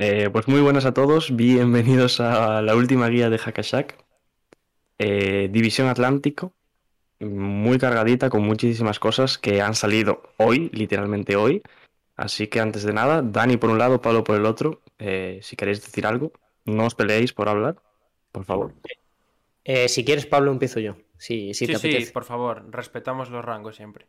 [0.00, 3.98] Eh, pues muy buenas a todos, bienvenidos a la última guía de Hackashack.
[4.96, 6.54] Eh, División Atlántico,
[7.18, 11.62] muy cargadita con muchísimas cosas que han salido hoy, literalmente hoy.
[12.14, 14.82] Así que antes de nada, Dani por un lado, Pablo por el otro.
[15.00, 16.30] Eh, si queréis decir algo,
[16.64, 17.82] no os peleéis por hablar,
[18.30, 18.74] por favor.
[19.64, 20.94] Eh, si quieres, Pablo, empiezo yo.
[21.16, 24.06] Sí, sí, sí, por favor, respetamos los rangos siempre.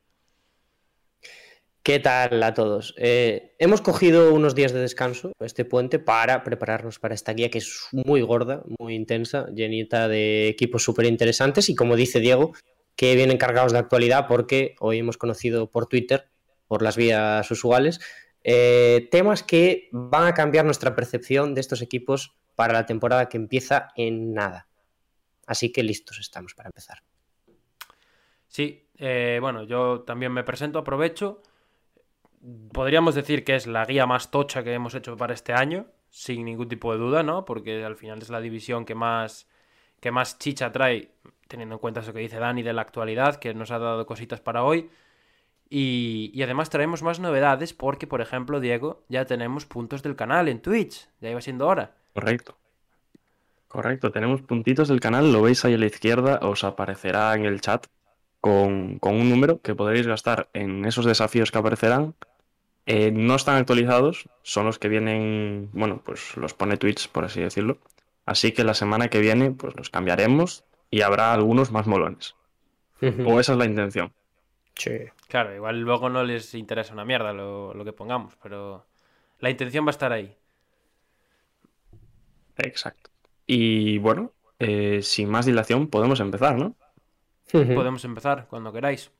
[1.83, 2.93] ¿Qué tal a todos?
[2.97, 7.59] Eh, hemos cogido unos días de descanso, este puente, para prepararnos para esta guía que
[7.59, 12.53] es muy gorda, muy intensa, llenita de equipos súper interesantes y como dice Diego,
[12.97, 16.29] que vienen cargados de actualidad porque hoy hemos conocido por Twitter
[16.67, 18.01] por las vías usuales,
[18.43, 23.37] eh, temas que van a cambiar nuestra percepción de estos equipos para la temporada que
[23.37, 24.67] empieza en nada.
[25.47, 27.03] Así que listos estamos para empezar.
[28.47, 31.41] Sí, eh, bueno, yo también me presento, aprovecho.
[32.71, 36.45] Podríamos decir que es la guía más tocha que hemos hecho para este año, sin
[36.45, 37.45] ningún tipo de duda, ¿no?
[37.45, 39.47] Porque al final es la división que más,
[39.99, 41.11] que más chicha trae,
[41.47, 44.39] teniendo en cuenta eso que dice Dani de la actualidad, que nos ha dado cositas
[44.39, 44.89] para hoy.
[45.69, 50.61] Y, además traemos más novedades porque, por ejemplo, Diego, ya tenemos puntos del canal en
[50.61, 51.07] Twitch.
[51.21, 51.95] Ya iba siendo hora.
[52.13, 52.57] Correcto.
[53.67, 57.61] Correcto, tenemos puntitos del canal, lo veis ahí a la izquierda, os aparecerá en el
[57.61, 57.85] chat
[58.41, 62.15] con, un número que podréis gastar en esos desafíos que aparecerán.
[62.85, 67.41] Eh, no están actualizados, son los que vienen, bueno, pues los pone Twitch, por así
[67.41, 67.77] decirlo.
[68.25, 72.35] Así que la semana que viene, pues los cambiaremos y habrá algunos más molones.
[73.01, 74.11] o esa es la intención.
[75.27, 78.85] Claro, igual luego no les interesa una mierda lo, que pongamos, pero
[79.39, 80.35] la intención va a estar ahí.
[82.57, 83.09] Exacto.
[83.45, 86.75] Y bueno, eh, sin más dilación, podemos empezar, ¿no?
[87.51, 89.11] Podemos empezar cuando queráis.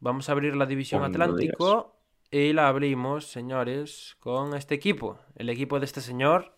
[0.00, 1.96] Vamos a abrir la división Atlántico
[2.30, 5.18] y la abrimos, señores, con este equipo.
[5.36, 6.54] El equipo de este señor.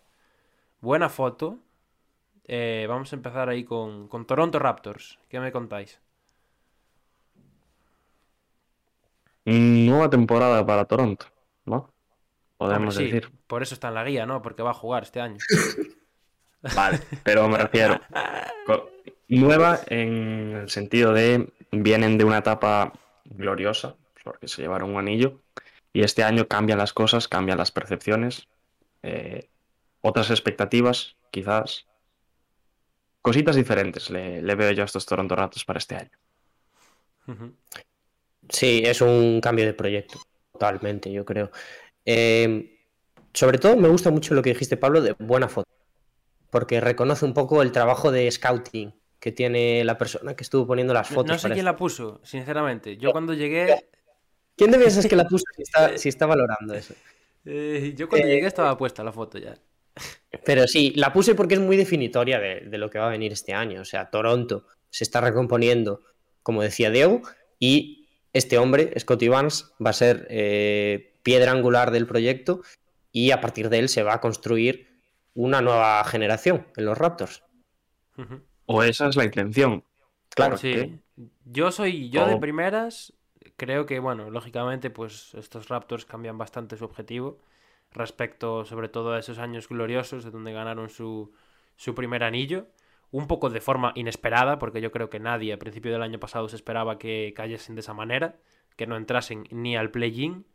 [0.81, 1.59] Buena foto.
[2.45, 5.19] Eh, vamos a empezar ahí con, con Toronto Raptors.
[5.29, 6.01] ¿Qué me contáis?
[9.45, 11.27] Nueva temporada para Toronto,
[11.65, 11.93] ¿no?
[12.57, 13.31] Podemos decir.
[13.47, 14.41] Por eso está en la guía, ¿no?
[14.41, 15.39] Porque va a jugar este año.
[16.77, 18.01] vale, pero me refiero.
[19.39, 22.93] Nueva en el sentido de vienen de una etapa
[23.25, 25.41] gloriosa, porque se llevaron un anillo,
[25.95, 28.49] y este año cambian las cosas, cambian las percepciones,
[29.03, 29.49] eh,
[30.03, 31.87] otras expectativas, quizás.
[33.23, 36.11] Cositas diferentes le, veo yo a estos Toronto Raptors para este año.
[38.51, 40.21] Sí, es un cambio de proyecto,
[40.53, 41.51] totalmente, yo creo.
[42.05, 42.79] Eh,
[43.33, 45.71] sobre todo me gusta mucho lo que dijiste, Pablo, de buena foto,
[46.51, 50.93] porque reconoce un poco el trabajo de scouting que tiene la persona que estuvo poniendo
[50.93, 51.31] las fotos.
[51.31, 52.97] No, sé quién la puso, sinceramente.
[52.97, 53.89] Yo cuando llegué...
[54.57, 55.45] ¿Quién de es que la puso
[55.97, 56.95] si está, valorando eso?
[57.45, 59.55] Eh, yo cuando llegué estaba puesta la foto ya.
[60.45, 63.33] Pero sí, la puse porque es muy definitoria de, de, lo que va a venir
[63.33, 63.83] este año.
[63.83, 66.01] O sea, Toronto se está recomponiendo,
[66.43, 67.23] como decía Diego,
[67.61, 72.63] y este hombre, Scotty Vance, va a ser eh, piedra angular del proyecto
[73.13, 75.01] y a partir de él se va a construir
[75.33, 77.45] una nueva generación en los Raptors.
[78.67, 79.85] O esa es la intención.
[80.31, 80.57] Claro.
[80.57, 80.99] Sí.
[81.45, 83.13] Yo soy, yo de primeras,
[83.57, 87.39] creo que, bueno, lógicamente, pues estos Raptors cambian bastante su objetivo
[87.91, 91.33] respecto, sobre todo, a esos años gloriosos de donde ganaron su,
[91.77, 92.69] su primer anillo
[93.13, 96.49] un poco de forma inesperada, porque yo creo que nadie a principio del año pasado
[96.49, 98.37] se esperaba que cayesen de esa manera,
[98.75, 100.47] que no entrasen ni al play-in.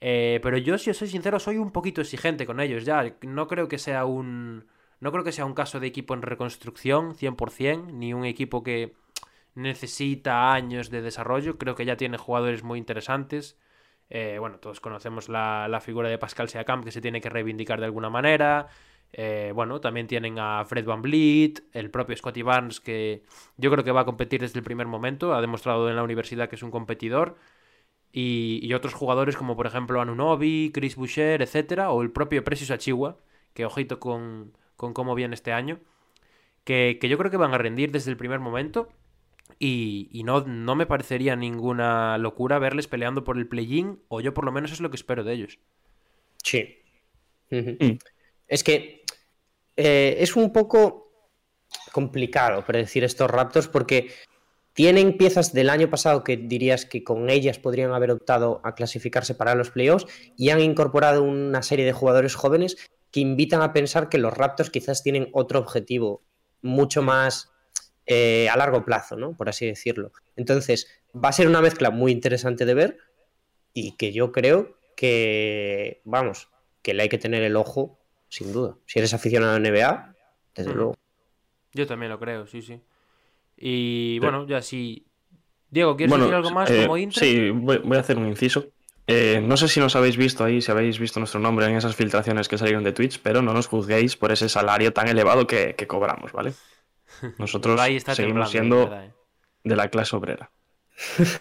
[0.00, 3.16] Eh, pero yo, si os soy sincero, soy un poquito exigente con ellos ya.
[3.22, 4.66] No creo que sea un.
[5.00, 8.94] No creo que sea un caso de equipo en reconstrucción 100%, ni un equipo que
[9.54, 11.58] necesita años de desarrollo.
[11.58, 13.58] Creo que ya tiene jugadores muy interesantes.
[14.10, 17.78] Eh, bueno, todos conocemos la, la, figura de Pascal Siakam que se tiene que reivindicar
[17.80, 18.68] de alguna manera.
[19.12, 23.22] Eh, bueno, también tienen a Fred Van Vliet, el propio Scotty Barnes, que
[23.56, 26.48] yo creo que va a competir desde el primer momento, ha demostrado en la universidad
[26.48, 27.36] que es un competidor.
[28.12, 33.18] Y, otros jugadores como por ejemplo Anunobi, Chris Boucher, etcétera, o el propio Precious Achiwa,
[33.54, 35.80] que ojito con, cómo viene este año,
[36.64, 38.88] que, yo creo que van a rendir desde el primer momento.
[39.58, 44.34] Y, y no, no, me parecería ninguna locura verles peleando por el play-in, o yo
[44.34, 45.58] por lo menos es lo que espero de ellos.
[46.44, 46.78] Sí,
[47.50, 47.98] Mm.
[48.46, 49.02] Es que
[49.76, 51.12] eh, es un poco
[51.92, 54.10] complicado predecir estos Raptors porque
[54.72, 59.34] tienen piezas del año pasado que dirías que con ellas podrían haber optado a clasificarse
[59.34, 62.76] para los playoffs y han incorporado una serie de jugadores jóvenes
[63.10, 66.22] que invitan a pensar que los Raptors quizás tienen otro objetivo
[66.62, 67.52] mucho más
[68.06, 69.36] eh, a largo plazo, ¿no?
[69.36, 70.12] Por así decirlo.
[70.36, 72.98] Entonces, va a ser una mezcla muy interesante de ver
[73.72, 76.48] y que yo creo que, vamos,
[76.82, 78.76] que le hay que tener el ojo, sin duda.
[78.86, 80.14] Si eres aficionado a NBA,
[80.54, 80.96] desde luego.
[81.72, 82.80] Yo también lo creo, sí, sí.
[83.56, 85.06] Y bueno, ya sí.
[85.70, 88.68] Diego, ¿quieres decir algo más como eh, Sí, voy, a hacer un inciso.
[89.10, 91.96] Eh, no sé si nos habéis visto ahí, si habéis visto nuestro nombre en esas
[91.96, 95.74] filtraciones que salieron de Twitch, pero no nos juzguéis por ese salario tan elevado que,
[95.88, 96.52] cobramos, ¿vale?
[97.38, 97.80] Nosotros
[98.12, 99.12] seguimos siendo eh.
[99.64, 100.50] de la clase obrera.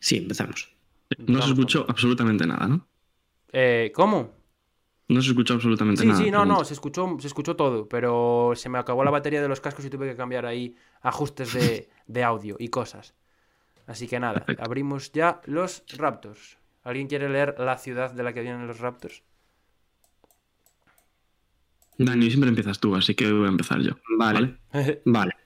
[0.00, 0.74] sí, empezamos.
[1.18, 2.88] No se escuchó absolutamente nada, ¿no?
[3.94, 4.42] ¿Cómo?
[5.12, 6.18] No se escuchó absolutamente nada.
[6.18, 9.42] Sí, sí, no, no, se escuchó, se escuchó todo, pero se me acabó la batería
[9.42, 11.52] de los cascos y tuve que cambiar ahí ajustes
[12.06, 13.14] de, audio y cosas.
[13.86, 16.58] Así que nada, abrimos ya los Raptors.
[16.84, 19.22] ¿Alguien quiere leer la ciudad de la que vienen los Raptors?
[21.98, 23.92] Dani, siempre empiezas tú, así que voy a empezar yo.
[24.18, 24.56] Vale.
[25.04, 25.32] Vale.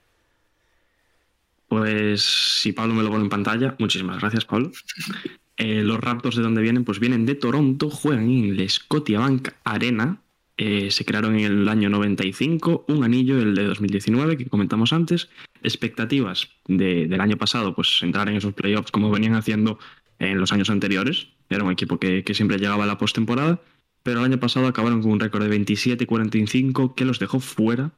[1.69, 4.71] Pues si Pablo me lo pone en pantalla, muchísimas gracias, Pablo.
[5.59, 10.21] Eh, los Raptors de dónde vienen, pues vienen de Toronto, juegan en el Scotiabank Arena.
[10.55, 15.29] Eh, se crearon en el año 95, un anillo, el de 2019, que comentamos antes.
[15.63, 19.79] Expectativas del año pasado, pues entrar en esos playoffs como venían haciendo
[20.19, 21.27] en los años anteriores.
[21.49, 23.61] Era un equipo que, siempre llegaba a la postemporada,
[24.03, 27.91] pero el año pasado acabaron con un récord de 27-45 que los dejó fuera.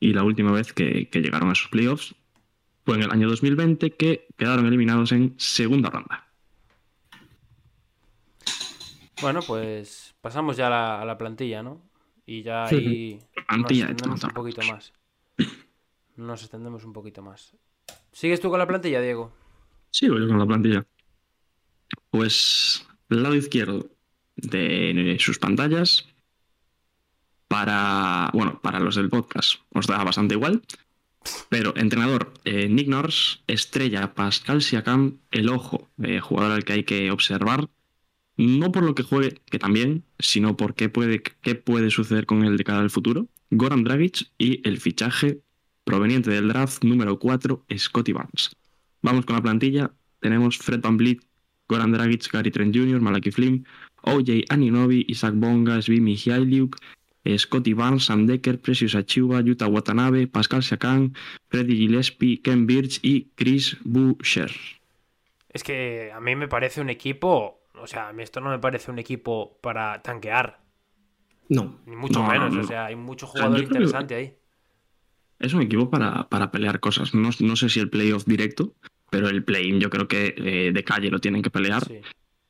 [0.00, 2.14] Y la última vez que, que llegaron a esos playoffs
[2.84, 6.26] fue en el año 2020, que quedaron eliminados en segunda ronda.
[9.22, 11.80] Bueno, pues pasamos ya a la, plantilla, ¿no?
[12.26, 13.20] Y ya ahí
[14.04, 14.92] nos un poquito más.
[16.22, 17.52] Nos extendemos un poquito más.
[18.12, 19.32] ¿Sigues tú con la plantilla, Diego?
[19.90, 20.86] Sigo yo con la plantilla.
[22.10, 23.90] Pues lado izquierdo
[24.36, 26.06] de sus pantallas,
[27.48, 30.62] para, bueno, para los del podcast os da bastante igual,
[31.48, 36.84] pero entrenador eh, Nick Nurse, estrella Pascal Siakam, el ojo, eh, jugador al que hay
[36.84, 37.68] que observar,
[38.36, 42.44] no por lo que juegue, que también, sino por qué puede, qué puede suceder con
[42.44, 43.26] él de cara al futuro.
[43.50, 45.42] Goran Dragic y el fichaje
[45.84, 48.56] proveniente del draft número 4, Scotty Barnes.
[49.02, 49.90] Vamos con la plantilla.
[50.20, 50.98] Tenemos Fred Van
[51.68, 53.66] Goran Dragic, Gary Trent Jr., Malaki Flynn,
[54.02, 56.76] OJ Aninobi, Isaac Bonga, Svi Mihailiuk,
[57.36, 61.14] Scotty Barnes, Sam Decker, Precious Achiuba, Yuta Watanabe, Pascal Siakam,
[61.48, 64.52] Freddy Gillespie, Ken Birch y Chris Boucher.
[65.48, 68.58] Es que a mí me parece un equipo o sea, a mí esto no me
[68.58, 70.60] parece un equipo para tanquear.
[71.48, 71.80] No.
[71.86, 72.54] Ni mucho menos.
[72.56, 74.36] O sea, hay mucho jugador interesante ahí.
[75.42, 77.14] Es un equipo para, pelear cosas.
[77.14, 78.74] No, sé si el playoff directo,
[79.10, 81.82] pero el play-in yo creo que eh, de calle lo tienen que pelear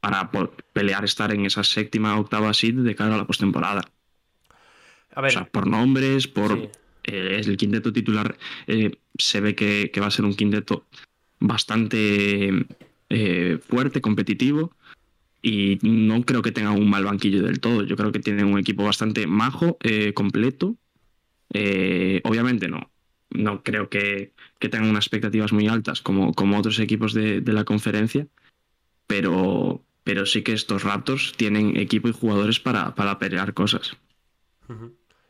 [0.00, 0.30] para
[0.72, 3.82] pelear estar en esa séptima octava seed de cara a la postemporada.
[5.14, 5.30] A ver.
[5.30, 6.70] O sea, por nombres, por.
[7.04, 8.36] Eh, es el quinteto titular.
[8.66, 10.86] Eh, se ve que, va a ser un quinteto
[11.40, 12.66] bastante
[13.68, 14.72] fuerte, competitivo
[15.42, 17.82] y no creo que tengan un mal banquillo del todo.
[17.82, 20.76] Yo creo que tienen un equipo bastante majo, eh, completo.
[21.52, 22.90] Eh, obviamente no,
[23.30, 28.26] no creo que, tengan unas expectativas muy altas como, como otros equipos de, la conferencia,
[29.06, 33.97] pero, pero sí que estos Raptors tienen equipo y jugadores para, para pelear cosas.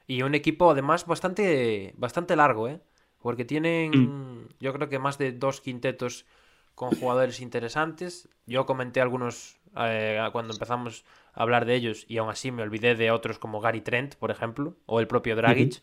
[0.06, 2.80] Y un equipo además bastante, bastante largo, ¿eh?
[3.20, 4.48] Porque tienen, mm.
[4.60, 6.26] yo creo que más de dos quintetos
[6.74, 8.28] con jugadores interesantes.
[8.46, 12.94] Yo comenté algunos eh, cuando empezamos a hablar de ellos y aún así me olvidé
[12.94, 15.82] de otros como Gary Trent, por ejemplo, o el propio Dragic,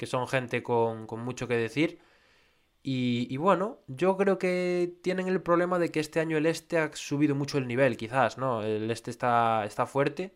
[0.00, 2.00] que son gente con, mucho que decir.
[2.82, 6.90] Y, bueno, yo creo que tienen el problema de que este año el este ha
[6.94, 8.62] subido mucho el nivel, quizás, ¿no?
[8.62, 10.32] El este está, está fuerte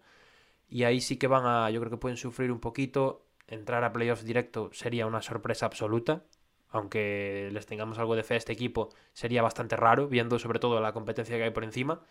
[0.69, 3.27] y ahí sí que van a, yo creo que pueden sufrir un poquito.
[3.49, 6.25] Entrar a playoffs directo sería una sorpresa absoluta,
[6.69, 10.81] aunque les tengamos algo de fe a este equipo, sería bastante raro, viendo sobre todo
[10.83, 12.03] la competencia que hay por encima.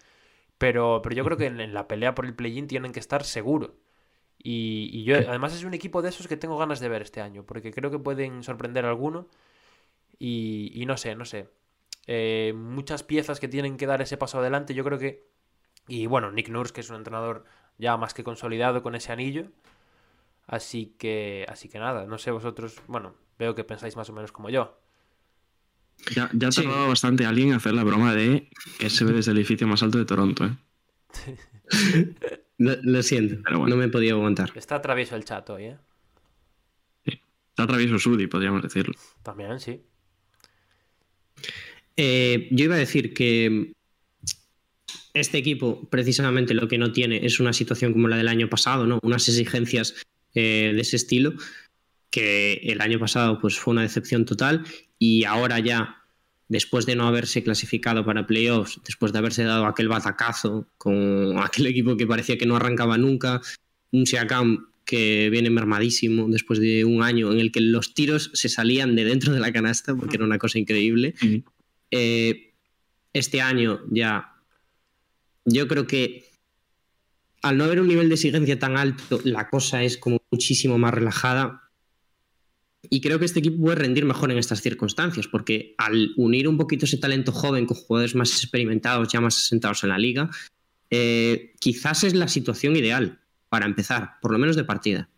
[0.58, 3.72] Pero, pero yo creo que en, la pelea por el play-in tienen que estar seguros.
[4.46, 7.46] Y, yo, además, es un equipo de esos que tengo ganas de ver este año,
[7.46, 9.30] porque creo que pueden sorprender a alguno.
[10.20, 11.50] Y, no sé, no sé.
[12.08, 15.26] Eh, muchas piezas que tienen que dar ese paso adelante, yo creo que.
[15.88, 17.46] Y bueno, Nick Nurse, que es un entrenador
[17.78, 19.48] ya más que consolidado con ese anillo.
[20.46, 24.34] Así que, así que nada, no sé vosotros, bueno, veo que pensáis más o menos
[24.34, 24.78] como yo.
[26.14, 29.38] Ya, ya ha tardado bastante alguien hacer la broma de que se ve desde el
[29.38, 30.58] edificio más alto de Toronto, ¿eh?
[32.58, 34.52] Lo, siento, no me he podido aguantar.
[34.56, 35.78] Está travieso el chat hoy, ¿eh?
[37.06, 37.20] Sí.
[37.50, 38.94] Está travieso Sudi, podríamos decirlo.
[39.24, 39.82] También, sí.
[41.98, 43.74] Eh, yo iba a decir que
[45.14, 48.88] este equipo, precisamente lo que no tiene es una situación como la del año pasado,
[48.88, 49.00] ¿no?
[49.04, 49.96] Unas exigencias
[50.34, 51.34] eh, de ese estilo,
[52.10, 54.66] que el año pasado pues, fue una decepción total
[54.98, 56.03] y ahora ya,
[56.48, 61.68] después de no haberse clasificado para playoffs, después de haberse dado aquel batacazo con aquel
[61.68, 63.42] equipo que parecía que no arrancaba nunca,
[63.92, 68.50] un Siakam que viene mermadísimo después de un año en el que los tiros se
[68.50, 71.16] salían de dentro de la canasta, porque era una cosa increíble.
[71.92, 72.54] Eh,
[73.14, 74.34] este año ya,
[75.46, 76.26] yo creo que
[77.44, 80.94] al no haber un nivel de exigencia tan alto, la cosa es como muchísimo más
[80.94, 81.62] relajada.
[82.90, 86.58] Y creo que este equipo puede rendir mejor en estas circunstancias, porque al unir un
[86.58, 90.30] poquito ese talento joven con jugadores más experimentados, ya más asentados en la liga,
[90.90, 95.10] eh, quizás es la situación ideal para empezar, por lo menos de partida.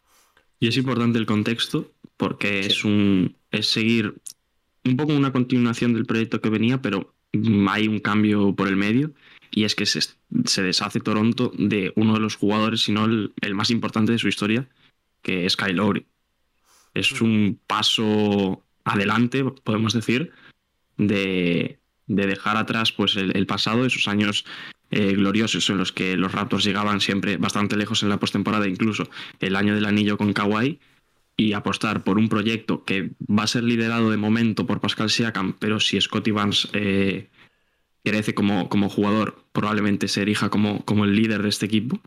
[0.59, 4.15] Y es importante el contexto, porque es un es seguir
[4.83, 7.13] un poco una continuación del proyecto que venía, pero
[7.69, 9.13] hay un cambio por el medio
[9.51, 10.01] y es que se,
[10.61, 14.67] deshace Toronto de uno de los jugadores, si no el, más importante de su historia,
[15.21, 16.05] que es Kyle Lowry.
[16.95, 20.31] Es un paso adelante, podemos decir,
[20.97, 24.45] de, dejar atrás pues, el, pasado, esos años
[24.91, 29.09] eh, gloriosos en los que los Raptors llegaban siempre bastante lejos en la postemporada, incluso
[29.39, 30.79] el año del anillo con Kawhi,
[31.37, 35.53] y apostar por un proyecto que va a ser liderado de momento por Pascal Siakam,
[35.59, 37.29] pero si Scotty Barnes eh,
[38.05, 41.99] crece como, jugador, probablemente se erija como el líder de este equipo.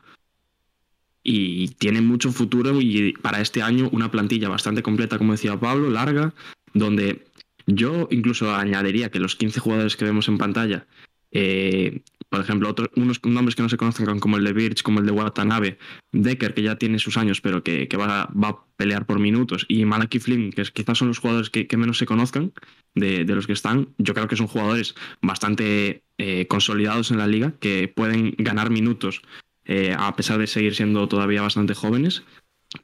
[1.30, 5.90] Y tiene mucho futuro y para este año una plantilla bastante completa, como decía Pablo,
[5.90, 6.32] larga,
[6.72, 7.26] donde
[7.66, 10.86] yo incluso añadiría que los 15 jugadores que vemos en pantalla
[11.30, 15.00] eh, por ejemplo, otros, unos nombres que no se conocen como el de Birch, como
[15.00, 15.78] el de Watanabe,
[16.12, 19.84] Decker, que ya tiene sus años, pero que, va, va, a pelear por minutos, y
[19.84, 22.52] Malaki Flynn, que quizás son los jugadores que, menos se conozcan
[22.94, 27.54] de, los que están, yo creo que son jugadores bastante eh, consolidados en la liga,
[27.60, 29.22] que pueden ganar minutos
[29.68, 32.24] eh, a pesar de seguir siendo todavía bastante jóvenes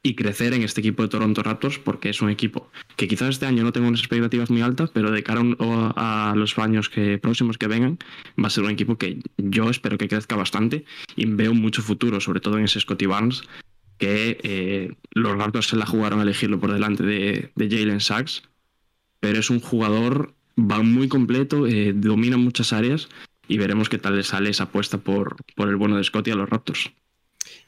[0.01, 3.45] y crecer en este equipo de Toronto Raptors porque es un equipo que quizás este
[3.45, 5.41] año no tenga unas expectativas muy altas, pero de cara
[5.95, 7.99] a, los años que, próximos que vengan
[8.41, 12.19] va a ser un equipo que yo espero que crezca bastante y veo mucho futuro,
[12.19, 13.43] sobre todo en ese Scotty Barnes
[13.97, 18.43] que eh, los Raptors se la jugaron a elegirlo por delante de, Jalen Sachs,
[19.19, 23.09] pero es un jugador va muy completo, eh, domina muchas áreas
[23.47, 26.35] y veremos qué tal le sale esa apuesta por, por el bueno de Scotty a
[26.35, 26.91] los Raptors.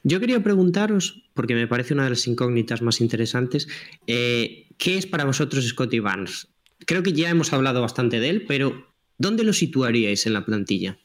[0.02, 3.68] Yo quería preguntaros, porque me parece una de las incógnitas más interesantes,
[4.06, 6.48] eh, ¿qué es para vosotros Scotty Barnes?
[6.86, 8.86] Creo que ya hemos hablado bastante de él, pero
[9.18, 10.98] ¿dónde lo situaríais en la plantilla?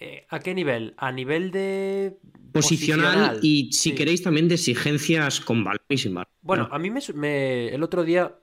[0.00, 0.94] Eh, ¿A qué nivel?
[0.98, 2.18] A nivel de.
[2.52, 6.30] Posicional, y si queréis también de exigencias con balón y sin balón.
[6.40, 8.34] Bueno, a mí me, el otro día,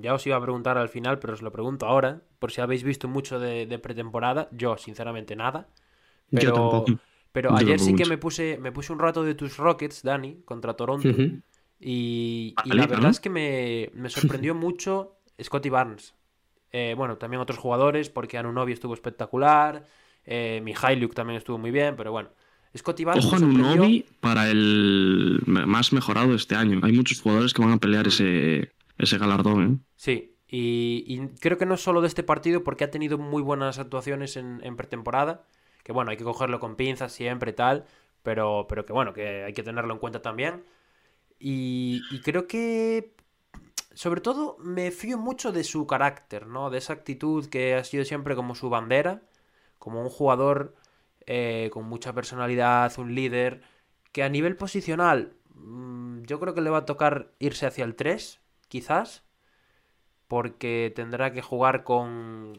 [0.00, 2.82] ya os iba a preguntar al final, pero os lo pregunto ahora, por si habéis
[2.82, 4.48] visto mucho de, pretemporada.
[4.52, 5.68] Yo, sinceramente, nada.
[6.30, 6.98] Yo tampoco.
[7.32, 10.74] Pero ayer sí que me puse, me puse un rato de tus Rockets, Dani, contra
[10.74, 11.08] Toronto.
[11.78, 16.14] Y, la verdad es que me, sorprendió mucho Scotty Barnes.
[16.72, 19.84] Eh, bueno, también otros jugadores, porque Anunobi estuvo espectacular.
[20.24, 22.30] Eh, Mihailuk también estuvo muy bien, pero bueno.
[22.76, 23.26] Scotty Barnes.
[23.26, 26.80] Ojo Anunobi para el más mejorado este año.
[26.82, 28.72] Hay muchos jugadores que van a pelear ese,
[29.04, 29.74] ese galardón.
[29.74, 29.78] ¿eh?
[29.96, 33.78] Sí, y, creo que no es solo de este partido, porque ha tenido muy buenas
[33.78, 35.44] actuaciones en, pretemporada
[35.82, 37.86] que bueno, hay que cogerlo con pinzas siempre y tal,
[38.22, 40.62] pero, pero que bueno, que hay que tenerlo en cuenta también.
[41.40, 43.14] Y, creo que,
[43.94, 46.70] sobre todo, me fío mucho de su carácter, ¿no?
[46.70, 49.22] De esa actitud que ha sido siempre como su bandera,
[49.80, 50.76] como un jugador
[51.26, 53.62] eh, con mucha personalidad, un líder,
[54.12, 57.96] que a nivel posicional mm, yo creo que le va a tocar irse hacia el
[57.96, 58.41] 3,
[58.72, 59.22] quizás,
[60.28, 62.58] porque tendrá que jugar con.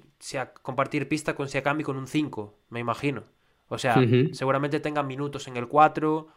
[0.61, 3.23] compartir pista con Siakam con un 5, me imagino.
[3.67, 3.95] O sea,
[4.31, 6.27] seguramente tenga minutos en el 4.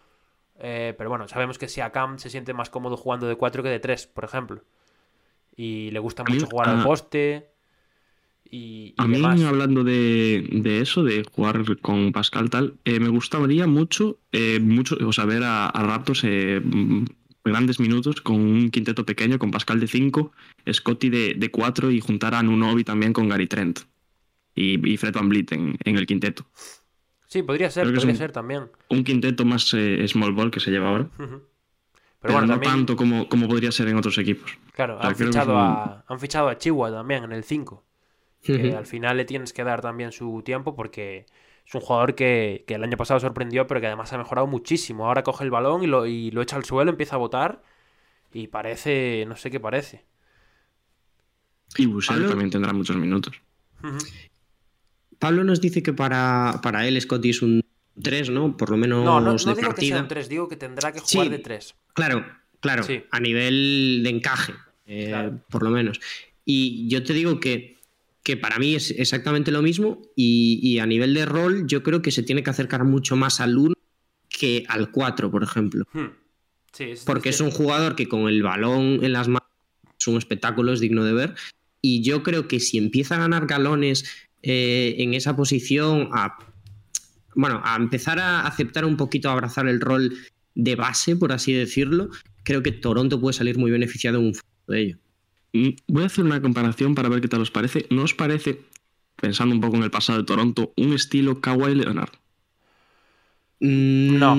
[0.60, 3.78] Eh, pero bueno, sabemos que Siakam se siente más cómodo jugando de 4 que de
[3.78, 4.62] 3, por ejemplo.
[5.54, 7.50] Y le gusta mucho jugar al poste.
[8.50, 14.16] Y, a mí, hablando de, eso, de jugar con Pascal tal, eh, me gustaría mucho,
[14.32, 16.24] eh, mucho o sea, ver a, a Raptors
[17.52, 20.32] grandes minutos con un quinteto pequeño, con Pascal de 5,
[20.72, 23.80] Scotty de, de 4 y juntar a Nunobi también con Gary Trent
[24.56, 26.46] y, y Fred Van Vliet en, el quinteto.
[27.26, 28.64] Sí, podría ser, podría ser también.
[28.88, 31.08] Un quinteto más eh, small ball que se lleva ahora.
[31.18, 34.50] Pero, bueno, no tanto como, como, podría ser en otros equipos.
[34.72, 37.84] Claro, han, fichado a, han fichado a Chihuahua también en el 5.
[38.42, 41.26] Que al final le tienes que dar también su tiempo porque
[41.66, 45.06] es un jugador que, el año pasado sorprendió, pero que además ha mejorado muchísimo.
[45.06, 47.62] Ahora coge el balón y lo, y lo echa al suelo, empieza a botar
[48.32, 50.04] y parece, no sé qué parece.
[51.76, 53.34] Y Busel también tendrá muchos minutos.
[55.18, 57.62] Pablo nos dice que para, para él Scotty es un
[58.00, 58.56] 3, ¿no?
[58.56, 61.00] Por lo menos no, no, no digo que sea un 3, digo que tendrá que
[61.00, 61.74] jugar de 3.
[61.94, 62.24] Claro,
[62.60, 64.54] claro, a nivel de encaje,
[64.86, 66.00] eh, por lo menos.
[66.44, 67.75] Y yo te digo que,
[68.26, 72.10] que para mí es exactamente lo mismo y, a nivel de rol yo creo que
[72.10, 73.74] se tiene que acercar mucho más al 1
[74.28, 75.84] que al 4, por ejemplo.
[75.92, 76.06] Hmm.
[77.04, 79.48] Porque es un jugador que con el balón en las manos
[79.96, 81.34] es un espectáculo, es digno de ver.
[81.80, 84.04] Y yo creo que si empieza a ganar galones
[84.42, 86.36] eh, en esa posición, a,
[87.36, 90.16] bueno, a empezar a aceptar un poquito, a abrazar el rol
[90.56, 92.10] de base, por así decirlo,
[92.42, 94.98] creo que Toronto puede salir muy beneficiado en un futuro de ello.
[95.56, 97.86] Mm, voy a hacer una comparación para ver qué tal os parece.
[97.90, 98.60] ¿No os parece,
[99.16, 102.10] pensando un poco en el pasado de Toronto, un estilo Kawhi Leonard?
[103.60, 104.32] Mm, no.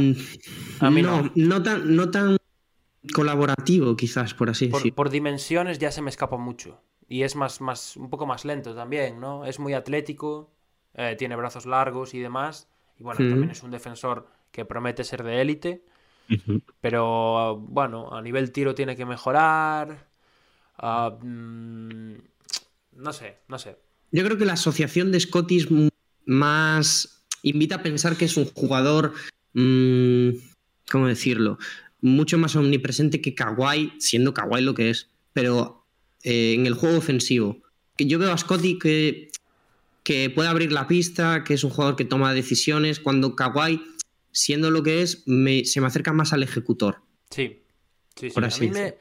[0.80, 1.64] A mí no, no.
[1.64, 2.38] tan, no tan
[3.14, 4.96] colaborativo, quizás, por así por, decirlo.
[4.96, 6.82] Por dimensiones ya se me escapa mucho.
[7.10, 9.46] Y es más, más, un poco más lento también, ¿no?
[9.46, 10.52] Es muy atlético,
[10.94, 12.68] eh, tiene brazos largos y demás.
[13.00, 15.84] Y bueno, también es un defensor que promete ser de élite.
[16.82, 20.08] Pero bueno, a nivel tiro tiene que mejorar.
[20.78, 22.14] Ah, mm,
[22.98, 23.78] no sé, no sé.
[24.12, 25.68] Yo creo que la asociación de Scotty es
[26.26, 27.24] más.
[27.44, 29.14] invita a pensar que es un jugador.
[29.54, 30.30] Mm,
[30.92, 31.58] ¿Cómo decirlo?
[32.02, 35.10] Mucho más omnipresente que Kawhi, siendo Kawhi lo que es.
[35.34, 35.86] Pero
[36.24, 37.62] eh, en el juego ofensivo.
[37.96, 39.32] Que yo veo a Scotty que,
[40.04, 43.82] que puede abrir la pista, que es un jugador que toma decisiones, cuando Kawhi,
[44.32, 47.02] siendo lo que es, se me acerca más al ejecutor.
[47.32, 47.64] Sí,
[48.16, 48.40] sí, sí.
[48.40, 48.96] a mí me,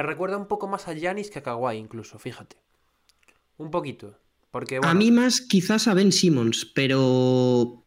[0.00, 2.56] recuerda un poco más a Yanis que a Kawhi, incluso, fíjate.
[3.58, 4.16] Un poquito.
[4.50, 7.84] Porque, A mí más quizás a Ben Simmons, pero...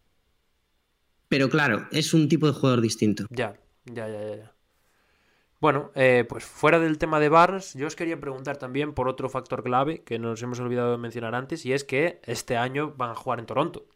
[1.27, 3.25] Pero claro, es un tipo de jugador distinto.
[3.31, 4.55] Ya, ya, ya, ya.
[5.59, 9.29] Bueno, eh, pues fuera del tema de Barnes, yo os quería preguntar también por otro
[9.29, 13.09] factor clave que nos hemos olvidado de mencionar antes, y es que este año van
[13.09, 13.87] a jugar en Toronto.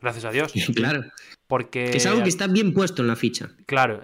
[0.00, 0.52] Gracias a Dios.
[0.74, 1.04] Claro.
[1.46, 1.90] Porque.
[1.90, 3.50] es algo que está bien puesto en la ficha.
[3.66, 4.02] Claro,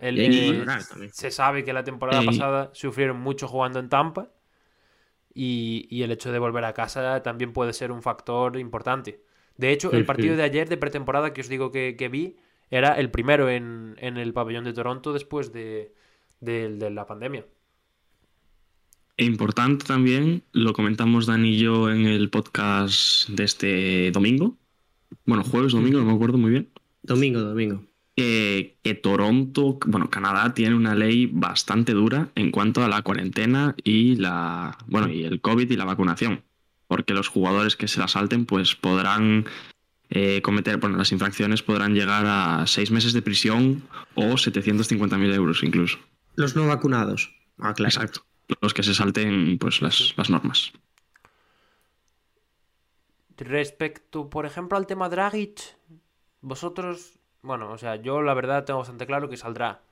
[1.13, 4.31] se sabe que la temporada pasada sufrieron mucho jugando en Tampa.
[5.37, 9.23] Y, el hecho de volver a casa también puede ser un factor importante.
[9.57, 12.37] De hecho, el partido de ayer de pretemporada que os digo que, vi
[12.71, 15.93] era el primero en el pabellón de Toronto después de,
[16.45, 17.47] de, la pandemia.
[19.17, 24.57] E importante también, lo comentamos Dani y yo en el podcast de este domingo.
[25.25, 26.69] Bueno, jueves, domingo, no me acuerdo muy bien.
[27.03, 27.85] Domingo, domingo.
[28.17, 34.17] que Toronto, bueno, Canadá tiene una ley bastante dura en cuanto a la cuarentena y
[34.17, 36.43] la, bueno, y el COVID y la vacunación.
[36.87, 39.47] Porque los jugadores que se la salten, pues podrán
[40.11, 43.83] eh, cometer, bueno, las infracciones podrán llegar a seis meses de prisión
[44.15, 45.99] o 750.000 euros incluso.
[46.37, 47.35] Los no vacunados.
[47.59, 47.89] Ah, claro.
[47.89, 48.25] Exacto.
[48.61, 50.73] Los que se salten pues las, normas.
[53.37, 55.61] Respecto, por ejemplo, al tema Dragic,
[56.41, 59.83] vosotros, bueno, o sea, yo la verdad tengo bastante claro que saldrá.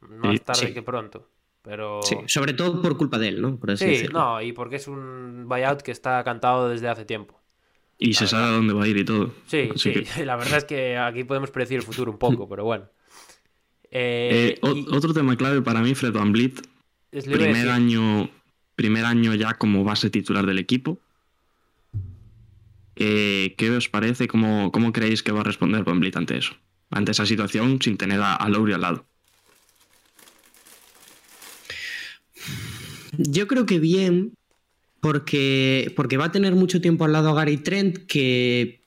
[0.00, 1.28] Más tarde que pronto.
[1.62, 2.02] Pero...
[2.02, 3.58] Sí, sobre todo por culpa de él, ¿no?
[3.76, 7.40] sí, no, y porque es un buyout que está cantado desde hace tiempo.
[7.98, 9.32] Y se sabe a dónde va a ir y todo.
[9.46, 12.86] Sí, sí, la verdad es que aquí podemos predecir el futuro un poco, pero bueno.
[13.90, 16.60] Eh, eh, otro tema clave para mí, Fred Van Vliet.
[17.10, 18.28] Primer año,
[18.74, 20.98] primer año ya como base titular del equipo.
[22.96, 24.28] Eh, ¿Qué os parece?
[24.28, 26.54] ¿Cómo, ¿Cómo, creéis que va a responder Vliet ante eso?
[26.90, 29.06] Ante esa situación sin tener a, a al lado.
[33.16, 34.34] Yo creo que bien,
[35.00, 38.82] porque, porque va a tener mucho tiempo al lado a Gary Trent que,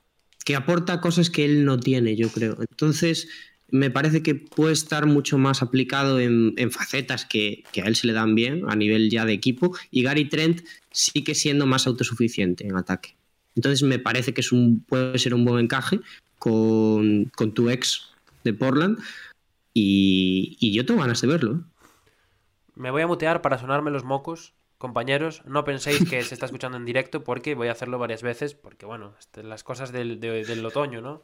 [0.45, 2.57] que aporta cosas que él no tiene, yo creo.
[2.59, 3.27] Entonces,
[3.69, 8.13] me parece que puede estar mucho más aplicado en, facetas que, a él se le
[8.13, 12.75] dan bien a nivel ya de equipo y Gary Trent sigue siendo más autosuficiente en
[12.75, 13.14] ataque.
[13.55, 15.99] Entonces me parece que es un, puede ser un buen encaje
[16.37, 18.09] con, tu ex
[18.43, 18.99] de Portland
[19.73, 21.53] y, yo tengo ganas de verlo.
[21.53, 21.59] ¿eh?
[22.75, 24.53] Me voy a mutear para sonarme los mocos.
[24.77, 28.53] Compañeros, no penséis que se está escuchando en directo porque voy a hacerlo varias veces,
[28.53, 31.23] porque bueno, este, las cosas del, del otoño, ¿no?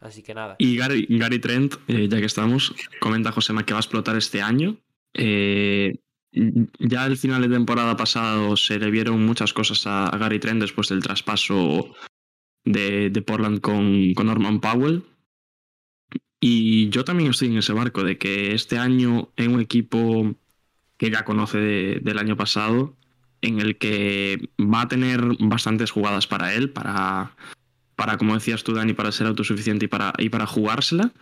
[0.00, 0.54] Así que nada.
[0.58, 4.40] Y Gary, Gary Trent, eh, ya que estamos, comenta Josema que va a explotar este
[4.40, 4.76] año.
[5.12, 5.98] Eh,
[6.32, 10.88] ya al final de temporada pasado se le vieron muchas cosas a, Gary Trent después
[10.88, 11.94] del traspaso
[12.64, 15.04] de, Portland con, Norman Powell.
[16.40, 20.34] Y yo también estoy en ese barco de que este año en un equipo
[20.96, 22.96] que ya conoce del año pasado,
[23.40, 27.34] en el que va a tener bastantes jugadas para él, para
[27.98, 31.12] para, como decías tú, Dani, para ser autosuficiente y para, y para jugársela.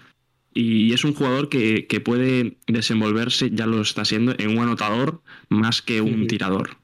[0.54, 5.82] Y es un jugador que, puede desenvolverse, ya lo está siendo, en un anotador más
[5.82, 6.78] que un tirador.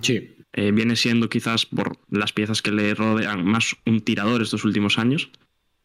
[0.00, 0.30] Sí.
[0.52, 4.98] Eh, viene siendo quizás por las piezas que le rodean más un tirador estos últimos
[4.98, 5.30] años,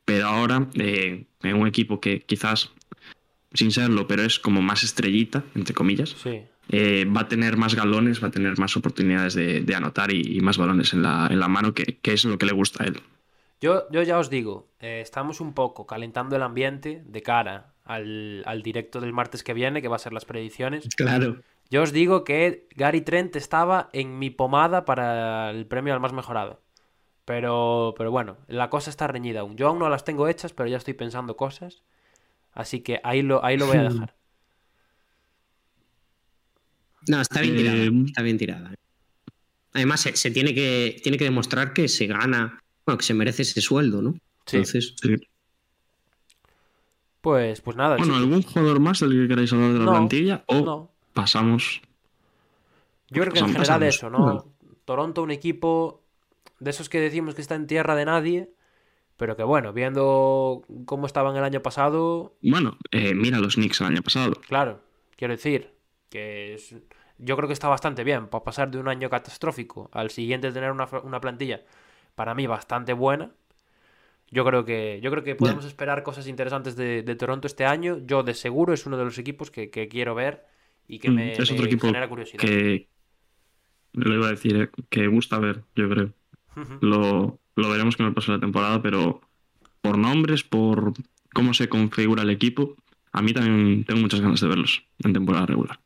[0.05, 2.71] pero ahora eh, en un equipo que quizás,
[3.53, 6.15] sin serlo, pero es como más estrellita, entre comillas,
[6.69, 10.57] eh, va a tener más galones, va a tener más oportunidades de, anotar y, más
[10.57, 13.01] balones en la, en la mano, que, es lo que le gusta a él.
[13.61, 18.63] Yo, yo ya os digo, estamos un poco calentando el ambiente de cara al, al,
[18.63, 20.87] directo del martes que viene, que va a ser las predicciones.
[20.97, 21.41] Claro.
[21.69, 26.11] Yo os digo que Gary Trent estaba en mi pomada para el premio al más
[26.11, 26.61] mejorado.
[27.23, 29.55] Pero, pero bueno, la cosa está reñida aún.
[29.55, 31.81] Yo aún no las tengo hechas, pero ya estoy pensando cosas.
[32.51, 34.15] Así que ahí lo, ahí lo voy a dejar.
[37.07, 37.77] No, está bien tirada.
[37.77, 38.75] Eh, está bien tirada.
[39.73, 43.61] Además, se, tiene, que, tiene que demostrar que se gana, bueno, que se merece ese
[43.61, 44.13] sueldo, ¿no?
[44.45, 44.57] Sí.
[44.57, 44.95] Entonces.
[47.21, 47.97] Pues, pues nada.
[47.97, 50.43] Bueno, ¿algún jugador más del que queráis hablar de la plantilla?
[50.47, 51.81] O no pasamos.
[53.09, 54.45] Yo creo que en general eso, ¿no?
[54.85, 56.03] Toronto, un equipo
[56.59, 58.53] de esos que decimos que está en tierra de nadie,
[59.17, 62.37] pero que bueno, viendo cómo estaban el año pasado.
[62.41, 64.33] Bueno, eh, mira los Knicks el año pasado.
[64.47, 64.81] Claro,
[65.15, 65.73] quiero decir
[66.09, 66.57] que
[67.17, 70.71] yo creo que está bastante bien para pasar de un año catastrófico al siguiente tener
[70.71, 70.87] una,
[71.21, 71.61] plantilla
[72.15, 73.31] para mí bastante buena.
[74.29, 77.99] Yo creo que, yo creo que podemos esperar cosas interesantes de, Toronto este año.
[78.05, 80.45] Yo de seguro es uno de los equipos que quiero ver
[80.91, 82.41] y que mm, me, es otro equipo genera curiosidad.
[82.41, 82.89] Que
[83.93, 86.13] lo iba a decir, eh, que gusta ver, yo creo.
[86.81, 89.21] lo, lo, veremos con el paso de la temporada, pero
[89.81, 90.93] por nombres, por
[91.33, 92.75] cómo se configura el equipo,
[93.13, 95.79] a mí también tengo muchas ganas de verlos en temporada regular.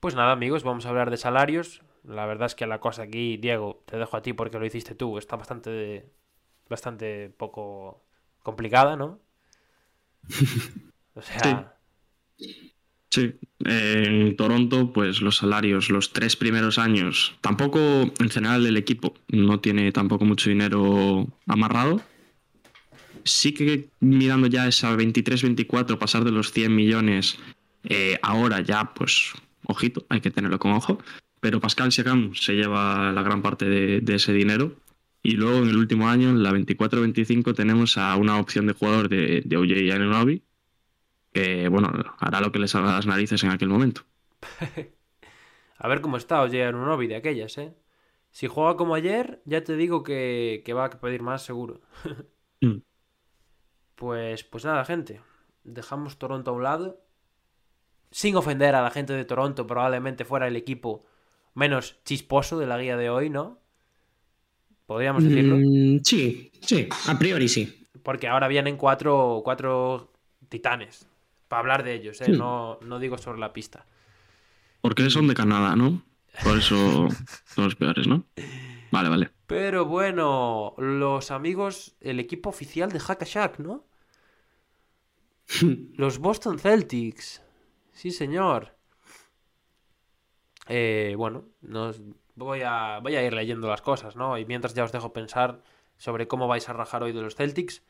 [0.00, 1.80] Pues nada, amigos, vamos a hablar de salarios.
[2.06, 4.94] La verdad es que la cosa aquí, Diego, te dejo a ti porque lo hiciste
[4.94, 6.12] tú, está bastante,
[6.68, 8.04] bastante poco
[8.42, 9.20] complicada, ¿no?
[11.18, 11.76] O sea,
[13.16, 19.14] Sí, en Toronto, pues los salarios, los tres primeros años, tampoco en general el equipo
[19.28, 22.02] no tiene tampoco mucho dinero amarrado.
[23.24, 27.38] Sí que mirando ya esa 23-24, pasar de los 100 millones,
[27.84, 29.32] eh, ahora ya, pues,
[29.64, 30.98] ojito, hay que tenerlo con ojo.
[31.46, 34.72] Pero Pascal Siakam se lleva la gran parte de, ese dinero.
[35.22, 39.08] Y luego en el último año, en la 24-25, tenemos a una opción de jugador
[39.08, 40.42] de, de OJ Anunoby,
[41.32, 44.02] que, bueno, hará lo que le salga a las narices en aquel momento.
[45.78, 47.76] a ver cómo está Oye Anunobi de aquellas, ¿eh?
[48.32, 51.80] Si juega como ayer, ya te digo que, va a pedir más seguro.
[52.62, 52.78] Mm.
[53.96, 55.20] Pues, pues nada, gente.
[55.62, 57.04] Dejamos Toronto a un lado.
[58.10, 61.04] Sin ofender a la gente de Toronto, probablemente fuera el equipo
[61.56, 63.58] menos chisposo de la guía de hoy, ¿no?
[64.84, 65.56] Podríamos decirlo.
[65.56, 67.88] Mm, sí, sí, a priori sí.
[68.02, 70.12] Porque ahora vienen cuatro, cuatro
[70.48, 71.08] titanes
[71.48, 72.28] para hablar de ellos, ¿eh?
[72.28, 73.86] no, no digo sobre la pista.
[74.82, 76.02] Porque son de Canadá, ¿no?
[76.44, 77.08] Por eso
[77.46, 78.24] son los peores, ¿no?
[78.92, 79.30] Vale, vale.
[79.46, 83.86] Pero bueno, los amigos, el equipo oficial de Hackashack, ¿no?
[85.96, 87.42] los Boston Celtics.
[87.92, 88.75] Sí, señor.
[90.68, 91.44] Eh, bueno,
[92.34, 94.38] voy, a, voy a ir leyendo las cosas, ¿no?
[94.38, 95.62] Y mientras ya os dejo pensar
[95.96, 97.82] sobre cómo vais a rajar hoy de los Celtics.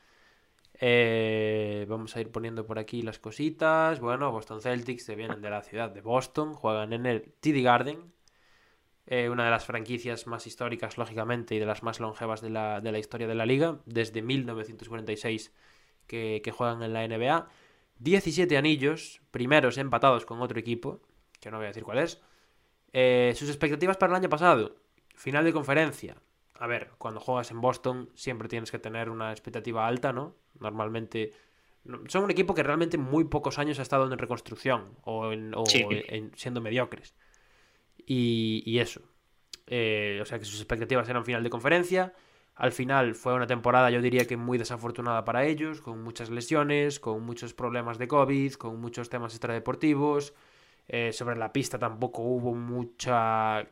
[0.79, 4.01] Eh, vamos a ir poniendo por aquí las cositas.
[4.01, 8.13] Bueno, Boston Celtics se vienen de la ciudad de Boston, juegan en el TD Garden,
[9.07, 12.99] eh, una de las franquicias más históricas, lógicamente, y de las más longevas de la,
[12.99, 15.53] historia de la liga, desde 1946
[16.07, 17.49] que, juegan en la NBA.
[17.99, 21.01] 17 anillos, primeros empatados con otro equipo,
[21.41, 22.21] que no voy a decir cuál es.
[22.99, 24.75] Eh, sus expectativas para el año pasado,
[25.15, 26.17] final de conferencia.
[26.55, 30.35] A ver, cuando juegas en Boston siempre tienes que tener una expectativa alta, ¿no?
[30.61, 31.33] Normalmente
[32.09, 35.53] son un equipo que realmente muy pocos años ha estado en reconstrucción o, en,
[36.37, 37.15] siendo mediocres.
[38.07, 39.03] Y, eso.
[39.67, 42.15] Eh, o sea que sus expectativas eran final de conferencia.
[42.55, 46.99] Al final fue una temporada, yo diría que muy desafortunada para ellos, con muchas lesiones,
[46.99, 50.33] con muchos problemas de COVID, con muchos temas extradeportivos.
[50.89, 53.69] Eh, sobre la pista tampoco hubo mucha.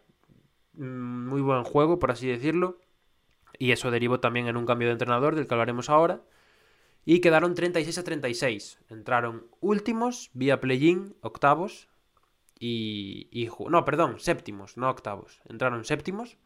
[0.74, 2.78] Mm, muy buen juego, por así decirlo.
[3.58, 6.22] Y eso derivó también en un cambio de entrenador, del que hablaremos ahora.
[7.04, 8.78] Y quedaron 36 a 36.
[8.88, 11.88] Entraron últimos, vía play-in, octavos.
[12.58, 15.40] Y, No, perdón, séptimos, no octavos.
[15.48, 16.38] Entraron séptimos.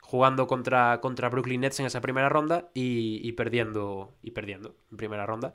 [0.00, 5.26] Jugando contra, contra Brooklyn Nets en esa primera ronda y, perdiendo, y perdiendo en primera
[5.26, 5.54] ronda.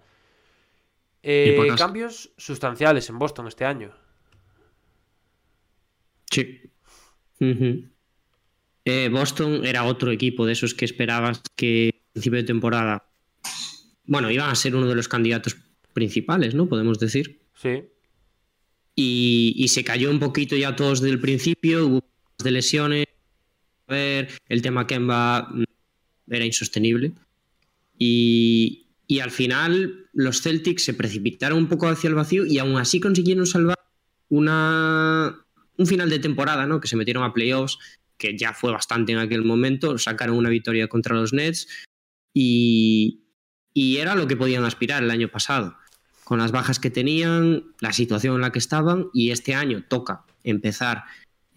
[1.23, 3.93] Eh, cambios sustanciales en Boston este año.
[6.33, 6.61] Sí.
[8.85, 13.05] Eh, Boston era otro equipo de esos que esperabas que a principio de temporada,
[14.05, 15.55] bueno, iban a ser uno de los candidatos
[15.93, 16.67] principales, ¿no?
[16.67, 17.39] Podemos decir.
[17.55, 17.83] Sí.
[18.95, 22.03] Y, se cayó un poquito ya todos desde el principio, hubo
[22.43, 23.05] de lesiones,
[23.87, 25.63] ver, el tema Kemba mm,
[26.29, 27.13] era insostenible.
[27.97, 32.77] Y, y al final los Celtics se precipitaron un poco hacia el vacío y aún
[32.77, 33.79] así consiguieron salvar
[34.29, 35.42] una,
[35.77, 36.79] un final de temporada, ¿no?
[36.79, 37.77] Que se metieron a playoffs,
[38.17, 41.67] que ya fue bastante en aquel momento, sacaron una victoria contra los Nets
[42.33, 43.19] y,
[43.75, 45.75] era lo que podían aspirar el año pasado.
[46.23, 50.25] Con las bajas que tenían, la situación en la que estaban, y este año toca
[50.43, 51.03] empezar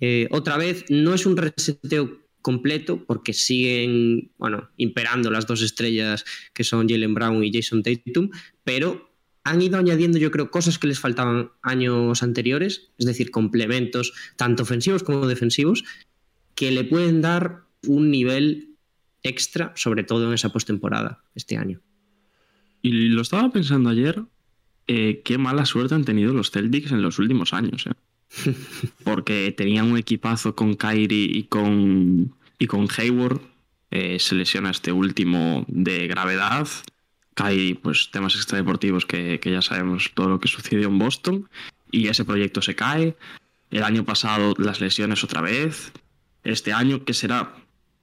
[0.01, 0.85] eh, otra vez.
[0.89, 7.15] No es un reseteo completo porque siguen, bueno, imperando las dos estrellas que son Jalen
[7.15, 8.31] Brown y Jason Tatum,
[8.65, 9.06] pero
[9.47, 14.65] han ido añadiendo, yo creo, cosas que les faltaban años anteriores, es decir, complementos, tanto
[14.65, 15.85] ofensivos como defensivos,
[16.57, 18.71] que le pueden dar un nivel
[19.23, 21.81] extra, sobre todo en esa postemporada este año.
[22.83, 24.21] Y lo estaba pensando ayer,
[24.89, 27.87] eh, qué mala suerte han tenido los Celtics en los últimos años.
[27.87, 28.53] Eh.
[29.05, 33.41] Porque tenían un equipazo con Kyrie y con, y con Hayward.
[33.93, 36.67] Eh, se lesiona este último de gravedad
[37.37, 41.49] hay pues temas extradeportivos que, que ya sabemos todo lo que sucedió en Boston
[41.91, 43.17] y ese proyecto se cae.
[43.71, 45.93] El año pasado las lesiones otra vez.
[46.45, 47.55] Este año, ¿qué será?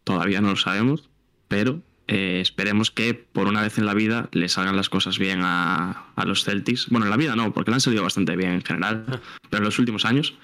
[0.03, 1.09] Todavía no lo sabemos,
[1.47, 5.41] pero eh, esperemos que por una vez en la vida le salgan las cosas bien
[5.43, 6.89] a, a, los Celtics.
[6.89, 9.63] Bueno, en la vida no, porque le han salido bastante bien en general, pero en
[9.63, 10.35] los últimos años.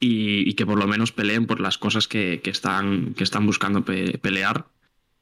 [0.00, 3.46] Y, y que por lo menos peleen por las cosas que, que están, que están
[3.46, 4.66] buscando pelear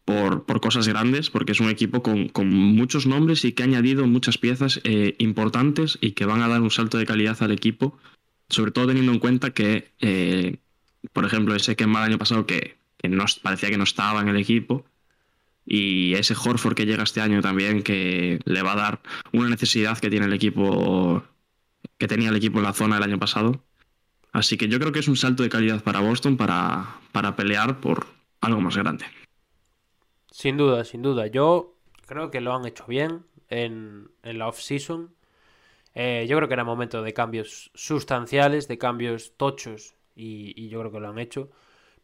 [0.08, 4.38] por, cosas grandes, porque es un equipo con, muchos nombres y que ha añadido muchas
[4.38, 7.98] piezas eh, importantes y que van a dar un salto de calidad al equipo,
[8.48, 10.56] sobre todo teniendo en cuenta que, eh,
[11.12, 14.38] por ejemplo, ese que el año pasado que, no, parecía que no estaba en el
[14.38, 14.86] equipo,
[15.66, 19.00] y ese Horford que llega este año también, que le va a dar
[19.32, 21.22] una necesidad que tiene el equipo,
[21.98, 23.62] que tenía el equipo en la zona el año pasado.
[24.32, 27.80] Así que yo creo que es un salto de calidad para Boston para, para pelear
[27.80, 28.06] por
[28.40, 29.04] algo más grande.
[30.38, 31.26] Sin duda, sin duda.
[31.26, 31.74] Yo
[32.06, 35.12] creo que lo han hecho bien en, en la off-season.
[35.96, 40.92] Eh, yo creo que era momento de cambios sustanciales, de cambios tochos, y, yo creo
[40.92, 41.50] que lo han hecho.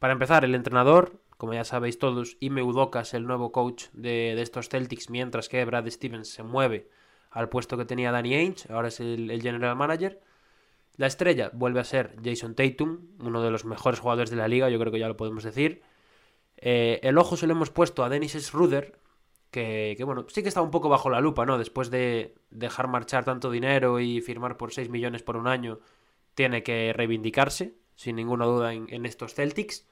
[0.01, 5.11] Para empezar, el entrenador, como ya sabéis todos, Ime el nuevo coach de, estos Celtics,
[5.11, 6.91] mientras que Brad Stevens se mueve
[7.31, 10.21] al puesto que tenía Danny Ainge, ahora es el, el general manager.
[10.97, 14.69] La estrella vuelve a ser Jason Tatum, uno de los mejores jugadores de la liga,
[14.71, 15.85] yo creo que ya lo podemos decir.
[16.67, 18.99] Eh, el ojo se lo hemos puesto a Dennis Schroeder,
[19.51, 21.59] que, bueno, sí que está un poco bajo la lupa, ¿no?
[21.59, 25.81] Después de dejar marchar tanto dinero y firmar por 6 millones por un año,
[26.35, 29.87] tiene que reivindicarse, sin ninguna duda, en, estos Celtics.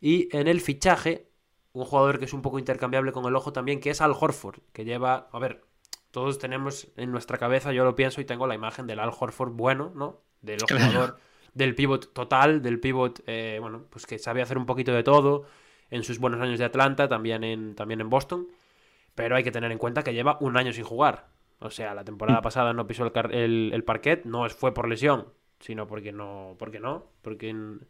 [0.00, 1.30] Y en el fichaje,
[1.72, 4.58] un jugador que es un poco intercambiable con el ojo también, que es Al Horford,
[4.72, 5.64] que lleva, a ver,
[6.10, 9.52] todos tenemos en nuestra cabeza, yo lo pienso y tengo la imagen del Al Horford
[9.52, 10.22] bueno, ¿no?
[10.42, 11.18] Del jugador,
[11.54, 15.46] del pivot total, del pivot, eh, bueno, pues que sabe hacer un poquito de todo,
[15.90, 18.48] en sus buenos años de Atlanta, también en, también en Boston.
[19.14, 21.26] Pero hay que tener en cuenta que lleva un año sin jugar.
[21.60, 22.42] O sea, la temporada mm.
[22.42, 25.26] pasada no pisó el, el, parquet, no fue por lesión,
[25.58, 27.86] sino porque no, porque no, porque en,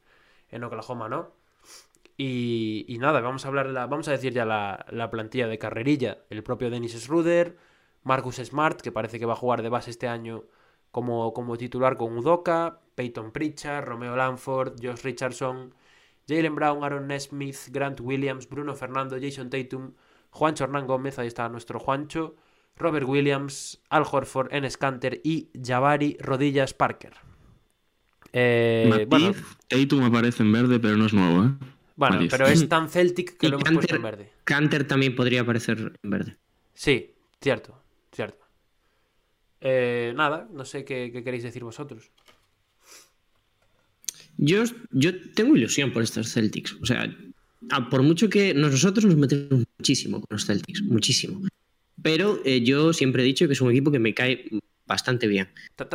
[0.50, 1.30] en Oklahoma no.
[2.16, 5.58] Y, y, nada, vamos a hablar, la, vamos a decir ya la, la, plantilla de
[5.58, 6.18] carrerilla.
[6.30, 7.56] El propio Dennis Schroeder,
[8.02, 10.44] Marcus Smart, que parece que va a jugar de base este año
[10.90, 15.74] como, como titular con Udoka, Peyton Pritchard, Romeo Lanford, Josh Richardson,
[16.30, 19.92] Jalen Brown, Aaron Nesmith, Grant Williams, Bruno Fernando, Jason Tatum,
[20.30, 22.36] Juancho Hernán Gómez, ahí está nuestro Juancho,
[22.76, 27.14] Robert Williams, Al Horford, Enes Kanter y Jabari Rodillas Parker.
[28.32, 29.32] Eh, bueno,
[29.66, 31.50] Tatum aparece en verde, pero no es nuevo, ¿eh?
[31.96, 34.32] Bueno, pero es tan Celtic que lo hemos puesto en verde.
[34.44, 36.36] Canter también podría aparecer en verde.
[36.72, 37.78] Sí, cierto,
[38.12, 38.46] cierto.
[39.60, 42.10] Eh, nada, no sé qué queréis decir vosotros.
[44.42, 46.74] Yo, yo tengo ilusión por estos Celtics.
[46.80, 47.14] O sea,
[47.90, 51.42] por mucho que nosotros nos metemos muchísimo con los Celtics, muchísimo.
[52.02, 54.46] Pero eh, yo siempre he dicho que es un equipo que me cae
[54.86, 55.50] bastante bien.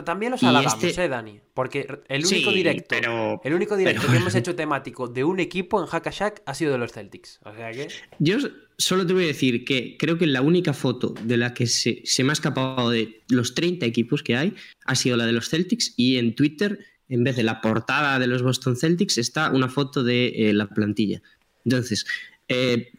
[0.05, 1.41] También los halagamos, este ¿eh, Dani?
[1.55, 5.87] Porque el único directo, el único directo que hemos hecho temático de un equipo en
[5.87, 7.39] Hackashack ha sido de los Celtics.
[7.43, 7.87] O sea que...
[8.19, 8.37] Yo
[8.77, 12.03] solo te voy a decir que creo que la única foto de la que se,
[12.05, 14.53] se me ha escapado de los 30 equipos que hay
[14.85, 18.27] ha sido la de los Celtics y en Twitter en vez de la portada de
[18.27, 21.21] los Boston Celtics, está una foto de eh, la plantilla.
[21.63, 22.05] Entonces,
[22.47, 22.91] eh,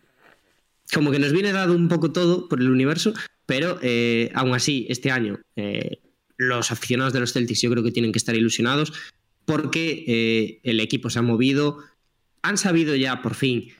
[0.92, 3.14] como que nos viene dado un poco todo por el universo,
[3.46, 5.40] pero eh, aún así, este año,
[6.36, 8.92] los aficionados de los Celtics yo creo que tienen que estar ilusionados
[9.44, 11.78] porque el equipo se ha movido,
[12.42, 13.72] han sabido ya por fin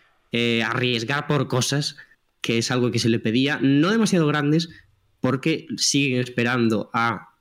[0.64, 1.96] arriesgar por cosas,
[2.40, 4.68] que es algo que se le pedía, no demasiado grandes,
[5.20, 7.34] porque siguen esperando a,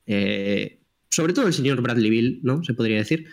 [1.15, 2.61] sobre todo el señor Bradley Bill, ¿no?
[2.63, 3.27] Se podría decir.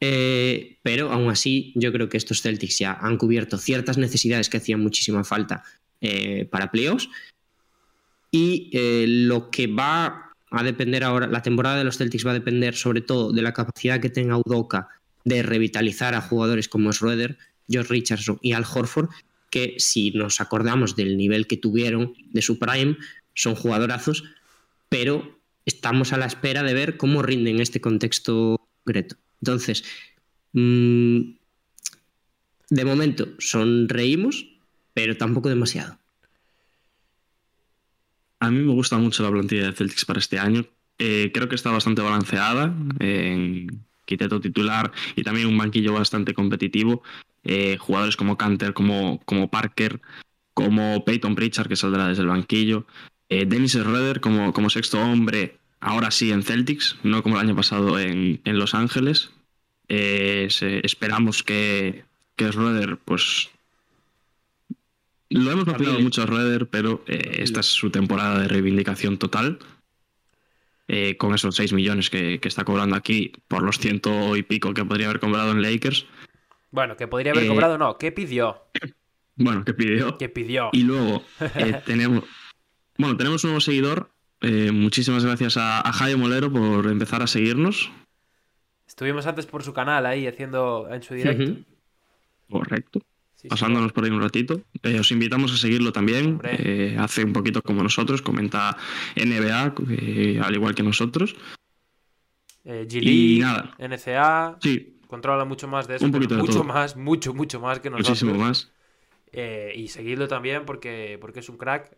[0.00, 4.58] Eh, pero aún así, yo creo que estos Celtics ya han cubierto ciertas necesidades que
[4.58, 5.64] hacían muchísima falta
[6.50, 7.10] para playoffs.
[8.30, 8.70] Y
[9.26, 13.00] lo que va a depender ahora, la temporada de los Celtics va a depender sobre
[13.00, 14.88] todo de la capacidad que tenga Udoka
[15.24, 19.10] de revitalizar a jugadores como Schroeder, George Richardson y Al Horford,
[19.50, 22.96] que si nos acordamos del nivel que tuvieron de su prime,
[23.34, 24.24] son jugadorazos,
[24.88, 29.16] pero estamos a la espera de ver cómo rinden en este contexto concreto.
[29.40, 29.84] Entonces,
[30.52, 31.20] mm,
[32.70, 34.46] de momento sonreímos,
[34.94, 35.98] pero tampoco demasiado.
[38.38, 40.66] A mí me gusta mucho la plantilla de Celtics para este año.
[40.98, 47.02] Eh, creo que está bastante balanceada en quiteto titular y también un banquillo bastante competitivo.
[47.44, 50.00] Eh, jugadores como Canter, como, como Parker,
[50.54, 52.86] como Peyton Pritchard, que saldrá desde el banquillo.
[53.30, 57.56] Eh, Dennis Schroeder como, como sexto hombre, ahora sí en Celtics, no como el año
[57.56, 59.30] pasado en, Los Ángeles.
[59.88, 60.48] Eh,
[60.82, 62.04] esperamos que,
[62.36, 63.50] que Schroeder, pues.
[65.30, 69.58] Lo hemos aplicado mucho a Schroeder, pero esta es su temporada de reivindicación total.
[70.92, 74.84] Eh, con esos 6 millones que, está cobrando aquí por los ciento y pico que
[74.84, 76.04] podría haber cobrado en Lakers.
[76.72, 78.64] Bueno, que podría haber eh, cobrado, no, ¿qué pidió?
[79.36, 80.18] Bueno, ¿qué pidió?
[80.18, 80.68] ¿Qué pidió?
[80.72, 81.22] Y luego
[81.54, 82.24] eh, tenemos,
[83.00, 84.10] bueno, tenemos un nuevo seguidor.
[84.72, 87.90] muchísimas gracias a, a Jaime Molero por empezar a seguirnos.
[88.86, 91.60] Estuvimos antes por su canal ahí haciendo en su directo.
[92.48, 93.00] Correcto
[93.48, 94.62] pasándonos por ahí un ratito.
[94.82, 96.40] Eh, os invitamos a seguirlo también.
[96.44, 98.76] Eh, hace un poquito como nosotros, comenta
[99.16, 101.36] NBA, eh, al igual que nosotros.
[102.64, 103.74] y nada.
[103.78, 104.58] NCA.
[104.60, 104.96] Sí.
[105.06, 106.06] Controla mucho más de eso.
[106.08, 108.22] mucho más, mucho, mucho más que nosotros.
[108.22, 108.70] Muchísimo más.
[109.32, 111.96] y seguidlo también porque, porque es un crack.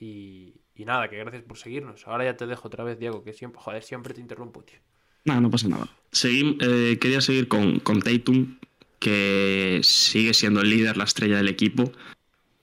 [0.00, 2.08] Y, nada, que gracias por seguirnos.
[2.08, 4.78] Ahora ya te dejo otra vez, Diego, que siempre, joder, siempre te interrumpo, tío.
[5.26, 5.88] No, no pasa nada.
[6.10, 8.56] quería seguir con, con Tatum,
[8.98, 11.92] que sigue siendo el líder, la estrella del equipo,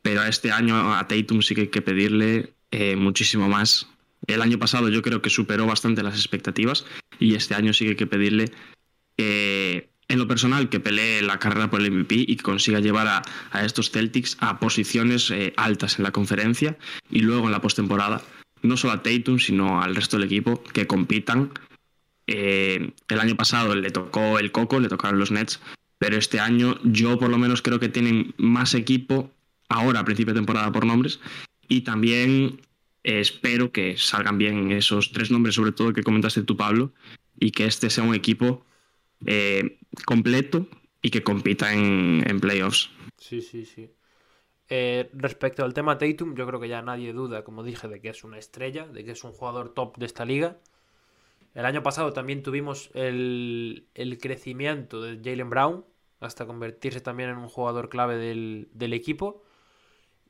[0.01, 3.89] pero este año a Tatum sí que hay que pedirle eh, muchísimo más.
[4.25, 6.85] El año pasado yo creo que superó bastante las expectativas
[7.19, 8.51] y este año sí que hay que pedirle,
[9.17, 13.07] eh, en lo personal, que pelee la carrera por el MVP y que consiga llevar
[13.51, 16.77] a, estos Celtics a posiciones eh, altas en la conferencia
[17.09, 18.21] y luego en la postemporada,
[18.61, 21.51] no solo a Tatum, sino al resto del equipo, que compitan.
[22.25, 25.59] el año pasado le tocó el coco, le tocaron los Nets,
[25.97, 29.31] pero este año yo por lo menos creo que tienen más equipo
[29.69, 31.19] ahora a principio de temporada por nombres
[31.67, 32.61] y también
[33.03, 36.93] espero que salgan bien esos tres nombres sobre todo que comentaste tú Pablo
[37.39, 38.65] y que este sea un equipo
[39.25, 40.67] eh, completo
[41.01, 42.89] y que compita en, playoffs.
[43.17, 43.91] Sí, sí, sí.
[44.69, 48.09] Eh, respecto al tema Tatum, yo creo que ya nadie duda, como dije, de que
[48.09, 50.57] es una estrella, de que es un jugador top de esta liga.
[51.53, 53.87] El año pasado también tuvimos el,
[54.21, 55.85] crecimiento de Jalen Brown
[56.19, 59.43] hasta convertirse también en un jugador clave del, equipo.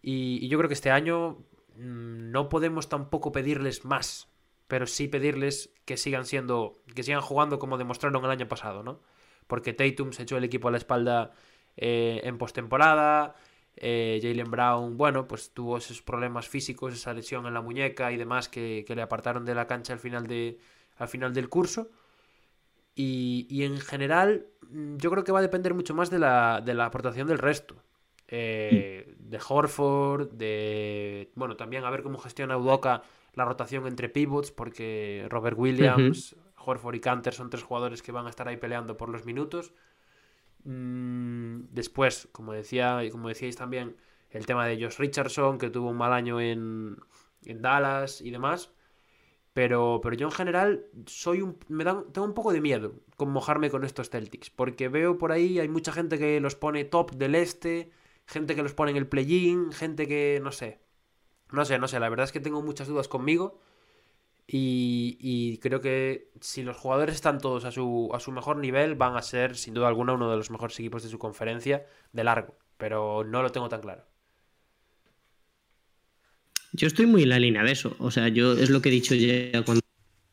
[0.02, 1.40] Y, yo creo que este año
[1.76, 4.30] mm, no podemos tampoco pedirles más,
[4.68, 9.00] pero sí pedirles que sigan siendo, que sigan jugando como demostraron el año pasado, ¿no?
[9.48, 11.32] Porque Tatum se echó el equipo a la espalda
[11.78, 13.36] eh, en postemporada.
[13.76, 18.18] Eh, Jalen Brown, bueno, pues tuvo esos problemas físicos, esa lesión en la muñeca y
[18.18, 20.60] demás que le apartaron de la cancha al final de,
[20.98, 21.90] al final del curso.
[23.00, 26.74] Y, en general, mm, yo creo que va a depender mucho más de la, de
[26.74, 27.76] la aportación del resto.
[28.28, 31.32] Eh, de Horford, de.
[31.36, 33.04] Bueno, también a ver cómo gestiona Udoka
[33.38, 38.26] la rotación entre pivots, porque Robert Williams, Horford y Canter son tres jugadores que van
[38.26, 39.74] a estar ahí peleando por los minutos.
[40.64, 43.96] Mm, después, como decía y como decíais también,
[44.32, 46.98] el tema de Josh Richardson, que tuvo un mal año en,
[47.46, 48.72] en Dallas y demás.
[49.54, 53.30] Pero, pero yo en general soy un, me da, tengo un poco de miedo con
[53.30, 54.50] mojarme con estos Celtics.
[54.50, 57.92] Porque veo por ahí, hay mucha gente que los pone top del este,
[58.26, 60.80] gente que los pone en el play-in, gente que no sé.
[61.52, 63.60] No sé, no sé, la verdad es que tengo muchas dudas conmigo.
[64.50, 68.96] Y, y, creo que si los jugadores están todos a su, a su mejor nivel,
[68.96, 72.24] van a ser sin duda alguna uno de los mejores equipos de su conferencia de
[72.24, 72.56] largo.
[72.78, 74.06] Pero no lo tengo tan claro.
[76.72, 77.96] Yo estoy muy en la línea de eso.
[78.00, 79.82] O sea, yo es lo que he dicho ya cuando.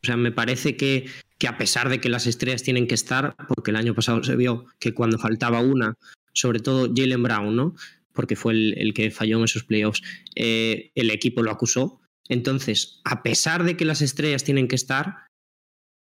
[0.02, 1.06] O sea, me parece que,
[1.38, 4.36] que a pesar de que las estrellas tienen que estar, porque el año pasado se
[4.36, 5.96] vio que cuando faltaba una,
[6.34, 7.74] sobre todo Jalen Brown, ¿no?
[8.14, 10.02] Porque fue el, que falló en esos playoffs,
[10.34, 12.00] eh, el equipo lo acusó.
[12.28, 15.26] Entonces, a pesar de que las estrellas tienen que estar,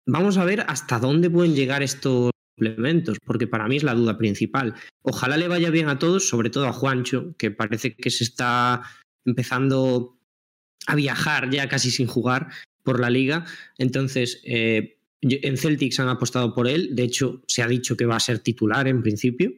[0.05, 4.17] vamos a ver hasta dónde pueden llegar estos, complementos, porque para mí es la duda
[4.17, 4.75] principal.
[5.01, 8.81] Ojalá le vaya bien a todos, sobre todo a Juancho, que parece que se está
[9.25, 10.17] empezando
[10.87, 12.49] a viajar ya casi sin jugar
[12.83, 13.45] por la liga.
[13.77, 18.15] Entonces, eh, en Celtics han apostado por él, de hecho se ha dicho que va
[18.15, 19.53] a ser titular en principio,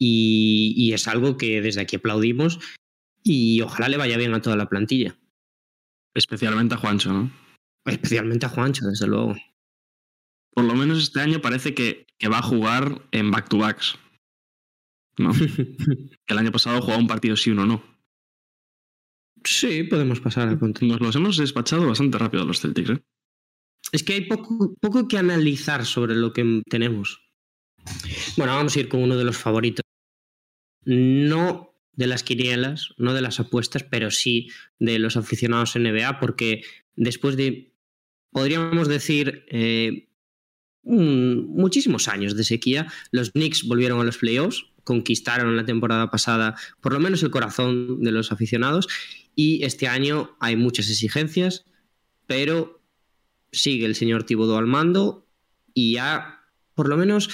[0.00, 2.58] y, y es algo que desde aquí aplaudimos
[3.22, 5.16] y ojalá le vaya bien a toda la plantilla.
[6.14, 7.30] Especialmente a Juancho, ¿no?
[7.84, 9.36] Especialmente a Juancho, desde luego.
[10.52, 13.98] Por lo menos este año parece que, que va a jugar en back-to-backs.
[15.18, 15.32] ¿No?
[16.26, 17.84] que el año pasado jugaba un partido sí, uno no.
[19.44, 21.00] Sí, podemos pasar a continuar.
[21.00, 23.04] Nos los hemos despachado bastante rápido los Celtics, ¿eh?
[23.92, 27.22] Es que hay poco, poco que analizar sobre lo que tenemos.
[28.36, 29.84] Bueno, vamos a ir con uno de los favoritos.
[30.84, 36.62] No de las quinielas, no de las apuestas, pero sí de los aficionados NBA, porque
[36.96, 37.74] después de,
[38.30, 40.08] podríamos decir, eh,
[40.82, 46.92] muchísimos años de sequía, los Knicks volvieron a los playoffs, conquistaron la temporada pasada por
[46.92, 48.88] lo menos el corazón de los aficionados
[49.34, 51.66] y este año hay muchas exigencias,
[52.26, 52.82] pero
[53.52, 55.26] sigue el señor Thibodeau al mando
[55.74, 56.40] y ha
[56.74, 57.28] por lo menos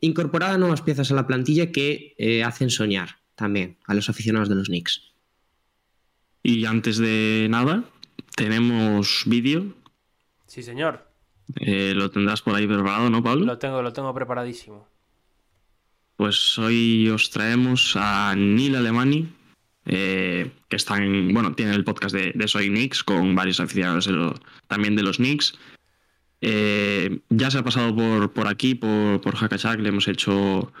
[0.00, 4.54] incorporado nuevas piezas a la plantilla que eh, hacen soñar también a los aficionados de
[4.56, 5.12] los Knicks.
[6.42, 7.84] Y antes de nada,
[8.36, 9.74] tenemos vídeo.
[10.46, 11.08] Sí, señor.
[11.56, 13.44] Eh, lo tendrás por ahí preparado, ¿no, Pablo?
[13.44, 14.86] Lo tengo, lo tengo preparadísimo.
[16.16, 19.28] Pues hoy os traemos a Neil Alemani,
[19.86, 24.10] eh, que está en, bueno, tiene el podcast de, Soy Knicks con varios aficionados
[24.66, 25.58] también de los Knicks.
[26.40, 29.34] Eh, ya se ha pasado por, por aquí, por, por
[29.80, 30.72] le hemos hecho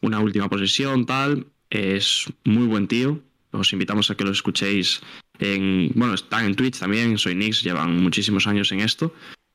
[0.00, 1.46] una última posesión, tal.
[1.70, 3.20] Es muy buen tío.
[3.50, 5.00] Os invitamos a que lo escuchéis
[5.38, 5.90] en.
[5.94, 9.14] Bueno, están en Twitch también, soy Nix, llevan muchísimos años en esto.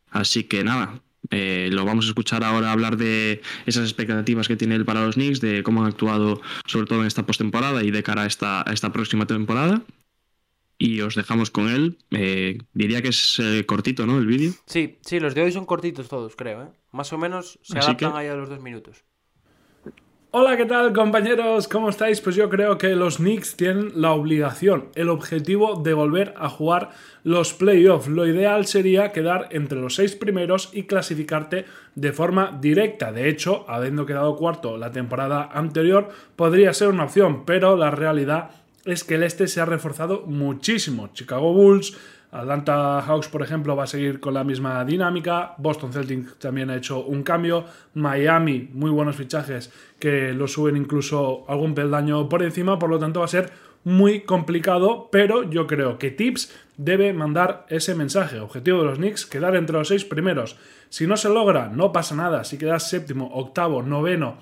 [0.09, 4.75] Así que nada, eh, lo vamos a escuchar ahora hablar de esas expectativas que tiene
[4.75, 8.03] él para los Knicks, de cómo han actuado sobre todo en esta postemporada y de
[8.03, 9.83] cara a esta, esta próxima temporada.
[10.83, 11.99] Y os dejamos con él.
[12.09, 14.17] Eh, diría que es eh, cortito, ¿no?
[14.17, 14.53] El vídeo.
[14.65, 16.73] Sí, sí, los de hoy son cortitos todos, creo.
[16.91, 19.05] Más o menos se adaptan ahí a los dos minutos.
[20.31, 21.67] Hola, ¿qué tal compañeros?
[21.67, 22.19] ¿Cómo estáis?
[22.21, 26.91] Pues yo creo que los Knicks tienen la obligación, el objetivo de volver a jugar
[27.23, 28.07] los playoffs.
[28.07, 33.11] Lo ideal sería quedar entre los seis primeros y clasificarte de forma directa.
[33.11, 38.60] De hecho, habiendo quedado cuarto la temporada anterior, podría ser una opción, pero la realidad
[38.85, 41.09] es que el este se ha reforzado muchísimo.
[41.13, 41.97] Chicago Bulls,
[42.31, 45.53] Atlanta Hawks, por ejemplo, va a seguir con la misma dinámica.
[45.57, 47.65] Boston Celtics también ha hecho un cambio.
[47.93, 52.79] Miami, muy buenos fichajes que lo suben incluso algún peldaño por encima.
[52.79, 53.51] Por lo tanto, va a ser
[53.83, 55.09] muy complicado.
[55.11, 58.39] Pero yo creo que Tips debe mandar ese mensaje.
[58.39, 60.57] Objetivo de los Knicks, quedar entre los seis primeros.
[60.89, 62.45] Si no se logra, no pasa nada.
[62.45, 64.37] Si quedas séptimo, octavo, noveno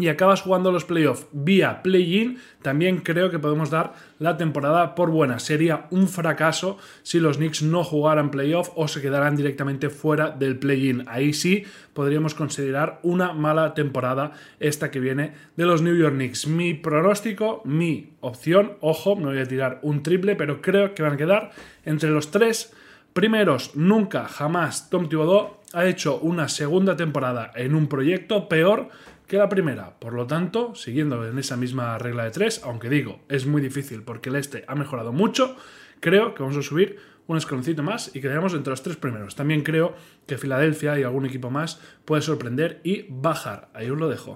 [0.00, 5.10] y acabas jugando los playoffs vía play-in, también creo que podemos dar la temporada por
[5.10, 5.38] buena.
[5.38, 10.58] Sería un fracaso si los Knicks no jugaran playoff o se quedaran directamente fuera del
[10.58, 11.04] play-in.
[11.08, 16.46] Ahí sí podríamos considerar una mala temporada esta que viene de los New York Knicks.
[16.46, 21.14] Mi pronóstico, mi opción, ojo, me voy a tirar un triple, pero creo que van
[21.14, 21.50] a quedar
[21.84, 22.72] entre los tres
[23.12, 23.74] primeros.
[23.74, 28.88] Nunca, jamás Tom Thibodeau ha hecho una segunda temporada en un proyecto peor
[29.30, 29.96] que la primera.
[30.00, 34.02] Por lo tanto, siguiendo en esa misma regla de tres, aunque digo, es muy difícil
[34.02, 35.54] porque el este ha mejorado mucho,
[36.00, 39.36] creo que vamos a subir un escaloncito más y quedaremos entre los tres primeros.
[39.36, 39.94] También creo
[40.26, 43.70] que Filadelfia y algún equipo más puede sorprender y bajar.
[43.72, 44.34] Ahí os lo dejo.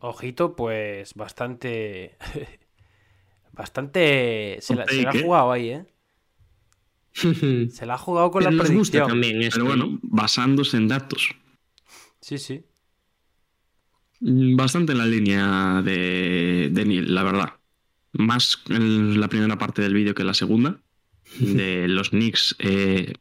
[0.00, 2.18] Ojito, pues bastante.
[3.52, 4.58] bastante.
[4.60, 5.86] Se la, ha jugado ahí, ¿eh?
[7.70, 9.08] se la ha jugado con la predicción.
[9.08, 11.34] También Pero bueno, basándose en datos.
[12.20, 12.62] Sí, sí.
[14.20, 17.52] Mm, bastante en la línea de, Neil, la verdad.
[18.12, 20.80] Más en la primera parte del vídeo que la segunda.
[21.40, 22.56] De los Knicks.
[22.58, 23.14] Eh,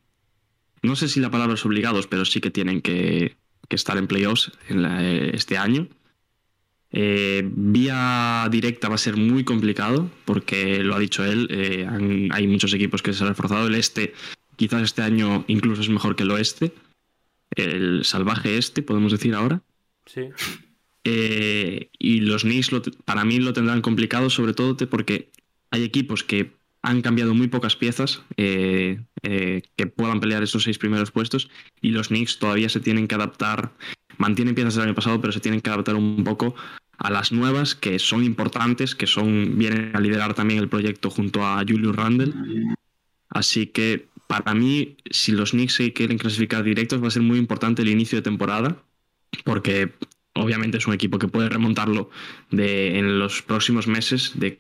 [0.84, 3.36] no sé si la palabra es obligados, pero sí que tienen que,
[3.70, 5.88] estar en playoffs en este año.
[6.92, 11.86] Eh, vía directa va a ser muy complicado, porque lo ha dicho él, eh,
[12.32, 13.68] hay muchos equipos que se han reforzado.
[13.68, 14.14] El este,
[14.56, 16.72] quizás este año incluso es mejor que el oeste.
[17.56, 19.62] El salvaje este, podemos decir ahora.
[20.06, 20.30] Sí.
[21.08, 22.72] Eh, y los Knicks
[23.06, 25.30] para mí lo tendrán complicado, sobre todo porque
[25.70, 26.52] hay equipos que
[26.82, 31.50] han cambiado muy pocas piezas eh, eh, que puedan pelear esos seis primeros puestos
[31.80, 33.72] y los Knicks todavía se tienen que adaptar,
[34.18, 36.56] mantienen piezas del año pasado, pero se tienen que adaptar un poco
[36.98, 41.46] a las nuevas que son importantes, que son vienen a liderar también el proyecto junto
[41.46, 42.34] a Julius Randle.
[43.30, 47.38] Así que para mí, si los Knicks se quieren clasificar directos, va a ser muy
[47.38, 48.82] importante el inicio de temporada
[49.44, 49.92] porque
[50.36, 52.10] obviamente es un equipo que puede remontarlo
[52.52, 54.58] en los próximos meses, de,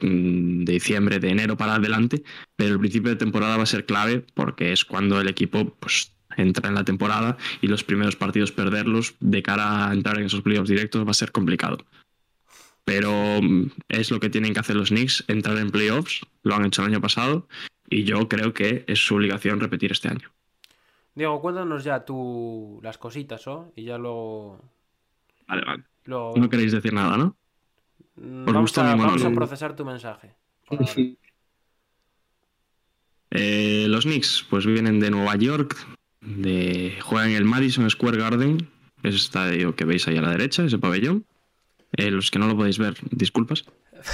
[0.66, 2.24] diciembre, de enero para adelante,
[2.56, 6.12] pero el principio de temporada va a ser clave porque es cuando el equipo pues,
[6.38, 10.42] entra en la temporada y los primeros partidos perderlos de cara a entrar en esos
[10.42, 11.78] playoffs directos va a ser complicado.
[12.86, 16.66] Pero mm, es lo que tienen que hacer los Knicks, entrar en playoffs, lo han
[16.66, 17.48] hecho el año pasado
[17.90, 20.32] y yo creo que es su obligación repetir este año.
[21.16, 23.72] Diego, cuéntanos ya tú las cositas, ¿o?
[23.76, 24.60] Y ya lo...
[25.48, 25.84] Vale, vale.
[26.06, 27.36] No queréis decir nada, ¿no?
[28.16, 30.36] Por vamos, a, vamos a procesar tu mensaje.
[33.32, 35.76] Eh, los Knicks pues vienen de Nueva York,
[36.22, 38.70] de, juegan en el Madison Square Garden,
[39.04, 41.26] ese estadio que veis ahí a la derecha, ese pabellón.
[41.98, 43.66] Eh, los que no lo podéis ver, disculpas.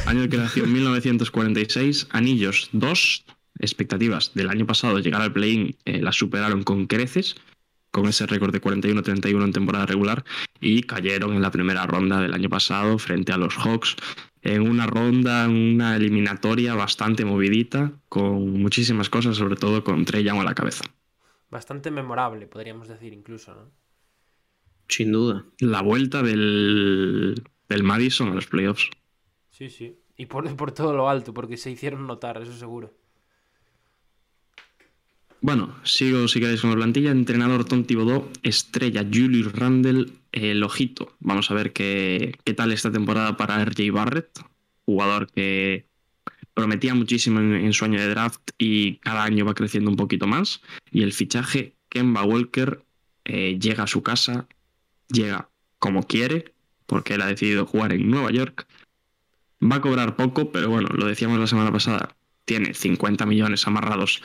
[0.05, 3.25] Año de creación 1946, anillos 2,
[3.59, 7.35] expectativas del año pasado llegar al play-in eh, las superaron con creces,
[7.91, 10.23] con ese récord de 41-31 en temporada regular,
[10.59, 13.95] y cayeron en la primera ronda del año pasado frente a los Hawks,
[14.41, 20.39] en una ronda, una eliminatoria bastante movidita, con muchísimas cosas, sobre todo con Trey Young
[20.39, 20.85] a la cabeza.
[21.49, 23.71] Bastante memorable, podríamos decir incluso, ¿no?
[24.87, 25.45] Sin duda.
[25.59, 28.89] La vuelta del, del Madison a los playoffs.
[29.49, 29.97] Sí, sí.
[30.17, 32.93] Y por, por todo lo alto, porque se hicieron notar, eso seguro.
[35.43, 37.09] Bueno, sigo si queréis con la plantilla.
[37.09, 41.15] Entrenador Tom Thibodeau, estrella Julius Randle, el ojito.
[41.19, 44.39] Vamos a ver qué, qué tal esta temporada para RJ Barrett,
[44.85, 45.87] jugador que
[46.53, 50.61] prometía muchísimo en, su año de draft y cada año va creciendo un poquito más.
[50.91, 52.83] Y el fichaje, Kemba Walker,
[53.25, 54.47] eh, llega a su casa,
[55.07, 56.53] llega como quiere,
[56.85, 58.67] porque él ha decidido jugar en Nueva York.
[59.59, 62.15] Va a cobrar poco, pero bueno, lo decíamos la semana pasada,
[62.45, 64.21] tiene 50 millones amarrados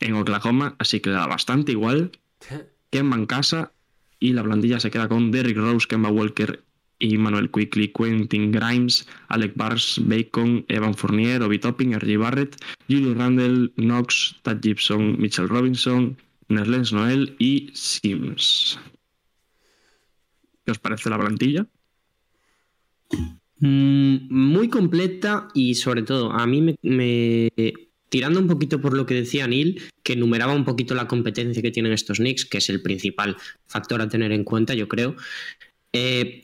[0.00, 2.12] en Oklahoma, así que le da bastante igual.
[2.90, 3.72] Kemba en casa
[4.20, 6.62] y la plantilla se queda con Derrick Rose, Kemba Walker
[6.98, 12.18] y Manuel Quickly, Quentin Grimes, Alec Bars, Bacon, Evan Fournier, Obi Topping, R.J.
[12.18, 12.56] Barrett,
[12.88, 16.16] Julius Randle, Knox, Tad Gibson, Mitchell Robinson,
[16.48, 18.78] Nerlens Noel y Sims.
[20.64, 21.66] ¿Qué os parece la plantilla?
[23.58, 27.52] Mm, muy completa y sobre todo a mí me
[28.08, 31.70] tirando un poquito por lo que decía Neil, que enumeraba un poquito la competencia que
[31.70, 33.36] tienen estos Knicks, que es el principal
[33.66, 35.16] factor a tener en cuenta, yo creo.
[35.92, 36.42] Eh,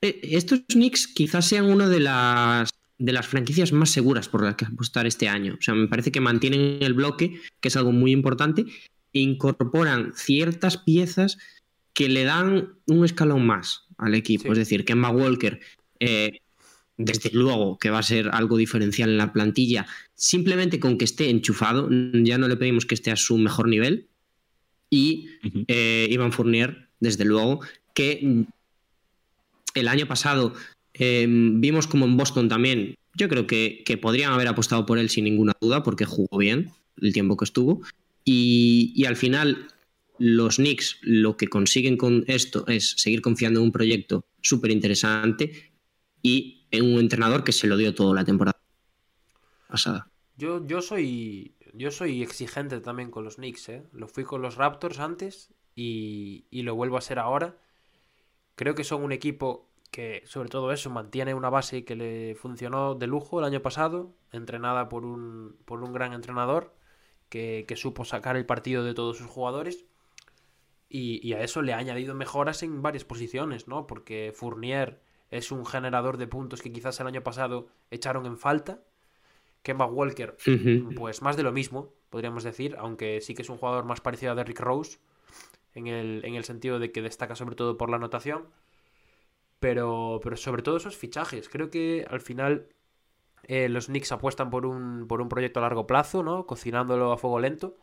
[0.00, 4.56] eh, estos Knicks quizás sean una de las, de las franquicias más seguras por las
[4.56, 5.56] que apostar este año.
[5.58, 8.64] O sea, me parece que mantienen el bloque, que es algo muy importante,
[9.12, 11.38] e incorporan ciertas piezas
[11.92, 14.52] que le dan un escalón más al equipo.
[14.52, 15.60] Es decir, que Emma Walker
[15.98, 16.40] eh,
[17.00, 21.30] desde luego que va a ser algo diferencial en la plantilla, simplemente con que esté
[21.30, 24.06] enchufado, ya no le pedimos que esté a su mejor nivel.
[24.90, 25.28] Y
[25.68, 27.60] eh, Iván Fournier, desde luego,
[27.94, 28.44] que
[29.74, 30.52] el año pasado
[30.92, 35.24] em, vimos como en Boston también, yo creo que, podrían haber apostado por él sin
[35.24, 36.70] ninguna duda, porque jugó bien
[37.00, 37.80] el tiempo que estuvo.
[38.24, 39.68] Y, y al final,
[40.18, 45.69] los Knicks lo que consiguen con esto es seguir confiando en un proyecto súper interesante
[46.22, 48.58] y en un entrenador que se lo dio todo la temporada
[49.68, 50.10] pasada.
[50.36, 53.82] Yo, yo soy yo soy exigente también con los Knicks, ¿eh?
[53.92, 57.56] Lo fui con los Raptors antes y, y lo vuelvo a ser ahora.
[58.54, 62.94] Creo que son un equipo que, sobre todo eso, mantiene una base que le funcionó
[62.94, 66.74] de lujo el año pasado, entrenada por un, por un gran entrenador
[67.28, 69.86] que, que supo sacar el partido de todos sus jugadores.
[70.88, 73.86] Y, y, a eso le ha añadido mejoras en varias posiciones, ¿no?
[73.86, 75.00] Porque Fournier
[75.30, 78.82] es un generador de puntos que quizás el año pasado echaron en falta.
[79.62, 80.36] Kemba Walker,
[80.96, 84.32] pues más de lo mismo, podríamos decir, aunque sí que es un jugador más parecido
[84.32, 84.98] a Derrick Rose,
[85.74, 88.48] en el, en el sentido de que destaca sobre todo por la anotación.
[89.60, 91.50] Pero, pero sobre todo esos fichajes.
[91.50, 92.68] Creo que al final
[93.44, 96.46] eh, los Knicks apuestan por un, por un proyecto a largo plazo, ¿no?
[96.46, 97.76] Cocinándolo a fuego lento.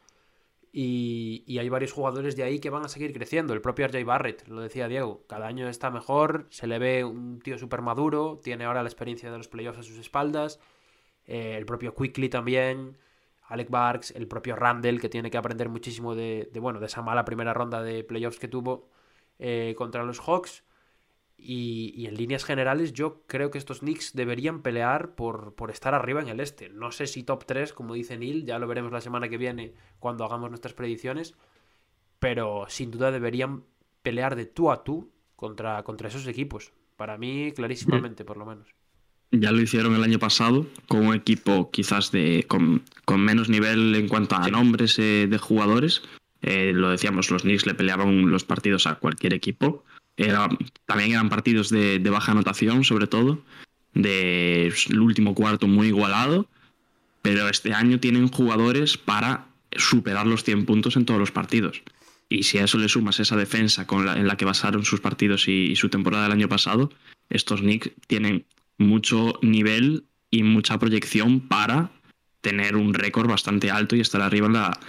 [0.79, 3.55] Y, hay varios jugadores de ahí que van a seguir creciendo.
[3.55, 7.39] El propio RJ Barrett, lo decía Diego, cada año está mejor, se le ve un
[7.39, 10.59] tío súper maduro, tiene ahora la experiencia de los playoffs a sus espaldas.
[11.25, 12.95] Eh, el propio Quickly también,
[13.47, 17.25] Alec Barks, el propio Randall, que tiene que aprender muchísimo de, bueno, de esa mala
[17.25, 18.87] primera ronda de playoffs que tuvo
[19.39, 20.63] eh, contra los Hawks.
[21.39, 26.21] Y, en líneas generales yo creo que estos Knicks deberían pelear por, por, estar arriba
[26.21, 26.69] en el este.
[26.69, 29.73] No sé si top 3, como dice Neil, ya lo veremos la semana que viene
[29.99, 31.35] cuando hagamos nuestras predicciones,
[32.19, 33.63] pero sin duda deberían
[34.01, 36.73] pelear de tú a tú contra, contra esos equipos.
[36.95, 38.67] Para mí, clarísimamente, por lo menos.
[39.31, 42.81] Ya lo hicieron el año pasado con un equipo quizás de con,
[43.21, 46.01] menos nivel en cuanto a nombres eh, de jugadores.
[46.41, 49.83] Eh, lo decíamos, los Knicks le peleaban los partidos a cualquier equipo
[50.17, 50.49] era,
[50.85, 53.41] también eran partidos de, de baja anotación, sobre todo,
[53.93, 56.47] del último cuarto muy igualado,
[57.21, 61.83] pero este año tienen jugadores para superar los 100 puntos en todos los partidos.
[62.29, 65.75] Y si a eso le sumas esa defensa en la que basaron sus partidos y,
[65.75, 66.91] su temporada del año pasado,
[67.29, 68.45] estos Knicks tienen
[68.77, 71.91] mucho nivel y mucha proyección para
[72.41, 74.79] tener un récord bastante alto y estar arriba en la,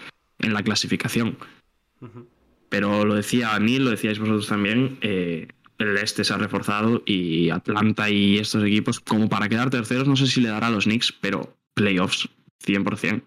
[0.40, 1.38] en la clasificación.
[2.00, 2.37] Uh.
[2.68, 5.48] Pero lo decía Neil, lo decíais vosotros también, eh,
[5.78, 10.16] el este se ha reforzado y Atlanta y estos equipos, como para quedar terceros, no
[10.16, 12.28] sé si le dará a los Knicks, pero playoffs,
[12.64, 13.22] 100%.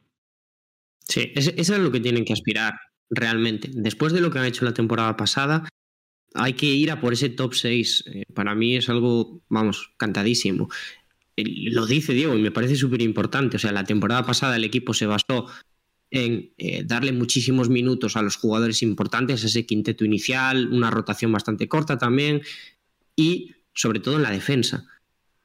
[1.08, 2.74] Sí, eso es lo que tienen que aspirar
[3.10, 3.70] realmente.
[3.74, 5.68] Después de lo que han hecho la temporada pasada,
[6.34, 8.04] hay que ir a por ese top 6.
[8.08, 10.70] Eh, para mí es algo, vamos, cantadísimo.
[11.38, 13.58] Lo dice Diego y me parece súper importante.
[13.58, 15.48] O sea, la temporada pasada el equipo se basó
[16.12, 21.68] en eh, darle muchísimos minutos a los jugadores importantes, ese quinteto inicial, una rotación bastante
[21.68, 22.41] corta también,
[23.16, 24.86] y sobre todo en la defensa.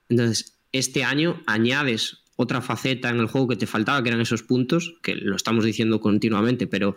[0.08, 4.42] Entonces, este año añades otra faceta en el juego que te faltaba, que eran esos
[4.42, 6.94] puntos, que lo estamos diciendo continuamente, pero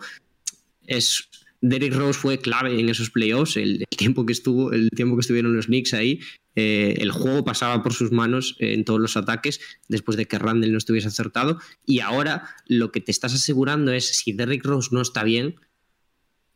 [0.86, 1.30] es
[1.62, 5.20] Derrick Rose fue clave en esos playoffs, el, el, tiempo que estuvo, el tiempo que
[5.20, 6.20] estuvieron los Knicks ahí,
[6.56, 10.72] eh, el juego pasaba por sus manos en todos los ataques después de que Randall
[10.72, 15.00] no estuviese acertado y ahora lo que te estás asegurando es si Derrick Rose no
[15.00, 15.56] está bien,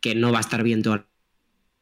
[0.01, 1.07] que no va a estar bien toda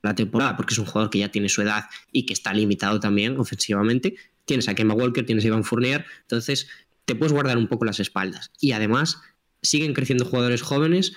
[0.02, 3.00] la temporada porque es un jugador que ya tiene su edad y que está limitado
[3.00, 6.68] también ofensivamente, tienes a Kemba Walker, tienes a Ivan Fournier, entonces
[7.06, 8.52] te puedes guardar un poco las espaldas.
[8.60, 9.20] Y además
[9.62, 11.14] siguen creciendo jugadores jóvenes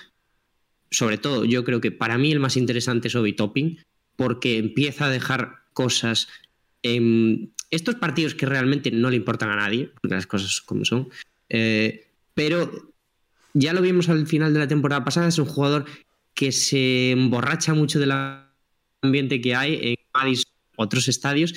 [0.90, 3.78] sobre todo, yo creo que para mí el más interesante es Obi Topping,
[4.16, 6.28] porque empieza a dejar cosas
[6.82, 11.08] en estos partidos que realmente no le importan a nadie, las cosas como son,
[11.48, 12.92] eh, pero
[13.54, 15.86] ya lo vimos al final de la temporada pasada, es un jugador
[16.34, 18.12] que se emborracha mucho del
[19.02, 21.54] ambiente que hay en Madison, otros estadios,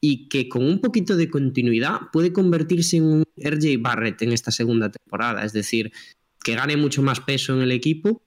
[0.00, 4.50] y que con un poquito de continuidad puede convertirse en un RJ Barrett en esta
[4.50, 5.92] segunda temporada, es decir,
[6.42, 8.22] que gane mucho más peso en el equipo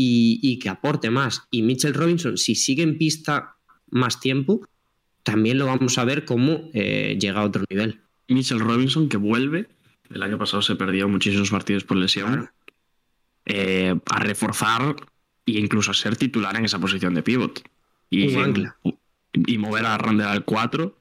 [0.00, 1.48] y, y, que aporte más.
[1.50, 3.56] Y Mitchell Robinson, si sigue en pista
[3.90, 4.64] más tiempo,
[5.24, 8.00] también lo vamos a ver cómo eh, llega a otro nivel.
[8.28, 9.66] Mitchell Robinson que vuelve,
[10.08, 12.50] el año pasado se perdió muchísimos partidos por lesión, claro.
[13.46, 14.94] eh, a reforzar
[15.46, 17.68] e incluso a ser titular en esa posición de pivot.
[18.08, 18.36] Y,
[19.32, 20.96] y mover a Randall al 4,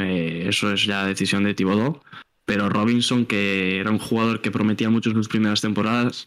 [0.00, 2.02] eh, eso es ya decisión de Thibodeau.
[2.44, 6.26] Pero Robinson, que era un jugador que prometía mucho en sus primeras temporadas,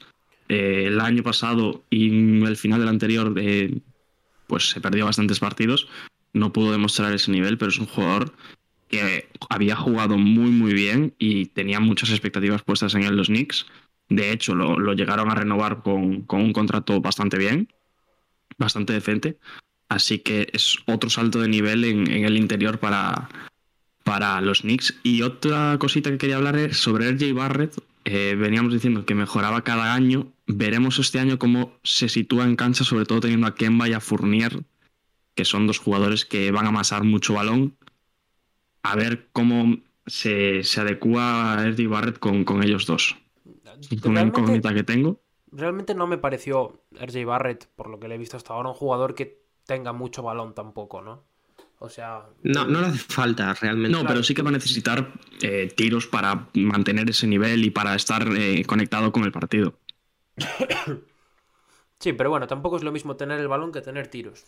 [0.49, 3.79] eh, el año pasado y el final del anterior eh,
[4.47, 5.87] pues se perdió bastantes partidos.
[6.33, 8.33] No pudo demostrar ese nivel pero es un jugador
[8.89, 13.65] que había jugado muy muy bien y tenía muchas expectativas puestas en él los Knicks.
[14.09, 17.67] De hecho lo, lo llegaron a renovar con, con, un contrato bastante bien
[18.57, 19.37] bastante decente.
[19.89, 23.29] Así que es otro salto de nivel en, el interior para
[24.03, 24.95] para los Knicks.
[25.03, 27.75] Y otra cosita que quería hablar es sobre RJ Barrett
[28.09, 30.31] eh, veníamos diciendo que mejoraba cada año.
[30.45, 33.99] Veremos este año cómo se sitúa en cancha, sobre todo teniendo a Kemba y a
[33.99, 34.63] Fournier,
[35.35, 37.75] que son dos jugadores que van a amasar mucho balón.
[38.81, 43.17] A ver cómo se, se adecua a Eddie Barrett con, con ellos dos.
[44.05, 45.19] Una incógnita que tengo.
[45.51, 48.75] Realmente no me pareció RJ Barrett, por lo que le he visto hasta ahora, un
[48.75, 51.25] jugador que tenga mucho balón tampoco, ¿no?
[51.79, 52.23] O sea.
[52.43, 53.95] No, no le hace falta realmente.
[53.95, 57.95] No, pero sí que va a necesitar eh, tiros para mantener ese nivel y para
[57.95, 59.77] estar eh, conectado con el partido.
[61.99, 64.45] Sí, pero bueno, tampoco es lo mismo tener el balón que tener tiros.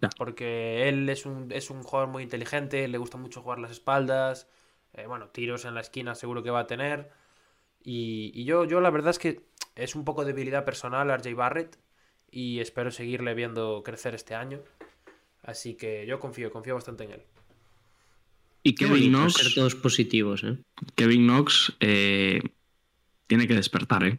[0.00, 0.08] Ya.
[0.18, 4.48] Porque él es un, es un jugador muy inteligente, le gusta mucho jugar las espaldas.
[4.92, 7.12] Eh, bueno, tiros en la esquina seguro que va a tener.
[7.80, 11.78] Y, y, yo, yo la verdad es que es un poco debilidad personal RJ Barrett.
[12.28, 14.60] Y espero seguirle viendo crecer este año.
[15.48, 17.22] Así que yo confío, confío bastante en él.
[18.62, 19.32] Y Kevin Knox.
[19.32, 20.58] Ser todos positivos, ¿eh?
[20.94, 22.42] Kevin Knox eh,
[23.26, 24.18] tiene que despertar, ¿eh?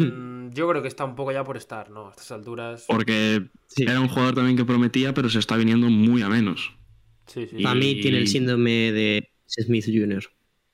[0.00, 2.08] Mm, yo creo que está un poco ya por estar, ¿no?
[2.08, 2.86] A estas alturas.
[2.88, 3.82] Porque sí.
[3.82, 6.74] era un jugador también que prometía, pero se está viniendo muy a menos.
[7.26, 7.56] Sí, sí.
[7.58, 7.62] Y...
[7.62, 10.24] Para mí tiene el síndrome de Smith Jr.,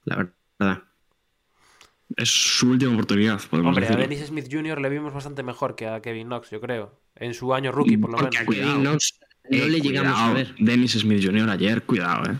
[0.04, 0.84] la verdad.
[2.16, 4.02] Es su última oportunidad, Hombre, decirlo.
[4.04, 4.80] a Dennis Smith Jr.
[4.80, 6.98] le vimos bastante mejor que a Kevin Knox, yo creo.
[7.16, 8.54] En su año rookie, por lo Porque menos.
[8.56, 9.18] a Kevin Knox
[9.50, 10.54] no Eh, le llegamos cuidado, a ver.
[10.58, 11.48] Dennis Smith Jr.
[11.50, 12.38] ayer, cuidado, eh.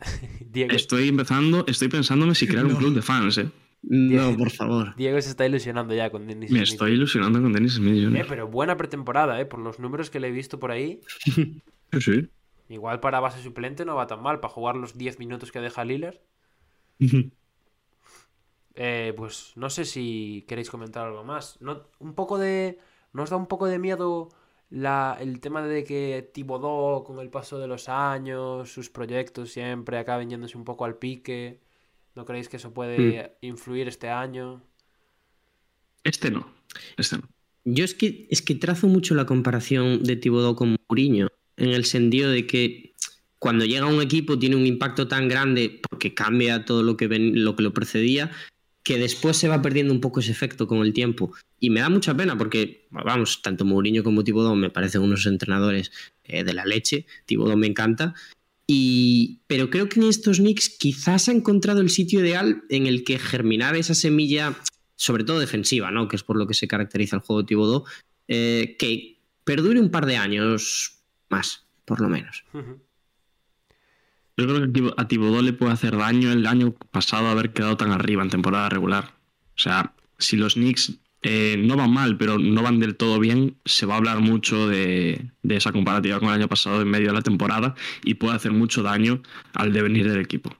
[0.50, 3.48] Diego, Estoy empezando, estoy pensándome si crear un club de fans, eh.
[3.82, 4.94] No, por favor.
[4.96, 6.72] Diego se está ilusionando ya con Dennis Me Smith.
[6.72, 8.20] estoy ilusionando con Dennis Smith Jr.
[8.20, 9.46] Eh, pero buena pretemporada, ¿eh?
[9.46, 11.00] Por los números que le he visto por ahí.
[11.92, 12.28] Sí, sí.
[12.68, 14.40] Igual para base suplente no va tan mal.
[14.40, 16.16] Para jugar los 10 minutos que deja Lillard.
[18.80, 21.60] Eh, pues no sé si queréis comentar algo más.
[21.60, 22.78] No, un poco de.
[23.12, 24.28] ¿No os da un poco de miedo
[24.70, 29.98] la, el tema de que Tibodó, con el paso de los años, sus proyectos siempre
[29.98, 31.58] acaben yéndose un poco al pique.
[32.14, 33.46] ¿No creéis que eso puede hmm.
[33.46, 34.62] influir este año?
[36.04, 36.48] Este no.
[36.96, 37.24] Este no.
[37.64, 41.84] Yo es que, es que trazo mucho la comparación de Tibodó con Mourinho, en el
[41.84, 42.94] sentido de que
[43.40, 47.56] cuando llega un equipo tiene un impacto tan grande porque cambia todo lo que, lo
[47.56, 48.30] que lo precedía,
[48.88, 51.34] que después se va perdiendo un poco ese efecto con el tiempo.
[51.60, 55.92] Y me da mucha pena porque, vamos, tanto Mourinho como Tibodó me parecen unos entrenadores
[56.24, 57.04] eh, de la leche.
[57.26, 58.14] Tibodó me encanta.
[58.66, 63.04] Y, pero creo que en estos Knicks quizás ha encontrado el sitio ideal en el
[63.04, 64.58] que germinar esa semilla,
[64.96, 66.08] sobre todo defensiva, ¿no?
[66.08, 67.84] que es por lo que se caracteriza el juego de Tibodó,
[68.26, 72.42] eh, que perdure un par de años más, por lo menos.
[74.38, 77.90] Yo creo que a Tibodó le puede hacer daño el año pasado haber quedado tan
[77.90, 79.12] arriba en temporada regular.
[79.56, 83.56] O sea, si los Knicks eh, no van mal, pero no van del todo bien,
[83.64, 87.14] se va a hablar mucho de, esa comparativa con el año pasado en medio de
[87.14, 87.74] la temporada
[88.04, 89.22] y puede hacer mucho daño
[89.54, 90.50] al devenir del equipo.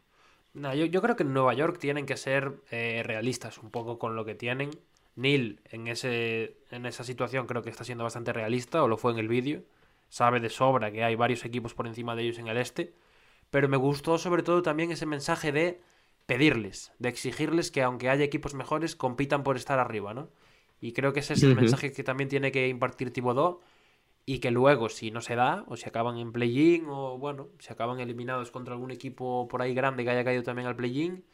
[0.55, 4.25] yo, creo que en Nueva York tienen que ser eh, realistas un poco con lo
[4.25, 4.71] que tienen.
[5.15, 9.13] Neil en, ese, en esa situación creo que está siendo bastante realista, o lo fue
[9.13, 9.63] en el vídeo.
[10.09, 12.93] Sabe de sobra que hay varios equipos por encima de ellos en el este
[13.51, 15.81] pero me gustó sobre todo también ese mensaje de
[16.27, 20.29] pedirles, de exigirles que aunque haya equipos mejores, compitan por estar arriba, ¿no?
[20.81, 23.61] Y creo que ese es el mensaje que también tiene que impartir Tibodó
[24.25, 27.73] y que luego, si no se da, o si acaban en play-in, o bueno, si
[27.73, 31.25] acaban eliminados contra algún equipo por ahí grande que haya caído también al play-in,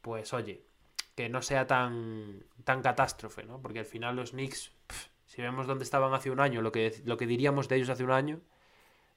[0.00, 0.64] pues oye,
[1.14, 3.62] que no sea tan, tan catástrofe, ¿no?
[3.62, 4.72] Porque al final los Knicks,
[5.26, 8.04] si vemos dónde estaban hace un año, lo que, lo que diríamos de ellos hace
[8.04, 8.40] un año,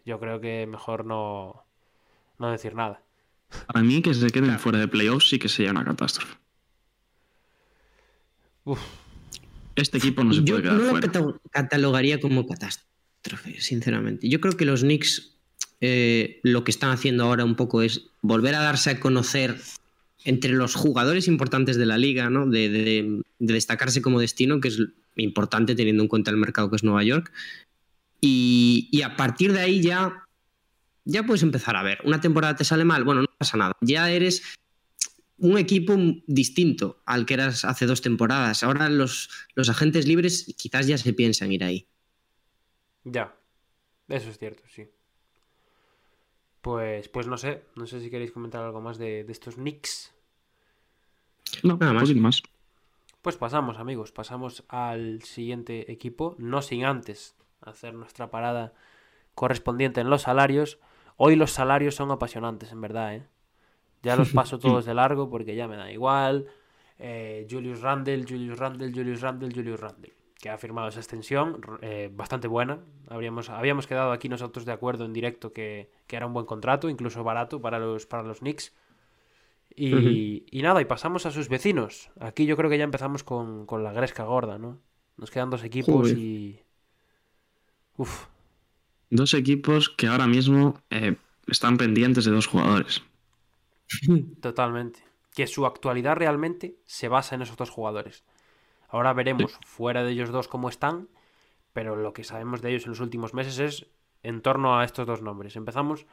[0.06, 1.65] yo creo que mejor no,
[2.40, 3.02] no decir nada.
[3.68, 6.36] Para mí que se queden fuera de playoffs sí que sería una catástrofe.
[9.76, 11.12] Este equipo no se puede quedar no fuera.
[11.20, 14.28] lo catalogaría como catástrofe, sinceramente.
[14.28, 15.36] Yo creo que los Knicks
[15.82, 19.60] eh, lo que están haciendo ahora un poco es volver a darse a conocer
[20.24, 22.48] entre los jugadores importantes de la liga, ¿no?
[22.48, 24.82] De, de, destacarse como destino, que es
[25.16, 27.32] importante teniendo en cuenta el mercado que es Nueva York.
[28.22, 30.25] Y, y a partir de ahí ya
[31.06, 32.00] ya puedes empezar a ver.
[32.04, 33.74] Una temporada te sale mal, bueno, no pasa nada.
[33.82, 34.58] Ya eres
[35.38, 35.96] un equipo
[36.28, 38.64] distinto al que eras hace dos temporadas.
[38.64, 41.88] Ahora los, los agentes libres quizás ya se piensan ir ahí.
[43.04, 43.36] Ya,
[44.08, 44.90] eso es cierto, sí.
[46.62, 50.12] Pues, pues no sé, no sé si queréis comentar algo más de, estos Knicks.
[51.62, 52.10] No, nada más.
[52.16, 52.42] más.
[53.22, 58.74] Pues pasamos, amigos, pasamos al siguiente equipo, no sin antes hacer nuestra parada
[59.36, 60.80] correspondiente en los salarios.
[61.18, 63.28] Hoy los salarios son apasionantes, en verdad, ¿eh?
[64.04, 66.48] Ya los paso todos de largo porque ya me da igual.
[67.00, 72.10] Eh, Julius Randle, Julius Randle, Julius Randle, Julius Randle, que ha firmado esa extensión eh,
[72.14, 72.80] bastante buena.
[73.10, 77.24] Habríamos, habíamos quedado aquí nosotros de acuerdo en directo que, era un buen contrato, incluso
[77.24, 78.74] barato para los, para los Knicks.
[79.78, 82.10] Y, y, nada, y pasamos a sus vecinos.
[82.22, 84.80] Aquí yo creo que ya empezamos con, con la gresca gorda, ¿no?
[85.18, 86.62] Nos quedan dos equipos y...
[87.98, 88.28] Uf,
[89.10, 91.16] Dos equipos que ahora mismo eh,
[91.48, 93.04] están pendientes de dos jugadores.
[94.42, 95.00] Totalmente.
[95.34, 98.24] Que su actualidad realmente se basa en esos dos jugadores.
[98.88, 101.10] Ahora veremos fuera de ellos dos cómo están,
[101.74, 103.88] pero lo que sabemos de ellos en los últimos meses es
[104.24, 105.56] en torno a estos dos nombres.
[105.56, 106.06] Empezamos.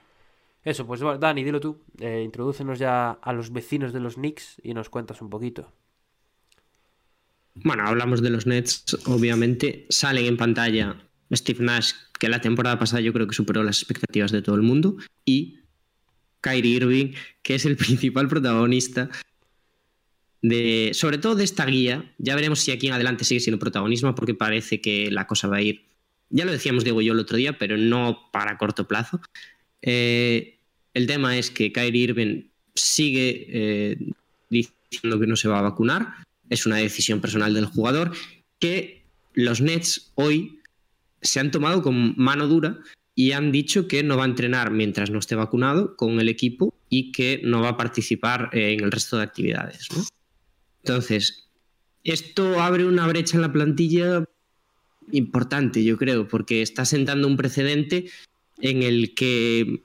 [0.64, 1.82] Eso, pues Dani, dilo tú.
[1.98, 5.72] Eh, introdúcenos ya a los vecinos de los Knicks y nos cuentas un poquito.
[7.54, 9.86] Bueno, hablamos de los Nets, obviamente.
[9.88, 10.96] Salen en pantalla
[11.32, 14.62] Steve Nash, que la temporada pasada yo creo que superó las expectativas de todo el
[14.62, 15.58] mundo, y
[16.40, 17.12] Kyrie Irving,
[17.42, 19.08] que es el principal protagonista
[20.42, 22.12] de, sobre todo de esta guía.
[22.18, 25.56] Ya veremos si aquí en adelante sigue siendo protagonismo, porque parece que la cosa va
[25.56, 25.84] a ir,
[26.30, 29.20] ya lo decíamos Diego y yo el otro día, pero no para corto plazo.
[29.80, 30.58] Eh,
[30.94, 32.42] el tema es que Kyrie Irving
[32.74, 33.96] sigue eh,
[34.50, 36.14] diciendo que no se va a vacunar,
[36.50, 38.12] es una decisión personal del jugador,
[38.58, 39.02] que
[39.34, 40.58] los Nets hoy
[41.22, 42.78] se han tomado con mano dura
[43.14, 46.74] y han dicho que no va a entrenar mientras no esté vacunado con el equipo
[46.88, 49.88] y que no va a participar en el resto de actividades.
[50.82, 51.48] Entonces,
[52.04, 54.24] esto abre una brecha en la plantilla
[55.12, 58.10] importante, yo creo, porque está sentando un precedente
[58.60, 59.82] en el que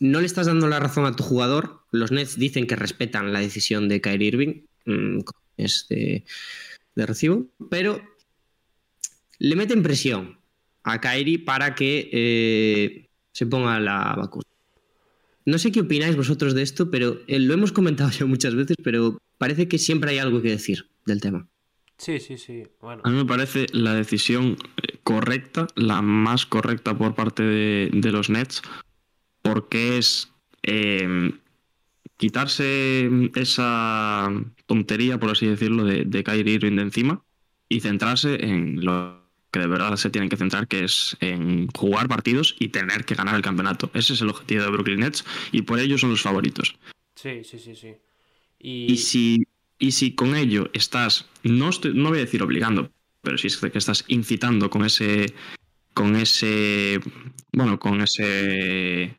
[0.00, 1.80] no le estás dando la razón a tu jugador.
[1.92, 5.20] Los Nets dicen que respetan la decisión de Kyrie Irving, mm,
[5.56, 6.24] es de
[6.96, 8.02] recibo, pero
[9.38, 10.38] le meten presión
[10.82, 14.44] a Kairi para que eh, se ponga la vacuna.
[15.44, 18.76] No sé qué opináis vosotros de esto, pero eh, lo hemos comentado ya muchas veces,
[18.82, 21.48] pero parece que siempre hay algo que decir del tema.
[21.98, 22.64] Sí, sí, sí.
[22.80, 23.02] Bueno.
[23.04, 28.28] A mí me parece la decisión, eh, correcta, la más correcta por parte de, los
[28.28, 28.60] Nets,
[29.40, 30.30] porque es
[30.62, 31.32] eh,
[32.18, 34.30] quitarse esa
[34.66, 37.22] tontería, por así decirlo, de, de Kyrie Irving de encima
[37.68, 39.15] y centrarse en lo
[39.56, 43.14] que de verdad se tienen que centrar, que es en jugar partidos y tener que
[43.14, 43.90] ganar el campeonato.
[43.94, 46.76] Ese es el objetivo de Brooklyn Nets y por ello son los favoritos.
[47.14, 47.94] Sí, sí, sí, sí.
[48.58, 49.46] Y, si,
[49.78, 52.90] y si con ello estás, no, no voy a decir obligando,
[53.22, 55.32] pero si es que estás incitando con ese,
[55.94, 57.00] con ese,
[57.52, 59.16] bueno, con ese eh,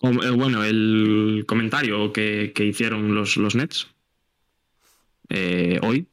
[0.00, 3.88] bueno, el comentario que, hicieron los, los Nets
[5.28, 6.08] eh, hoy,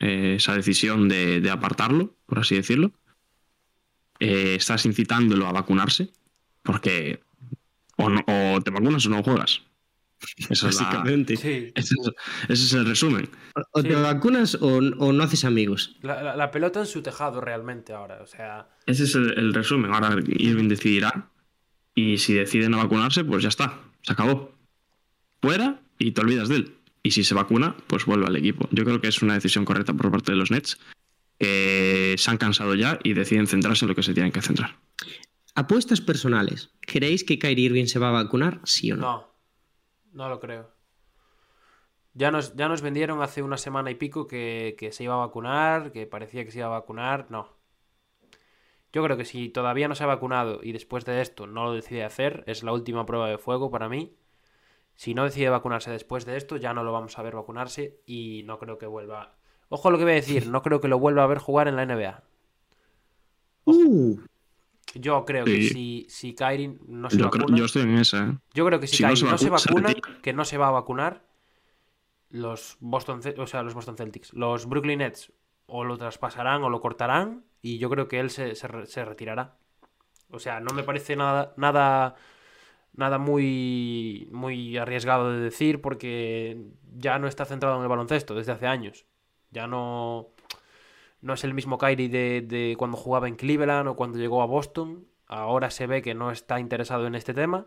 [0.00, 2.92] eh, esa decisión de, apartarlo, por así decirlo,
[4.18, 6.12] estás incitándolo a vacunarse,
[6.62, 7.20] porque
[7.96, 9.62] o, te vacunas o no juegas.
[10.50, 11.34] Básicamente.
[11.34, 11.72] ese,
[12.48, 13.28] es, el resumen.
[13.72, 15.96] O, te vacunas o, no haces amigos.
[16.02, 18.20] La, pelota en su tejado realmente ahora.
[18.22, 18.68] O sea...
[18.86, 19.92] Ese es el, resumen.
[19.92, 21.30] Ahora Irving decidirá.
[21.94, 23.80] Y si decide no vacunarse, pues ya está.
[24.02, 24.54] Se acabó.
[25.42, 26.74] Fuera y te olvidas de él.
[27.02, 28.68] Y si se vacuna, pues vuelve al equipo.
[28.72, 30.78] Yo creo que es una decisión correcta por parte de los Nets.
[31.38, 34.76] se han cansado ya y deciden centrarse en lo que se tienen que centrar.
[35.54, 36.70] Apuestas personales.
[36.80, 38.60] ¿Creéis que Kyrie Irving se va a vacunar?
[38.64, 39.02] ¿Sí o no?
[39.02, 39.34] No,
[40.12, 40.70] no lo creo.
[42.14, 45.92] Ya nos, ya nos vendieron hace una semana y pico que, se iba a vacunar,
[45.92, 47.26] que parecía que se iba a vacunar.
[47.30, 47.48] No.
[48.92, 51.72] Yo creo que si todavía no se ha vacunado y después de esto no lo
[51.72, 54.16] decide hacer, es la última prueba de fuego para mí.
[55.00, 58.42] Si no decide vacunarse después de esto, ya no lo vamos a ver vacunarse y
[58.44, 59.34] no creo que vuelva.
[59.70, 61.76] Ojo lo que voy a decir, no creo que lo vuelva a ver jugar en
[61.76, 62.22] la NBA.
[63.64, 64.20] Uh.
[64.92, 67.56] Yo creo que si, si Kyrie no se vacuna.
[67.56, 68.26] yo estoy en esa.
[68.26, 68.38] ¿eh?
[68.52, 71.24] Yo creo que si, Kyrie no se, vacuna, que no se va a vacunar,
[72.28, 75.32] los Boston, o sea, los Boston Celtics, los Brooklyn Nets
[75.64, 78.68] o lo traspasarán o lo cortarán y yo creo que él se, se,
[79.06, 79.56] retirará.
[80.28, 82.16] O sea, no me parece nada, nada,
[82.94, 86.58] nada muy, muy arriesgado de decir porque
[86.96, 89.06] ya no está centrado en el baloncesto desde hace años.
[89.50, 90.30] Ya no
[91.22, 95.06] no es el mismo Kyrie de, cuando jugaba en Cleveland o cuando llegó a Boston.
[95.26, 97.66] Ahora se ve que no está interesado en este tema.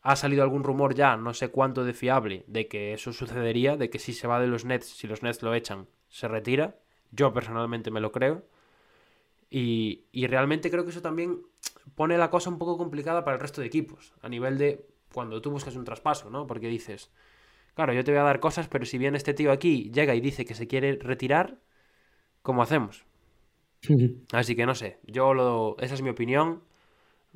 [0.00, 3.88] Ha salido algún rumor ya, no sé cuánto de fiable, de que eso sucedería, de
[3.88, 6.76] que si se va de los Nets, si los Nets lo echan, se retira.
[7.12, 8.44] Yo personalmente me lo creo.
[9.50, 11.42] Y, y realmente creo que eso también
[11.94, 15.42] pone la cosa un poco complicada para el resto de equipos, a nivel de cuando
[15.42, 16.46] tú buscas un traspaso, ¿no?
[16.46, 17.10] Porque dices,
[17.74, 20.20] claro, yo te voy a dar cosas, pero si viene este tío aquí, llega y
[20.20, 21.58] dice que se quiere retirar,
[22.42, 23.04] ¿Cómo hacemos?
[24.32, 26.62] Así que no sé, yo lo, esa es mi opinión.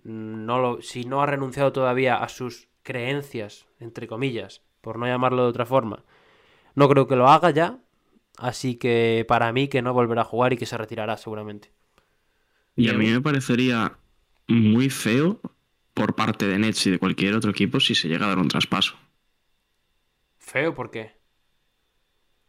[0.03, 5.43] No lo, si no ha renunciado todavía a sus creencias, entre comillas, por no llamarlo
[5.43, 6.05] de otra forma,
[6.75, 7.79] no creo que lo haga ya.
[8.39, 11.73] Así que para mí que no volverá a jugar y que se retirará seguramente.
[12.77, 13.97] Y a mí me parecería
[14.49, 15.41] muy feo
[15.95, 18.49] por parte de Nets y de cualquier otro equipo si se llega a dar un
[18.49, 18.97] traspaso.
[20.39, 21.17] ¿Feo por qué?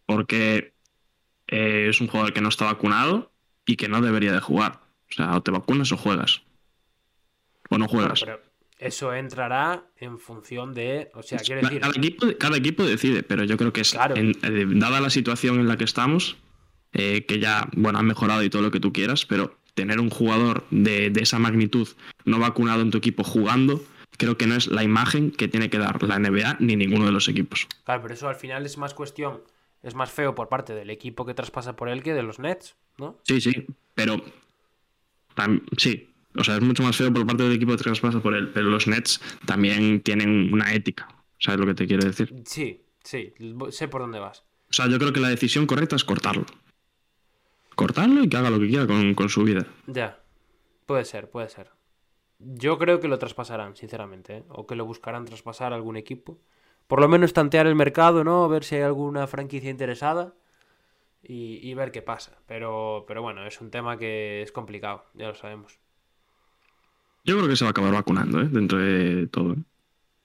[0.05, 0.73] Porque
[1.47, 3.31] eh, es un jugador que no está vacunado
[3.65, 4.81] y que no debería de jugar.
[5.09, 6.43] O sea, o te vacunas o juegas.
[7.69, 8.25] O no juegas.
[8.77, 11.09] eso entrará en función de.
[11.13, 11.79] O sea, quiero decir.
[12.37, 13.95] Cada equipo, decide, pero yo creo que es.
[13.95, 16.37] Eh, dada la situación en la que estamos,
[16.93, 20.09] eh, que ya, bueno, ha mejorado y todo lo que tú quieras, pero tener un
[20.09, 21.87] jugador de, de esa magnitud
[22.25, 23.83] no vacunado en tu equipo jugando,
[24.17, 27.11] creo que no es la imagen que tiene que dar la NBA ni ninguno de
[27.11, 27.67] los equipos.
[27.85, 29.41] Claro, pero eso al final es más cuestión
[29.83, 32.75] es más feo por parte del equipo que traspasa por él que de los Nets,
[32.97, 33.19] ¿no?
[33.23, 34.19] Sí, sí, pero
[35.77, 38.49] sí, o sea, es mucho más feo por parte del equipo que traspasa por él,
[38.49, 41.07] pero los Nets también tienen una ética,
[41.37, 42.33] ¿sabes lo que te quiero decir?
[42.45, 43.33] Sí, sí,
[43.69, 44.43] sé por dónde vas.
[44.69, 46.45] O sea, yo creo que la decisión correcta es cortarlo.
[47.77, 49.65] Cortarlo y que haga lo que quiera con, con su vida.
[49.87, 50.19] Ya,
[50.85, 51.69] puede ser, puede ser.
[52.39, 54.43] Yo creo que lo traspasarán, sinceramente, ¿eh?
[54.49, 56.37] o que lo buscarán traspasar a algún equipo
[56.87, 58.47] por lo menos tantear el mercado, ¿no?
[58.47, 60.33] Ver si hay alguna franquicia interesada
[61.21, 62.39] y, ver qué pasa.
[62.47, 65.79] Pero, pero bueno, es un tema que es complicado, ya lo sabemos.
[67.25, 68.47] Yo creo que se va a acabar vacunando, ¿eh?
[68.49, 69.53] Dentro de todo.
[69.53, 69.63] ¿eh?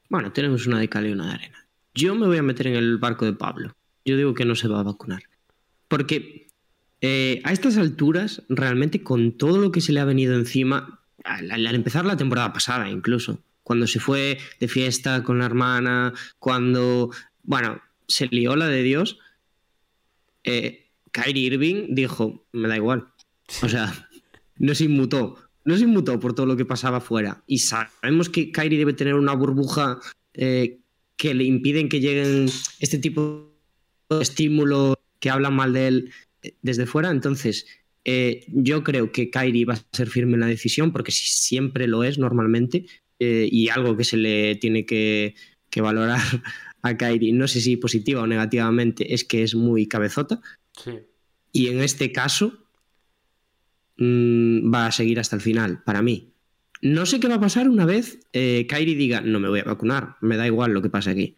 [0.08, 1.66] Bueno, tenemos una de cal y una de arena.
[1.94, 3.74] Yo me voy a meter en el barco de Pablo.
[4.04, 5.24] Yo digo que no se va a vacunar.
[5.88, 6.41] Porque
[7.02, 11.74] eh, a estas alturas, realmente con todo lo que se le ha venido encima, al
[11.74, 17.10] empezar la temporada pasada incluso, cuando se fue de fiesta con la hermana, cuando,
[17.42, 19.18] bueno, se lió la de Dios,
[20.44, 23.08] eh, Kyrie Irving dijo, me da igual.
[23.62, 24.08] O sea,
[24.56, 27.42] no se inmutó, no se inmutó por todo lo que pasaba afuera.
[27.46, 29.98] Y sabemos que Kyrie debe tener una burbuja
[30.34, 30.78] eh,
[31.16, 32.48] que le impiden que lleguen
[32.80, 33.52] este tipo
[34.08, 36.12] de estímulos que hablan mal de él
[36.62, 37.10] desde fuera.
[37.10, 37.66] Entonces,
[38.04, 42.04] eh, yo creo que Kyrie va a ser firme en la decisión, porque siempre lo
[42.04, 42.86] es normalmente,
[43.18, 45.34] eh, y algo que se le tiene que,
[45.76, 46.20] valorar
[46.82, 50.40] a Kyrie, no sé si positiva o negativamente, es que es muy cabezota.
[51.52, 52.66] Y en este caso
[53.98, 56.32] mm, va a seguir hasta el final, para mí.
[56.80, 59.64] No sé qué va a pasar una vez eh, Kyrie diga, no me voy a
[59.64, 61.36] vacunar, me da igual lo que pase aquí.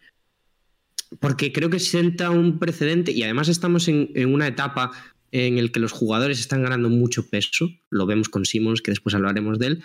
[1.19, 4.91] Porque creo que sienta un precedente y además estamos en, en una etapa
[5.31, 9.15] en el que los jugadores están ganando mucho peso, lo vemos con Simmons, que después
[9.15, 9.83] hablaremos de él,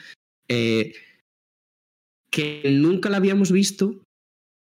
[0.48, 0.92] eh,
[2.30, 4.00] que nunca lo habíamos visto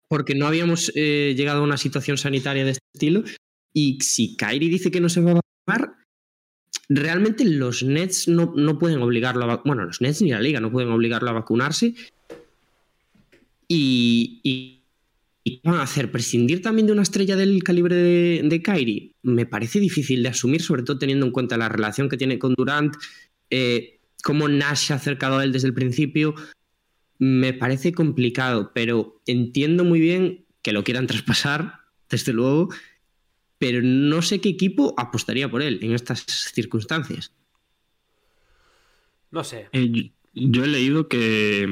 [0.09, 3.23] porque no habíamos eh, llegado a una situación sanitaria de este estilo.
[3.73, 5.97] Y si Kyrie dice que no se va a vacunar,
[6.89, 10.71] realmente los Nets no, no pueden obligarlo a Bueno, los Nets ni la liga no
[10.71, 11.95] pueden obligarlo a vacunarse.
[13.69, 14.82] ¿Y
[15.45, 16.11] qué van a hacer?
[16.11, 19.15] ¿Prescindir también de una estrella del calibre de, de Kyrie?
[19.23, 22.55] Me parece difícil de asumir, sobre todo teniendo en cuenta la relación que tiene con
[22.55, 22.95] Durant,
[23.51, 26.35] eh, cómo Nash se ha acercado a él desde el principio.
[27.19, 32.69] Me parece complicado, pero entiendo muy bien que lo quieran traspasar, desde luego,
[33.59, 36.25] pero no sé qué equipo apostaría por él en estas
[36.55, 37.33] circunstancias.
[39.31, 39.69] No sé.
[39.73, 41.69] Eh, yo he leído que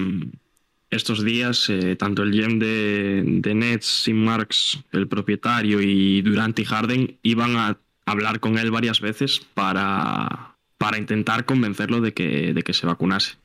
[0.91, 6.59] estos días, eh, tanto el GM de, de Nets, Sim Marks, el propietario, y Durant
[6.59, 12.53] y Harden iban a hablar con él varias veces para, para intentar convencerlo de que,
[12.53, 13.37] de que se vacunase.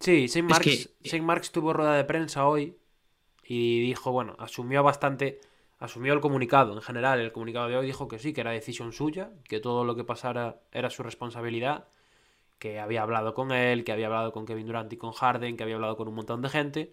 [0.00, 0.46] Sí, Sim
[1.22, 2.74] Marks, tuvo rueda de prensa hoy
[3.44, 5.40] y dijo, bueno, asumió bastante,
[5.78, 8.92] asumió el comunicado en general, el comunicado de hoy dijo que sí, que era decisión
[8.92, 11.86] suya, que todo lo que pasara era su responsabilidad
[12.62, 15.64] que había hablado con él, que había hablado con Kevin Durant y con Harden, que
[15.64, 16.92] había hablado con un montón de gente,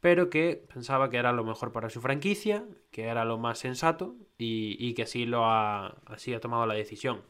[0.00, 4.14] pero que pensaba que era lo mejor para su franquicia, que era lo más sensato
[4.38, 7.22] y, que así lo ha, así ha tomado la decisión.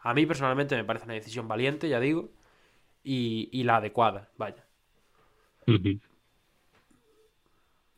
[0.00, 2.32] A mí personalmente me parece una decisión valiente, ya digo,
[3.04, 4.66] y, la adecuada, vaya.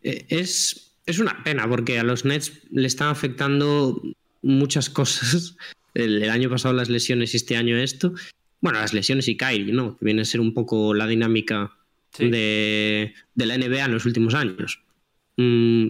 [0.02, 3.98] Eh, es, es una pena porque a los Nets le están afectando
[4.42, 5.56] muchas cosas.
[5.94, 8.14] El, el, año pasado las lesiones y este año esto
[8.62, 9.98] bueno, las lesiones y Kyrie, ¿no?
[9.98, 11.76] Que viene a ser un poco la dinámica
[12.16, 14.80] de, la NBA en los últimos años.
[15.36, 15.88] Mm,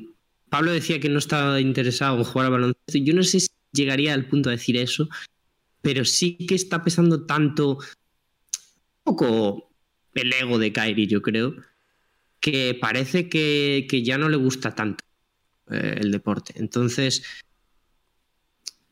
[0.49, 2.99] Pablo decía que no estaba interesado en jugar al baloncesto.
[2.99, 5.09] Yo no sé si llegaría al punto de decir eso,
[5.83, 9.71] pero sí que está pesando tanto, un poco
[10.15, 11.55] el ego de Kyrie, yo creo,
[12.41, 15.05] que parece que, ya no le gusta tanto
[15.71, 16.55] eh, el deporte.
[16.57, 17.23] Entonces,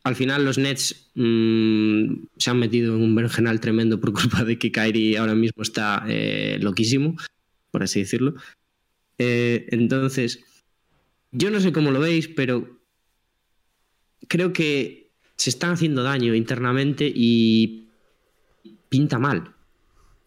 [0.03, 4.59] al final los Nets mm, se han metido en un berenjenal tremendo por culpa de
[4.59, 7.17] que Kyrie ahora mismo está eh, loquísimo,
[7.71, 8.35] por así decirlo.
[9.19, 10.45] Eh, entonces,
[11.31, 12.81] yo no sé cómo lo veis, pero
[14.29, 17.89] creo que se están haciendo daño internamente y
[18.89, 19.55] pinta mal.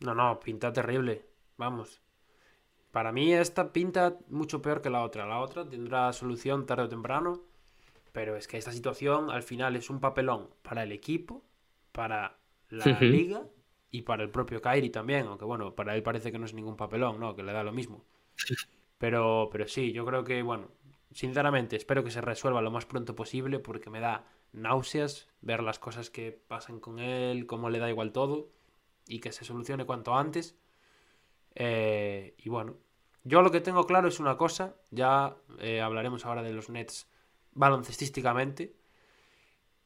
[0.02, 1.26] No, no, pinta terrible.
[1.58, 2.02] Vamos.
[2.92, 5.26] Para mí esta pinta mucho peor que la otra.
[5.26, 7.53] La otra tendrá solución tarde o temprano
[8.14, 11.44] pero es que esta situación al final es un papelón para el equipo,
[11.92, 12.38] para
[12.70, 13.44] la liga
[13.90, 16.78] y para el propio Kairi también, aunque bueno, para él parece que no es ningún
[16.78, 17.36] papelón, ¿no?
[17.36, 18.06] Que le da lo mismo.
[19.00, 20.70] Pero, pero sí, yo creo que, bueno,
[21.12, 25.78] sinceramente espero que se resuelva lo más pronto posible porque me da náuseas ver las
[25.78, 28.50] cosas que pasan con él, cómo le da igual todo
[29.06, 30.58] y que se solucione cuanto antes.
[31.56, 32.78] Eh, y bueno,
[33.26, 37.10] yo lo que tengo claro es una cosa, ya eh, hablaremos ahora de los Nets
[37.54, 38.76] baloncestísticamente.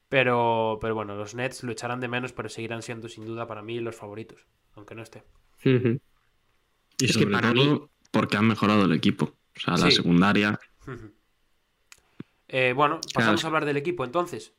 [0.10, 3.62] Pero, pero bueno, los Nets lo echarán de menos, pero seguirán siendo sin duda para
[3.62, 5.24] mí los favoritos, aunque no esté.
[5.64, 7.82] Y es que para mí...
[8.12, 9.26] porque han mejorado el equipo.
[9.26, 10.60] O sea, la secundaria.
[12.48, 14.54] Eh, bueno, pasamos a hablar del equipo entonces.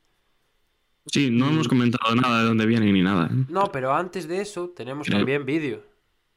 [1.07, 3.27] Sí, no hemos comentado nada de dónde vienen ni nada.
[3.27, 3.45] ¿eh?
[3.49, 5.83] No, pero antes de eso tenemos también vídeo.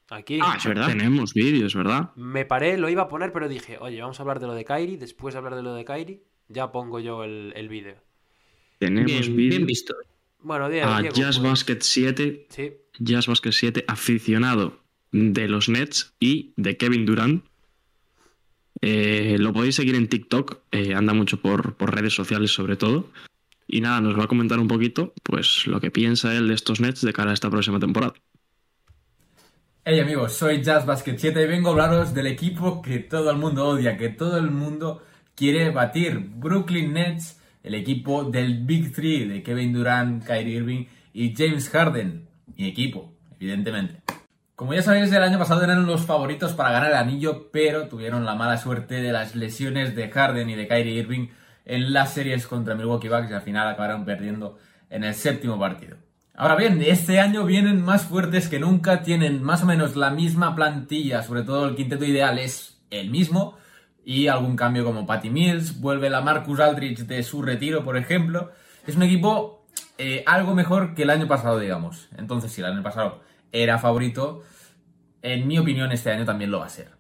[0.08, 0.38] Aquí.
[0.42, 0.88] Ah, es verdad.
[0.88, 2.14] Tenemos vídeos, ¿verdad?
[2.16, 4.64] Me paré, lo iba a poner, pero dije, oye, vamos a hablar de lo de
[4.64, 6.22] Kairi, después hablar de lo de Kairi
[6.52, 7.96] ya pongo yo el, el vídeo.
[8.78, 9.64] Tenemos vídeo.
[9.64, 9.94] visto.
[10.40, 12.46] Bueno, a Jazz Basket 7.
[12.48, 12.72] Sí.
[12.98, 14.80] Jazz Basket 7, aficionado
[15.12, 17.44] de los Nets y de Kevin Durant.
[18.80, 23.10] Eh, lo podéis seguir en TikTok, eh, anda mucho por, por, redes sociales sobre todo.
[23.68, 26.80] Y nada, nos va a comentar un poquito pues lo que piensa él de estos
[26.80, 28.14] Nets de cara a esta próxima temporada.
[29.84, 33.36] Hey amigos, soy Jazz Basket 7 y vengo a hablaros del equipo que todo el
[33.36, 35.02] mundo odia, que todo el mundo
[35.42, 41.34] quiere batir Brooklyn Nets, el equipo del Big Three de Kevin Durant, Kyrie Irving y
[41.34, 42.28] James Harden.
[42.56, 44.02] Mi equipo, evidentemente.
[44.54, 48.24] Como ya sabéis, el año pasado eran los favoritos para ganar el anillo, pero tuvieron
[48.24, 51.26] la mala suerte de las lesiones de Harden y de Kyrie Irving
[51.64, 55.96] en las series contra Milwaukee Bucks y al final acabaron perdiendo en el séptimo partido.
[56.36, 60.54] Ahora bien, este año vienen más fuertes que nunca, tienen más o menos la misma
[60.54, 63.58] plantilla, sobre todo el quinteto ideal es el mismo,
[64.04, 68.50] y algún cambio como Patty Mills, vuelve la Marcus Aldrich de su retiro, por ejemplo.
[68.86, 69.66] Es un equipo
[69.98, 72.08] eh, algo mejor que el año pasado, digamos.
[72.16, 73.20] Entonces, si el año pasado
[73.52, 74.42] era favorito,
[75.22, 76.92] en mi opinión este año también lo va a ser.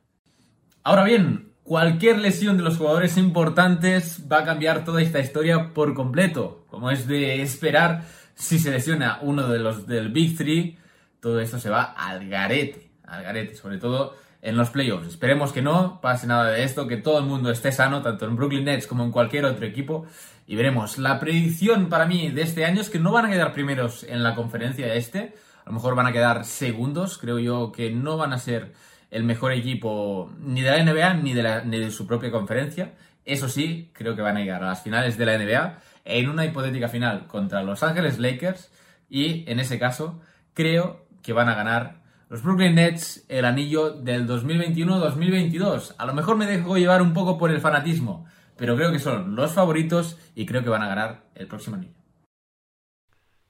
[0.84, 5.94] Ahora bien, cualquier lesión de los jugadores importantes va a cambiar toda esta historia por
[5.94, 6.64] completo.
[6.68, 10.78] Como es de esperar, si se lesiona uno de los del Big Three,
[11.20, 12.90] todo esto se va al garete.
[13.04, 15.06] Al garete, sobre todo en los playoffs.
[15.06, 18.36] Esperemos que no pase nada de esto, que todo el mundo esté sano, tanto en
[18.36, 20.04] Brooklyn Nets como en cualquier otro equipo.
[20.48, 20.98] Y veremos.
[20.98, 24.24] La predicción para mí de este año es que no van a quedar primeros en
[24.24, 25.34] la conferencia este.
[25.64, 27.16] A lo mejor van a quedar segundos.
[27.18, 28.72] Creo yo que no van a ser
[29.12, 32.94] el mejor equipo ni de la NBA ni de, ni de su propia conferencia.
[33.24, 36.44] Eso sí, creo que van a llegar a las finales de la NBA en una
[36.44, 38.72] hipotética final contra Los Ángeles Lakers.
[39.08, 40.20] Y en ese caso,
[40.54, 42.01] creo que van a ganar
[42.32, 45.96] los Brooklyn Nets el anillo del 2021-2022.
[45.98, 48.24] A lo mejor me dejo llevar un poco por el fanatismo,
[48.56, 51.92] pero creo que son los favoritos y creo que van a ganar el próximo anillo.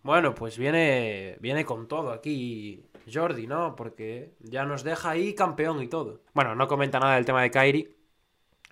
[0.02, 3.76] Bueno, pues viene, viene con todo aquí Jordi, ¿no?
[3.76, 6.24] Porque ya nos deja ahí campeón y todo.
[6.34, 7.96] Bueno, no comenta nada del tema de Kyrie.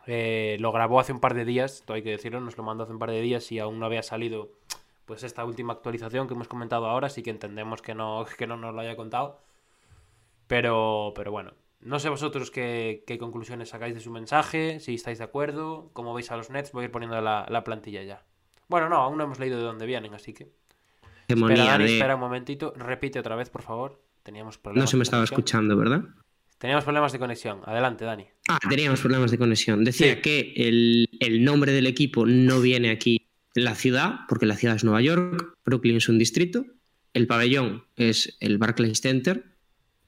[0.08, 2.82] Eh, lo grabó hace un par de días, todo hay que decirlo, nos lo mandó
[2.82, 4.50] hace un par de días y aún no había salido
[5.04, 8.56] pues esta última actualización que hemos comentado ahora, así que entendemos que no, que no
[8.56, 9.38] nos lo haya contado.
[10.50, 15.24] Pero, pero bueno, no sé vosotros qué, conclusiones sacáis de su mensaje, si estáis de
[15.24, 18.24] acuerdo, cómo veis a los Nets, voy a ir poniendo la, plantilla ya.
[18.66, 20.48] Bueno, no, aún no hemos leído de dónde vienen, así que...
[21.28, 24.02] Espera, espera un momentito, repite otra vez, por favor.
[24.24, 24.86] Teníamos problemas.
[24.86, 26.02] No se me estaba escuchando, ¿verdad?
[26.58, 27.60] Teníamos problemas de conexión.
[27.64, 28.26] Adelante, Dani.
[28.48, 29.84] Ah, teníamos problemas de conexión.
[29.84, 34.74] Decía que el, el, nombre del equipo no viene aquí la ciudad, porque la ciudad
[34.74, 36.66] es Nueva York, Brooklyn es un distrito,
[37.14, 39.49] el pabellón es el Barclays Center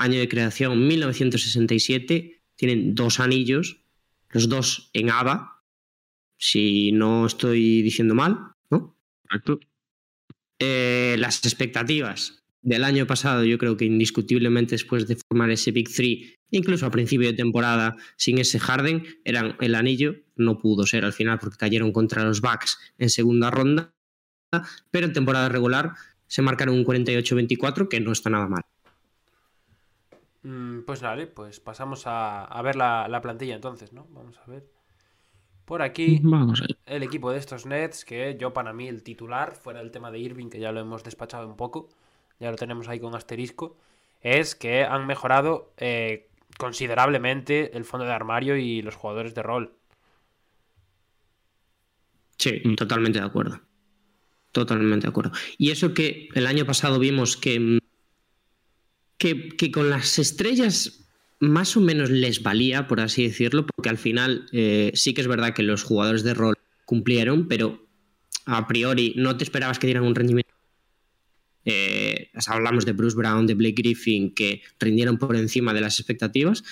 [0.02, 3.84] año de creación 1967, tienen dos anillos,
[4.30, 5.62] los dos en ABA,
[6.36, 8.38] si no estoy diciendo mal,
[8.70, 8.96] ¿no?
[9.24, 9.60] Exacto.
[10.58, 15.88] Eh, las expectativas del año pasado, yo creo que indiscutiblemente después de formar ese Big
[15.92, 21.04] Three, incluso a principio de temporada, sin ese Harden, eran el anillo, no pudo ser
[21.04, 23.94] al final porque cayeron contra los Bucks en segunda ronda,
[24.90, 25.92] pero en temporada regular
[26.26, 28.62] se marcaron un 48-24 que no está nada mal.
[30.42, 34.06] Mm, pues vale, pues pasamos a, ver la, plantilla entonces, ¿no?
[34.10, 34.66] Vamos a ver.
[35.64, 36.20] Por aquí,
[36.86, 40.18] el equipo de estos Nets, que yo para mí el titular, fuera el tema de
[40.18, 41.88] Irving, que ya lo hemos despachado un poco,
[42.40, 43.76] ya lo tenemos ahí con asterisco,
[44.20, 46.28] es que han mejorado eh,
[46.58, 49.72] considerablemente el fondo de armario y los jugadores de rol.
[52.36, 53.60] Sí, totalmente de acuerdo.
[54.50, 55.32] Totalmente de acuerdo.
[55.58, 57.78] Y eso que el año pasado vimos que
[59.22, 61.06] que, con las estrellas
[61.38, 65.28] más o menos les valía, por así decirlo, porque al final eh, sí que es
[65.28, 67.86] verdad que los jugadores de rol cumplieron, pero
[68.46, 70.52] a priori no te esperabas que dieran un rendimiento.
[71.64, 76.64] Eh, hablamos de Bruce Brown, de Blake Griffin, que rindieron por encima de las expectativas.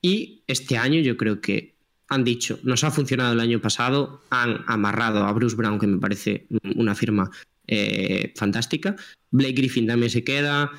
[0.00, 1.74] Y este año yo creo que
[2.08, 5.98] han dicho, nos ha funcionado el año pasado, han amarrado a Bruce Brown, que me
[5.98, 6.46] parece
[6.76, 7.30] una firma
[7.66, 8.94] eh, fantástica.
[9.32, 10.70] Blake Griffin también se queda,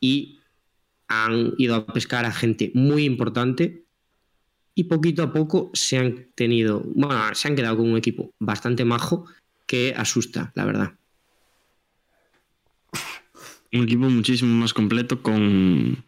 [0.00, 0.40] y
[1.08, 3.84] han ido a pescar a gente muy importante
[4.74, 8.84] y poquito a poco se han tenido, bueno, se han quedado con un equipo bastante
[8.84, 9.26] majo
[9.66, 10.94] que asusta, la verdad.
[13.72, 16.02] Un equipo muchísimo más completo con,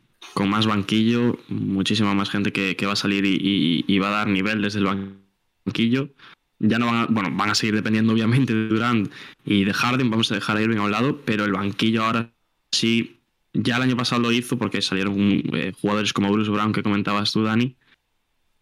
[0.46, 4.80] más banquillo, muchísima más gente que, va a salir y, va a dar nivel desde
[4.80, 5.14] el
[5.64, 6.08] banquillo.
[6.58, 9.12] Ya no van a, bueno, van a seguir dependiendo obviamente de Durant
[9.44, 12.32] y de Harden, vamos a dejar a Irving a un lado, pero el banquillo ahora
[12.72, 13.21] sí
[13.52, 15.14] ya el año pasado lo hizo porque salieron
[15.54, 17.76] eh, jugadores como Bruce Brown que comentabas tú, Dani.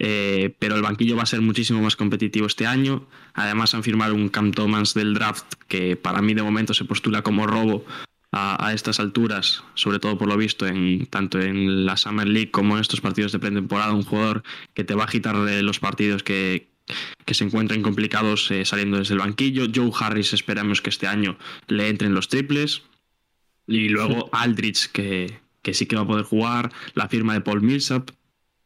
[0.03, 3.07] Eh, pero el banquillo va a ser muchísimo más competitivo este año.
[3.35, 7.23] Además han firmado un Cam Thomas del draft que para mí de momento se postula
[7.23, 7.85] como robo
[8.33, 12.77] a, estas alturas, sobre todo por lo visto en tanto en la Summer League como
[12.77, 14.43] en estos partidos de pretemporada, un jugador
[14.73, 16.69] que te va a agitar los partidos que,
[17.25, 19.67] que se encuentren complicados eh, saliendo desde el banquillo.
[19.75, 21.37] Joe Harris esperamos que este año
[21.69, 22.83] le entren los triples.
[23.71, 25.39] Y luego Aldrich, que,
[25.73, 26.73] sí que va a poder jugar.
[26.95, 28.11] La firma de Paul Millsap,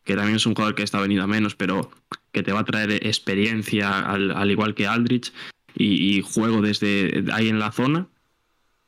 [0.03, 1.91] que también es un jugador que está venido a menos, pero
[2.33, 5.31] que te va a traer experiencia al, igual que Aldrich
[5.77, 8.09] y, juego desde ahí en la zona.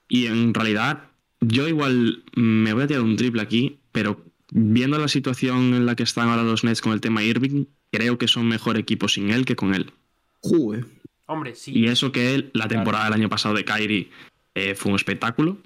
[0.09, 1.11] Y en realidad,
[1.41, 5.97] yo igual me voy a tirar un triple aquí, pero viendo la situación en la
[5.97, 9.29] que están ahora los Nets con el tema Irving, creo que son mejor equipo sin
[9.29, 9.93] él que con él.
[10.41, 10.87] Juve.
[11.27, 11.73] Hombre, sí.
[11.75, 14.09] Y eso que él, la temporada del año pasado de Kyrie
[14.55, 15.59] eh, fue un espectáculo.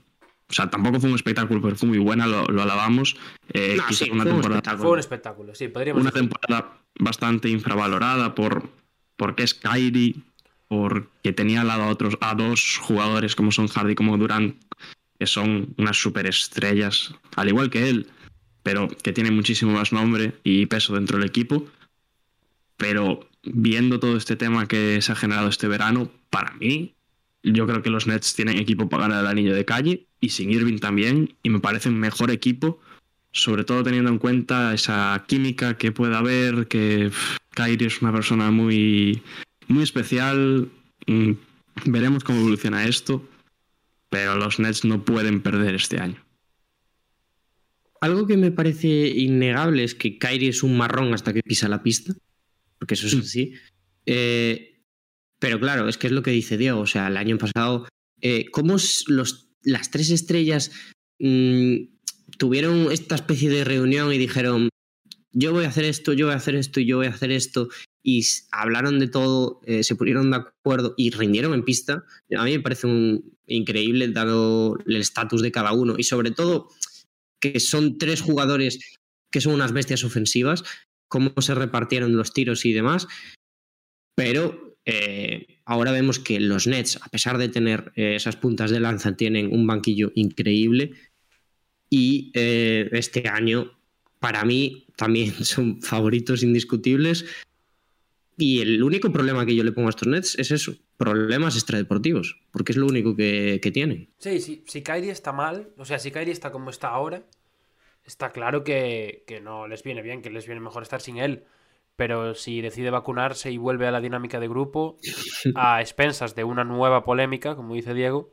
[0.51, 3.17] O sea, tampoco fue un espectáculo, pero fue muy buena, lo, alabamos.
[3.53, 8.69] Eh, una fue, temporada, un fue un espectáculo, sí, podríamos Una temporada bastante infravalorada por
[9.17, 10.17] porque es Kyrie,
[10.67, 14.57] porque tenía al lado a, otros, a dos jugadores como son Hardy como Durant,
[15.19, 18.07] que son unas superestrellas, al igual que él,
[18.63, 21.67] pero que tienen muchísimo más nombre y peso dentro del equipo.
[22.79, 26.95] Pero viendo todo este tema que se ha generado este verano, para mí,
[27.43, 30.51] yo creo que los Nets tienen equipo para ganar el anillo de calle y sin
[30.51, 32.81] Irving también, y me parece un mejor equipo,
[33.33, 37.11] sobre todo teniendo en cuenta esa química que puede haber, que
[37.51, 39.23] Kyrie es una persona muy,
[39.69, 40.69] muy especial.
[41.07, 41.33] Mm,
[41.87, 43.27] veremos cómo evoluciona esto,
[44.11, 46.23] pero los Nets no pueden perder este año.
[48.01, 51.83] Algo que me parece innegable es que Kyrie es un marrón hasta que pisa la
[51.83, 52.15] pista,
[52.79, 53.21] porque eso es mm.
[53.21, 53.55] así.
[54.07, 54.70] Eh,
[55.41, 56.81] pero claro, es que es lo que dice Diego.
[56.81, 57.89] O sea, el año pasado,
[58.21, 58.77] eh, ¿cómo
[59.07, 60.71] los, las tres estrellas
[61.19, 61.77] mm,
[62.39, 64.69] tuvieron esta especie de reunión y dijeron,
[65.33, 67.69] yo voy a hacer esto, yo voy a hacer esto yo voy a hacer esto?
[68.03, 72.05] Y hablaron de todo, eh, se pusieron de acuerdo y rindieron en pista.
[72.37, 76.69] A mí me parece un, increíble dado el estatus de cada uno y sobre todo
[77.41, 78.79] que son tres jugadores
[79.31, 80.65] que son unas bestias ofensivas,
[81.09, 83.07] cómo se repartieron los tiros y demás.
[84.17, 88.81] Pero eh, ahora vemos que los Nets, a pesar de tener eh, esas puntas de
[88.81, 90.93] lanza, tienen un banquillo increíble.
[91.89, 93.71] Y eh, este año,
[94.19, 97.25] para mí, también son favoritos indiscutibles.
[98.37, 102.41] Y el único problema que yo le pongo a estos Nets es eso, problemas extradeportivos,
[102.51, 104.09] porque es lo único que, que tienen.
[104.17, 107.23] Sí, sí, si Kyrie está mal, o sea, si Kyrie está como está ahora,
[108.03, 111.45] está claro que, que no les viene bien, que les viene mejor estar sin él.
[112.01, 114.97] Pero si decide vacunarse y vuelve a la dinámica de grupo,
[115.55, 118.31] a expensas de una nueva polémica, como dice Diego,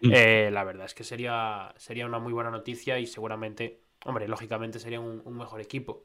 [0.00, 0.10] mm.
[0.14, 4.78] eh, la verdad es que sería, sería una muy buena noticia y seguramente, hombre, lógicamente
[4.78, 6.04] sería un, un mejor equipo.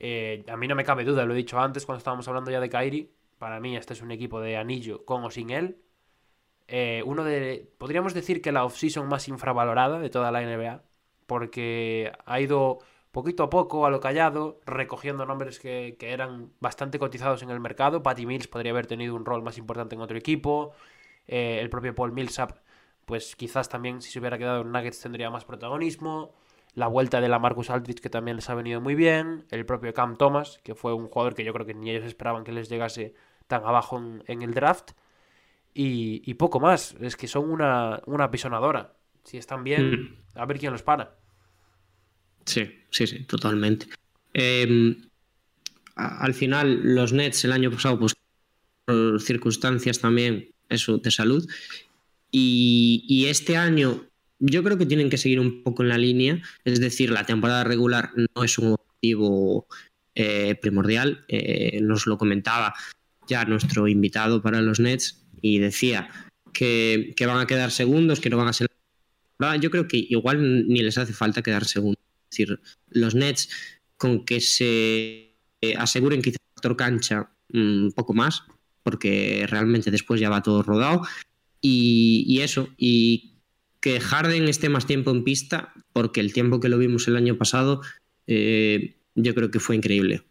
[0.00, 2.58] Eh, a mí no me cabe duda, lo he dicho antes cuando estábamos hablando ya
[2.58, 3.08] de Kairi.
[3.38, 5.78] Para mí este es un equipo de anillo con o sin él.
[6.66, 10.82] Eh, uno de, podríamos decir que la offseason más infravalorada de toda la NBA,
[11.28, 12.80] porque ha ido
[13.16, 18.02] poquito a poco, a lo callado, recogiendo nombres que, eran bastante cotizados en el mercado.
[18.02, 20.72] Patty Mills podría haber tenido un rol más importante en otro equipo.
[21.26, 22.58] Eh, el propio Paul Millsap,
[23.06, 26.34] pues quizás también si se hubiera quedado en Nuggets tendría más protagonismo
[26.74, 29.94] la vuelta de la Marcus Aldridge que también les ha venido muy bien, el propio
[29.94, 32.68] Cam Thomas, que fue un jugador que yo creo que ni ellos esperaban que les
[32.68, 33.14] llegase
[33.46, 34.90] tan abajo en, el draft,
[35.72, 38.92] y, poco más, es que son una, una pisonadora.
[39.24, 40.38] Si están bien, mm.
[40.38, 41.16] a ver quién los para.
[42.46, 43.86] Sí, sí, sí, totalmente.
[44.32, 44.96] Em,
[45.96, 48.14] al final, los Nets el año pasado, pues
[48.84, 51.46] por circunstancias también, eso, de salud.
[52.30, 54.04] Y, este año
[54.38, 57.64] yo creo que tienen que seguir un poco en la línea, es decir, la temporada
[57.64, 59.66] regular no es un objetivo
[60.14, 62.74] eh, primordial, eh, nos lo comentaba
[63.26, 66.10] ya nuestro invitado para los Nets y decía
[66.52, 68.68] que, van a quedar segundos, que no van a ser...
[69.60, 71.95] Yo creo que igual ni les hace falta quedar segundos.
[72.88, 73.48] Los Nets
[73.96, 78.42] con que se eh, aseguren quizás factor cancha un poco más,
[78.82, 81.02] porque realmente después ya va todo rodado.
[81.60, 83.34] Y, eso, y
[83.80, 87.36] que Harden esté más tiempo en pista, porque el tiempo que lo vimos el año
[87.36, 87.80] pasado,
[88.28, 90.22] eh, yo creo que fue increíble.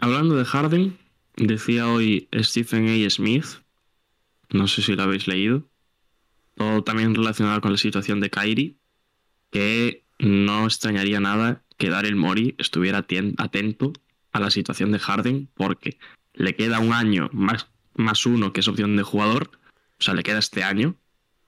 [0.00, 0.98] Hablando de Harden,
[1.36, 3.10] decía hoy Stephen A.
[3.10, 3.46] Smith,
[4.50, 5.68] no sé si lo habéis leído,
[6.56, 8.76] todo también relacionado con la situación de Kyrie,
[9.50, 12.98] que no extrañaría nada que Daryl Mori estuviera
[13.38, 13.92] atento
[14.32, 15.98] a la situación de Harden, porque
[16.34, 19.50] le queda un año más, más uno que es opción de jugador,
[19.98, 20.96] o sea, le queda este año,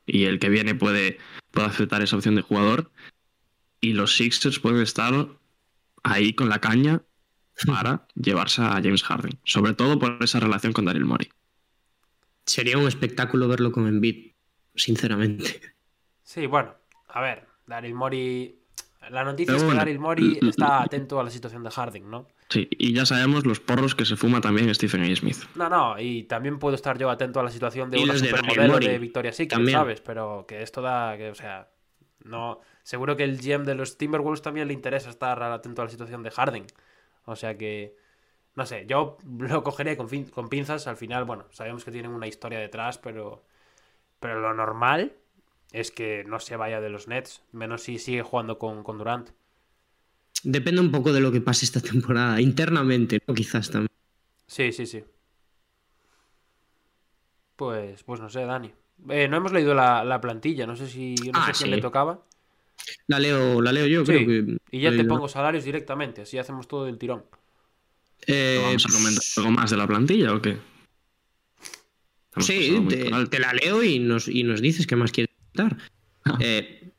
[0.07, 1.19] y el que viene puede,
[1.51, 2.91] puede aceptar esa opción de jugador.
[3.81, 5.29] Y los Sixers pueden estar
[6.03, 7.03] ahí con la caña
[7.67, 11.31] para llevarse a James Harden, sobre todo por esa relación con Daryl Morey.
[12.47, 14.33] Sería un espectáculo verlo con Embiid,
[14.75, 15.61] sinceramente.
[16.23, 16.75] Sí, bueno,
[17.09, 18.65] a ver, Daryl Morey
[19.11, 22.27] la noticia es que Daryl Morey está atento a la situación de Harding, ¿no?
[22.49, 25.17] Sí, y ya sabemos los porros que se fuma también Stephen A.
[25.17, 25.39] Smith.
[25.55, 28.99] No, no, y también puedo estar yo atento a la situación de una supermodelo de,
[28.99, 30.01] Victoria Secret, ¿sabes?
[30.01, 31.69] Pero que esto da, que, o sea,
[32.25, 32.61] no...
[32.83, 36.23] Seguro que el GM de los Timberwolves también le interesa estar atento a la situación
[36.23, 36.67] de Harding.
[37.25, 37.97] O sea que,
[38.55, 40.87] no sé, yo lo cogeré con, con pinzas.
[40.87, 43.43] Al final, bueno, sabemos que tienen una historia detrás, pero,
[44.21, 45.15] pero lo normal
[45.75, 49.31] es que no se vaya de los Nets, menos si sigue jugando con, Durant.
[50.45, 53.35] Depende un poco de lo que pase esta temporada, internamente, ¿no?
[53.35, 53.91] Quizás también.
[54.47, 55.03] Sí, sí, sí.
[57.57, 58.73] Pues, pues no sé, Dani.
[59.09, 62.23] Eh, no hemos leído la, plantilla, no sé si no ah, quién le tocaba.
[63.09, 64.59] La leo, la leo yo, creo que.
[64.71, 67.25] Y ya te pongo salarios directamente, así hacemos todo el tirón.
[68.29, 70.57] Eh, ¿Vamos a comentar algo más de la plantilla o qué?
[72.39, 76.39] sí, te, la leo y nos, y nos dices qué más quieres Ah.
[76.41, 76.93] Eh,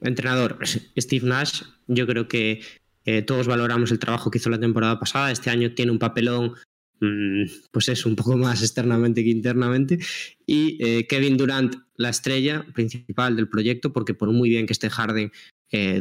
[0.00, 0.58] entrenador,
[0.98, 2.60] Steve Nash, yo creo que
[3.04, 5.30] eh, todos valoramos el trabajo que hizo la temporada pasada.
[5.30, 6.54] Este año tiene un papelón,
[7.00, 9.98] mm, pues es un poco más externamente que internamente.
[10.46, 14.90] Y eh, Kevin Durant, la estrella principal del proyecto, porque por muy bien que esté
[14.90, 15.30] Harden,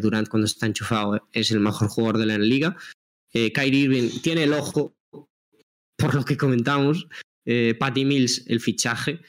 [0.01, 2.75] Durant cuando está enchufado es el mejor jugador de la liga.
[3.31, 4.97] Kyrie Irving tiene el ojo,
[5.95, 7.07] por lo que comentamos,
[7.77, 9.19] Patty Mills el fichaje.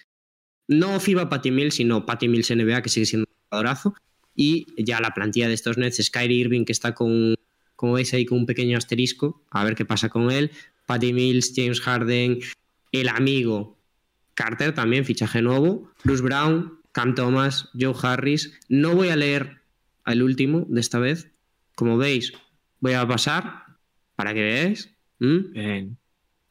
[0.71, 3.95] No FIBA Patty Mills, sino Patty Mills NBA, que sigue siendo un jugadorazo.
[4.37, 7.35] Y ya la plantilla de estos Nets es Kyrie Irving, que está con,
[7.75, 9.43] como veis ahí, con un pequeño asterisco.
[9.51, 10.53] A ver qué pasa con él.
[10.87, 12.39] Patty Mills, James Harden,
[12.93, 13.77] el amigo
[14.35, 15.91] Carter, también fichaje nuevo.
[16.05, 18.53] Bruce Brown, Cam Thomas, Joe Harris.
[18.69, 19.63] No voy a leer
[20.07, 21.33] el último de esta vez.
[21.75, 22.33] Como veis,
[22.79, 23.65] voy a pasar
[24.15, 24.95] para que veáis.
[25.19, 25.97] ¿Mm?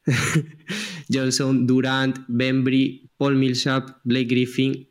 [1.12, 4.88] Johnson, Durant, Bembry, Paul Millsap, Blake Griffin,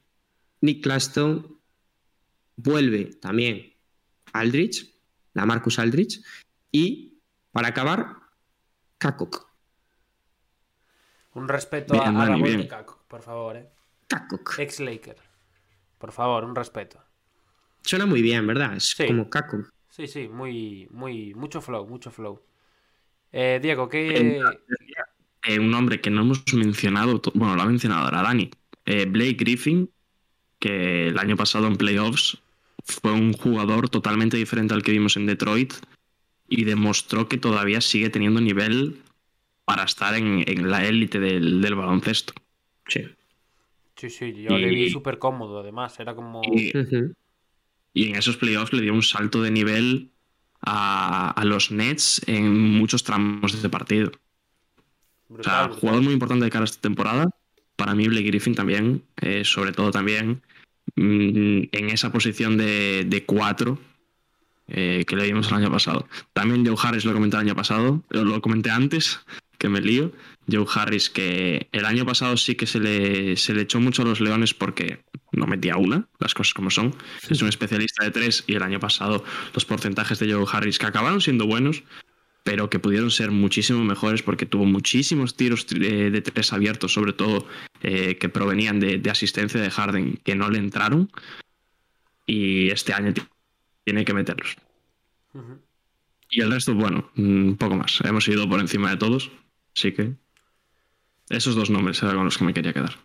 [0.62, 1.60] Nick Claston.
[2.58, 3.74] Vuelve también
[4.34, 4.86] Aldrich,
[5.34, 6.22] la Marcus Aldrich.
[6.72, 7.18] Y
[7.52, 8.18] para acabar,
[9.00, 9.50] Kakok.
[11.34, 13.58] Un respeto a, la de Kakok, por favor.
[13.58, 13.68] ¿eh?
[14.08, 14.60] Kakok.
[14.60, 15.18] Ex Laker.
[15.98, 17.04] Por favor, un respeto.
[17.82, 18.76] Suena muy bien, ¿verdad?
[18.76, 19.74] Es como Kakok.
[19.90, 22.44] Sí, sí, muy, muy, mucho flow, mucho flow.
[23.32, 24.40] Eh, Diego, ¿qué,
[25.50, 28.52] eh, un nombre que no hemos mencionado, bueno, lo ha mencionado ahora Dani,
[28.86, 29.90] eh, Blake Griffin,
[30.60, 32.38] que el año pasado en playoffs
[32.84, 35.74] fue un jugador totalmente diferente al que vimos en Detroit
[36.48, 39.02] y demostró que todavía sigue teniendo nivel
[39.66, 42.34] para estar en, la élite del, baloncesto.
[42.88, 43.08] Sí.
[43.96, 46.42] Sí, sí, yo le vi súper cómodo, además, era como...
[46.44, 50.12] Y, en esos playoffs le dio un salto de nivel
[50.62, 54.12] a, a los Nets en muchos tramos de este partido
[55.30, 57.30] o sea, jugador muy importante de cara a esta temporada.
[57.76, 60.42] Para mí, Blake Griffin también, eh, sobre todo también
[60.96, 63.80] mm, en esa posición de, de cuatro
[64.68, 66.08] eh, que le vimos el año pasado.
[66.34, 69.20] También Joe Harris lo comenté el año pasado, lo comenté antes,
[69.58, 70.12] que me lío.
[70.52, 74.06] Joe Harris, que el año pasado sí que se le, se le echó mucho a
[74.06, 75.00] los Leones porque
[75.32, 76.96] no metía una, las cosas como son.
[77.30, 79.24] Es un especialista de tres y el año pasado
[79.54, 81.84] los porcentajes de Joe Harris, que acabaron siendo buenos,
[82.50, 87.14] pero que pudieron ser muchísimo mejores porque tuvo muchísimos tiros eh, de tres abiertos, sobre
[87.14, 87.46] todo
[87.84, 91.12] eh, que provenían de, asistencia de Harden, que no le entraron.
[92.26, 93.14] Y este año
[93.84, 94.58] tiene que meterlos.
[96.32, 98.02] Y el resto, bueno, un poco más.
[98.04, 99.30] Hemos ido por encima de todos,
[99.76, 100.16] así que
[101.30, 102.96] esos dos nombres eran con los que me quería quedar.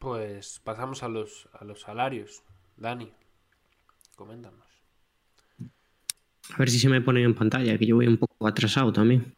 [0.00, 2.42] Pues pasamos a los, a los salarios.
[2.76, 3.10] Dani,
[4.16, 4.61] coméntanos.
[6.50, 9.34] A ver si se me pone en pantalla, que yo voy un poco atrasado también.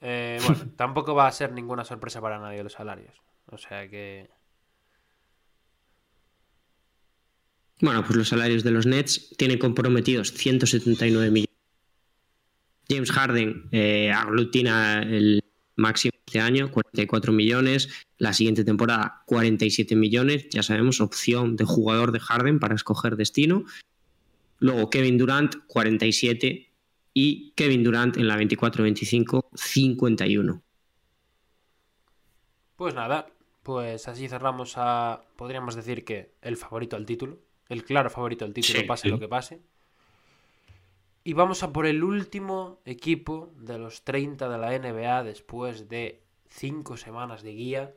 [0.00, 3.14] Eh, bueno, tampoco va a ser ninguna sorpresa para nadie los salarios.
[3.46, 4.28] O sea que.
[7.80, 11.50] Bueno, pues los salarios de los Nets tienen comprometidos 179 millones.
[12.88, 15.42] James Harden eh, aglutina el
[15.76, 17.88] máximo este año, 44 millones.
[18.18, 20.48] La siguiente temporada, 47 millones.
[20.50, 23.64] Ya sabemos, opción de jugador de Harden para escoger destino.
[24.58, 26.70] Luego Kevin Durant, 47.
[27.16, 30.62] Y Kevin Durant en la 24-25, 51.
[32.76, 33.28] Pues nada,
[33.62, 38.52] pues así cerramos a, podríamos decir que el favorito al título, el claro favorito al
[38.52, 39.60] título, pase lo que pase.
[41.22, 46.22] Y vamos a por el último equipo de los 30 de la NBA después de
[46.50, 47.94] 5 semanas de guía.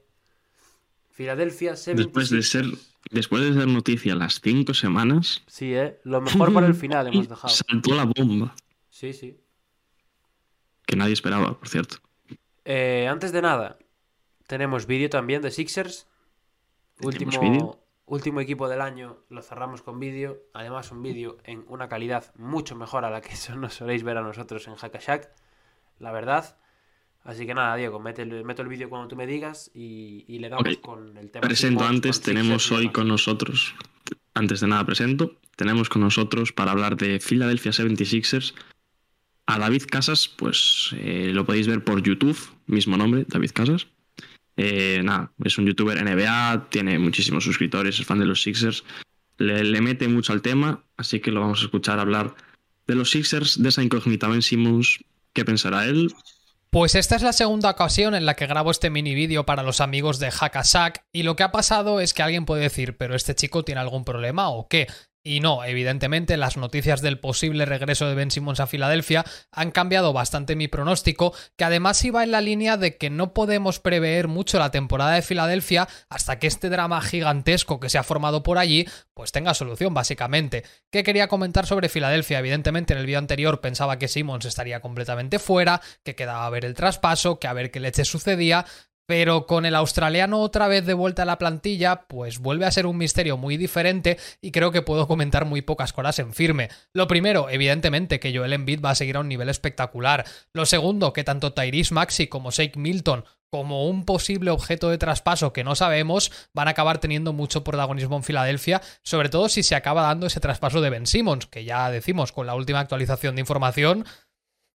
[1.17, 2.65] Filadelfia 76 Después de ser
[3.09, 5.41] Después de ser noticia las cinco semanas.
[5.47, 5.99] Sí, ¿eh?
[6.03, 7.51] Lo mejor para el final hemos dejado.
[7.51, 8.53] Saltó la bomba.
[8.91, 9.39] Sí, sí.
[10.85, 11.97] Que nadie esperaba, por cierto.
[12.65, 13.79] Eh, antes de nada,
[14.45, 16.05] tenemos vídeo también de Sixers.
[17.01, 20.43] Último, último equipo del año, lo cerramos con vídeo.
[20.53, 24.21] Además, un vídeo en una calidad mucho mejor a la que nos soléis ver a
[24.21, 25.31] nosotros en Hackashack.
[25.97, 26.57] La verdad.
[27.27, 30.47] Así que nada, Diego, mete el, meto el vídeo cuando tú me digas y, le
[30.47, 31.45] damos con el tema.
[31.45, 33.75] Presento antes, tenemos hoy con nosotros,
[34.33, 38.53] antes de nada presento, tenemos con nosotros para hablar de Philadelphia 76ers
[39.45, 43.87] a David Casas, pues eh, lo podéis ver por YouTube, mismo nombre, David Casas.
[44.55, 48.85] Eh, nada, es un youtuber NBA, tiene muchísimos suscriptores, es fan de los Sixers,
[49.37, 52.35] le, le, mete mucho al tema, así que lo vamos a escuchar hablar
[52.87, 56.13] de los Sixers, de esa incógnita Ben Simmons, qué pensará él,
[56.69, 59.79] Pues esta es la segunda ocasión en la que grabo este mini vídeo para los
[59.79, 63.35] amigos de Hackasack y lo que ha pasado es que alguien puede decir, pero este
[63.35, 64.87] chico tiene algún problema o qué.
[65.27, 70.13] Y no, evidentemente las noticias del posible regreso de Ben Simmons a Filadelfia han cambiado
[70.13, 74.57] bastante mi pronóstico, que además iba en la línea de que no podemos prever mucho
[74.57, 78.87] la temporada de Filadelfia hasta que este drama gigantesco que se ha formado por allí
[79.13, 80.63] pues tenga solución básicamente.
[80.89, 82.39] ¿Qué quería comentar sobre Filadelfia?
[82.39, 86.63] Evidentemente en el vídeo anterior pensaba que Simmons estaría completamente fuera, que quedaba a ver
[86.63, 88.65] el traspaso, que a ver qué leche sucedía,
[89.07, 92.85] pero con el australiano otra vez de vuelta a la plantilla, pues vuelve a ser
[92.85, 96.69] un misterio muy diferente y creo que puedo comentar muy pocas cosas en firme.
[96.93, 100.25] Lo primero, evidentemente, que Joel Embiid va a seguir a un nivel espectacular.
[100.53, 105.53] Lo segundo, que tanto Tyrese Maxi como Shake Milton como un posible objeto de traspaso
[105.53, 109.75] que no sabemos, van a acabar teniendo mucho protagonismo en Filadelfia, sobre todo si se
[109.75, 113.41] acaba dando ese traspaso de Ben Simmons, que ya decimos con la última actualización de
[113.41, 114.05] información,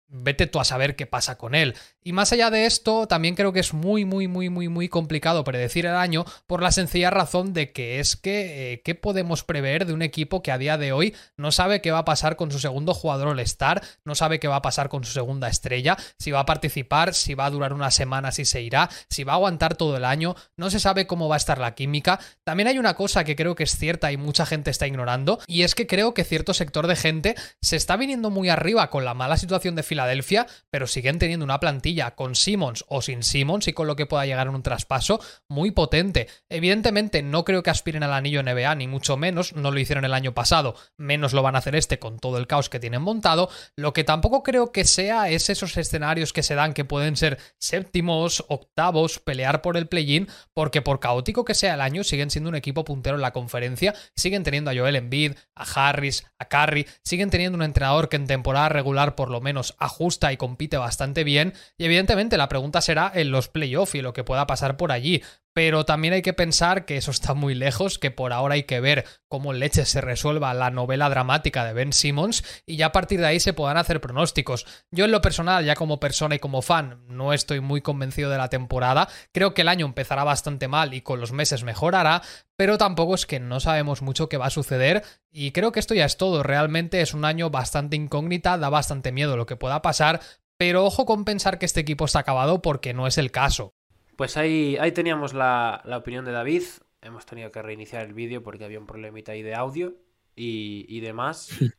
[0.09, 1.75] vete tú a saber qué pasa con él.
[2.09, 5.45] Y más allá de esto, también creo que es muy, muy, muy, muy, muy complicado
[5.45, 9.85] predecir el año por la sencilla razón de que es que, eh, ¿qué podemos prever
[9.85, 12.51] de un equipo que a día de hoy no sabe qué va a pasar con
[12.51, 16.31] su segundo jugador All-Star, no sabe qué va a pasar con su segunda estrella, si
[16.31, 19.37] va a participar, si va a durar una semana, si se irá, si va a
[19.37, 22.19] aguantar todo el año, no se sabe cómo va a estar la química.
[22.43, 25.63] También hay una cosa que creo que es cierta y mucha gente está ignorando, y
[25.63, 29.13] es que creo que cierto sector de gente se está viniendo muy arriba con la
[29.13, 33.73] mala situación de Filadelfia, pero siguen teniendo una plantilla con Simmons o sin Simmons y
[33.73, 36.29] con lo que pueda llegar en un traspaso muy potente.
[36.49, 40.15] Evidentemente no creo que aspiren al anillo NBA, ni mucho menos, no lo hicieron el
[40.15, 43.51] año pasado, menos lo van a hacer este con todo el caos que tienen montado.
[43.77, 47.39] Lo que tampoco creo que sea es esos escenarios que se dan que pueden ser
[47.59, 52.51] séptimos, octavos, pelear por el play-in, porque por caótico que sea el año, siguen siendo
[52.51, 56.87] un equipo puntero en la conferencia, siguen teniendo a Joel Embiid, a Harris, a Curry,
[57.03, 61.25] siguen teniendo un entrenador que en temporada regular por lo menos ajusta y compite bastante
[61.25, 61.55] bien,
[61.89, 65.23] evidentemente la pregunta será en los playoffs y lo que pueda pasar por allí,
[65.59, 68.79] pero también hay que pensar que eso está muy lejos, que por ahora hay que
[68.79, 73.19] ver cómo leche se resuelva la novela dramática de Ben Simmons y ya a partir
[73.19, 74.67] de ahí se puedan hacer pronósticos.
[74.93, 78.39] Yo en lo personal, ya como persona y como fan, no estoy muy convencido de
[78.39, 82.23] la temporada, creo que el año empezará bastante mal y con los meses mejorará,
[82.57, 85.03] pero tampoco es que no sabemos mucho qué va a suceder
[85.33, 89.11] y creo que esto ya es todo, realmente es un año bastante incógnita, da bastante
[89.11, 90.21] miedo lo que pueda pasar,
[90.59, 93.73] pero ojo con pensar que este equipo está acabado porque no es el caso.
[94.17, 96.65] Pues ahí, ahí teníamos la, opinión de David.
[97.01, 99.97] Hemos tenido que reiniciar el vídeo porque había un problemita ahí de audio
[100.37, 101.51] y, demás.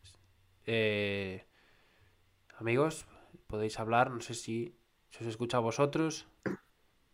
[0.72, 1.48] Eh,
[2.60, 3.08] amigos,
[3.48, 4.12] podéis hablar.
[4.12, 4.76] No sé si
[5.10, 6.28] se os escucha a vosotros.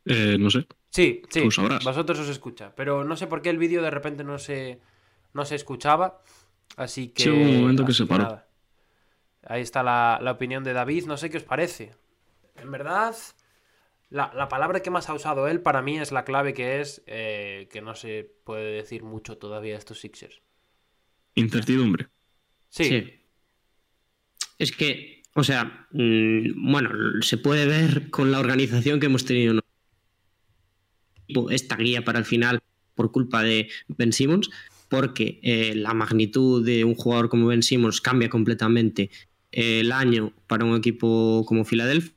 [0.03, 0.67] Eh, no sé.
[0.89, 1.41] Sí, sí,
[1.85, 2.75] vosotros os escucha.
[2.75, 4.81] Pero no sé por qué el vídeo de repente no se,
[5.31, 6.21] no se escuchaba.
[6.75, 7.23] Así que.
[7.23, 8.44] Sí, un momento que se paró.
[9.45, 11.05] Ahí está la, la opinión de David.
[11.05, 11.93] No sé qué os parece.
[12.55, 13.15] En verdad,
[14.09, 17.67] la, palabra que más ha usado él para mí es la clave que es eh,
[17.71, 20.41] que no se puede decir mucho todavía de estos Sixers.
[21.33, 22.07] Incertidumbre.
[22.69, 23.13] Sí.
[24.57, 26.91] Es que, o sea, mm, bueno,
[27.21, 29.59] se puede ver con la organización que hemos tenido
[31.49, 32.61] esta guía para el final
[32.93, 34.49] por culpa de Ben Simmons,
[34.87, 39.09] porque eh, la magnitud de un jugador como Ben Simmons cambia completamente
[39.55, 42.13] el año para un equipo como Filadelfia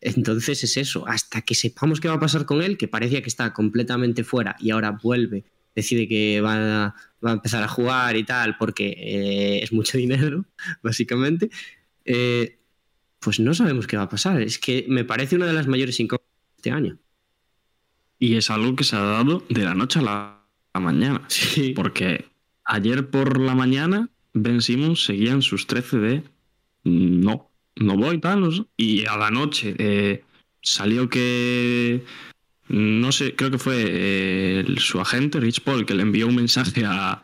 [0.00, 3.28] entonces es eso, hasta que sepamos qué va a pasar con él, que parecía que
[3.28, 5.44] está completamente fuera y ahora vuelve,
[5.74, 10.46] decide que va a, empezar a jugar y tal, porque eh, es mucho dinero,
[10.82, 11.50] básicamente,
[12.04, 12.58] eh,
[13.18, 14.40] pues no sabemos qué va a pasar.
[14.40, 16.98] Es que me parece una de las mayores incógnitas de este año.
[18.18, 20.36] Y es algo que se ha dado de la noche a la,
[20.80, 21.24] mañana.
[21.28, 21.72] Sí.
[21.74, 22.26] Porque
[22.64, 26.22] ayer por la mañana Ben Simmons seguía en sus 13 de
[26.84, 28.66] no, no voy, tal.
[28.76, 30.24] Y a la noche eh,
[30.62, 32.04] salió que.
[32.68, 36.84] No sé, creo que fue eh, su agente, Rich Paul, que le envió un mensaje
[36.86, 37.20] a,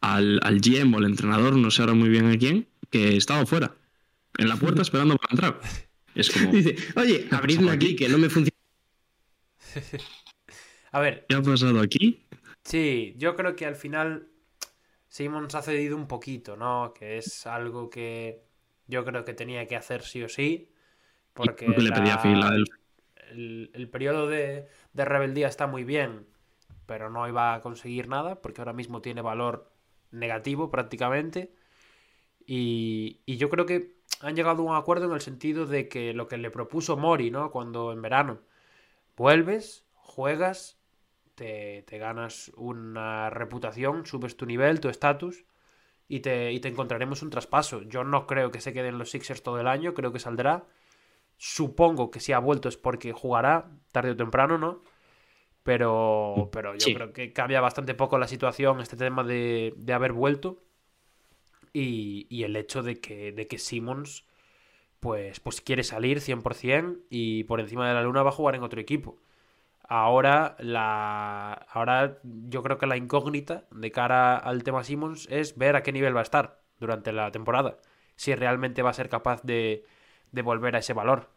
[0.00, 3.44] al, al GM o al entrenador, no sé ahora muy bien a quién, que estaba
[3.44, 3.74] fuera,
[4.38, 5.60] en la puerta esperando para entrar.
[6.14, 6.50] Es como.
[6.52, 8.56] Dice, oye, abridme aquí, que no me funciona.
[10.92, 11.26] a ver.
[11.28, 12.22] ¿Qué ha pasado aquí?
[12.64, 14.28] Sí, yo creo que al final
[15.12, 16.94] Simmons ha cedido un poquito, ¿no?
[16.94, 18.46] Que es algo que
[18.86, 20.72] yo creo que tenía que hacer sí o sí.
[21.34, 22.50] Porque le pedía fila
[23.30, 26.26] el, el, periodo de, rebeldía está muy bien,
[26.86, 29.70] pero no iba a conseguir nada porque ahora mismo tiene valor
[30.12, 31.52] negativo prácticamente.
[32.46, 36.14] Y, y, yo creo que han llegado a un acuerdo en el sentido de que
[36.14, 37.50] lo que le propuso Mori, ¿no?
[37.50, 38.40] Cuando en verano
[39.14, 40.81] vuelves, juegas,
[41.34, 45.44] te, te ganas una reputación, subes tu nivel, tu estatus
[46.08, 47.82] y te, encontraremos un traspaso.
[47.82, 50.66] Yo no creo que se queden los Sixers todo el año, creo que saldrá.
[51.38, 54.82] supongo que si ha vuelto es porque jugará tarde o temprano, ¿no?
[55.62, 60.12] Pero, pero yo creo que cambia bastante poco la situación este tema de, de haber
[60.12, 60.62] vuelto
[61.72, 64.26] y, y, el hecho de que, de que Simmons
[65.00, 68.64] pues, pues quiere salir 100% y por encima de la luna va a jugar en
[68.64, 69.16] otro equipo.
[69.88, 75.76] Ahora, la, ahora yo creo que la incógnita de cara al tema Simmons es ver
[75.76, 77.78] a qué nivel va a estar durante la temporada.
[78.16, 79.84] Si realmente va a ser capaz de,
[80.30, 81.30] de volver a ese valor.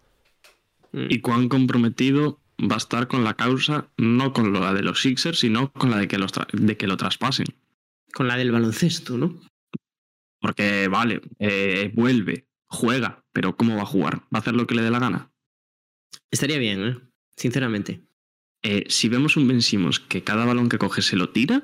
[0.93, 5.39] Y cuán comprometido va a estar con la causa, no con la de los Sixers,
[5.39, 7.47] sino con la de que, los de que lo traspasen.
[8.13, 9.41] Con la del baloncesto, ¿no?
[10.39, 14.19] Porque, vale, eh, vuelve, juega, pero ¿cómo va a jugar?
[14.33, 15.31] ¿Va a hacer lo que le dé la gana?
[16.31, 16.97] Estaría bien, ¿eh?
[17.35, 18.01] Sinceramente.
[18.67, 21.61] Eh, si vemos un Ben Simmons que cada balón que coge se lo tira.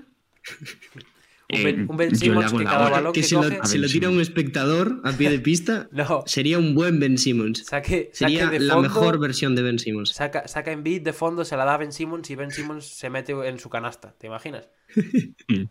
[1.50, 3.58] un Ben, un ben Simmons que cada balón que, que si, coge...
[3.58, 6.24] lo, si lo tira un espectador a pie de pista, no.
[6.28, 7.66] sería un buen Ben Simmons.
[7.66, 10.12] Saque, sería saque la fondo, mejor versión de Ben Simmons.
[10.12, 12.86] Saca, saca en beat de fondo, se la da a Ben Simmons y Ben Simmons
[12.86, 14.14] se mete en su canasta.
[14.20, 14.70] ¿Te imaginas?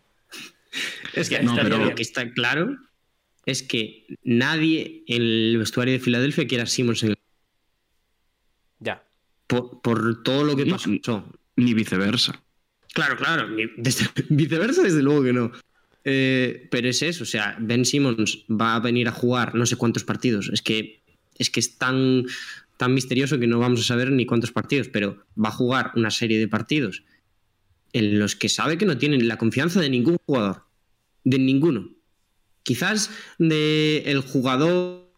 [1.13, 2.75] es que no, pero lo que está claro
[3.45, 7.17] es que nadie en el vestuario de Filadelfia quiera a Simmons en el...
[9.51, 10.89] Por, por, todo lo que pasó.
[11.57, 12.41] Ni viceversa.
[12.93, 13.49] Claro, claro.
[13.49, 15.51] Ni, desde, viceversa, desde luego que no.
[16.05, 19.75] Eh, pero es eso, o sea, Ben Simmons va a venir a jugar no sé
[19.75, 20.49] cuántos partidos.
[20.53, 21.03] Es que
[21.37, 22.23] es, que es tan,
[22.77, 26.11] tan misterioso que no vamos a saber ni cuántos partidos, pero va a jugar una
[26.11, 27.03] serie de partidos
[27.91, 30.63] en los que sabe que no tienen la confianza de ningún jugador.
[31.25, 31.91] De ninguno.
[32.63, 35.11] Quizás de el jugador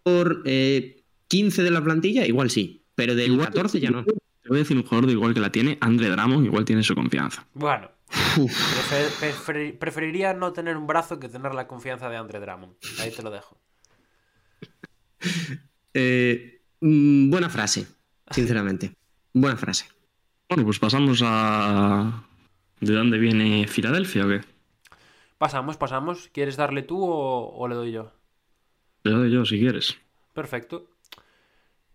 [0.45, 4.03] eh, 15 de la plantilla, igual sí, pero del igual, 14 ya no.
[4.03, 6.83] Te voy a decir un jugador de igual que la tiene, Andre Drummond, igual tiene
[6.83, 7.47] su confianza.
[7.53, 12.73] Bueno, prefer, prefer, preferiría no tener un brazo que tener la confianza de Andre Drummond.
[12.99, 13.57] Ahí te lo dejo.
[15.95, 17.85] Eh, mm, buena frase,
[18.31, 18.95] sinceramente.
[19.31, 19.85] buena frase.
[20.49, 22.25] Bueno, pues pasamos a.
[22.79, 24.41] ¿De dónde viene Filadelfia o qué?
[25.37, 26.29] Pasamos, pasamos.
[26.33, 28.11] ¿Quieres darle tú o, o, le doy yo?
[29.03, 29.97] Le doy yo, si quieres.
[30.33, 30.87] Perfecto.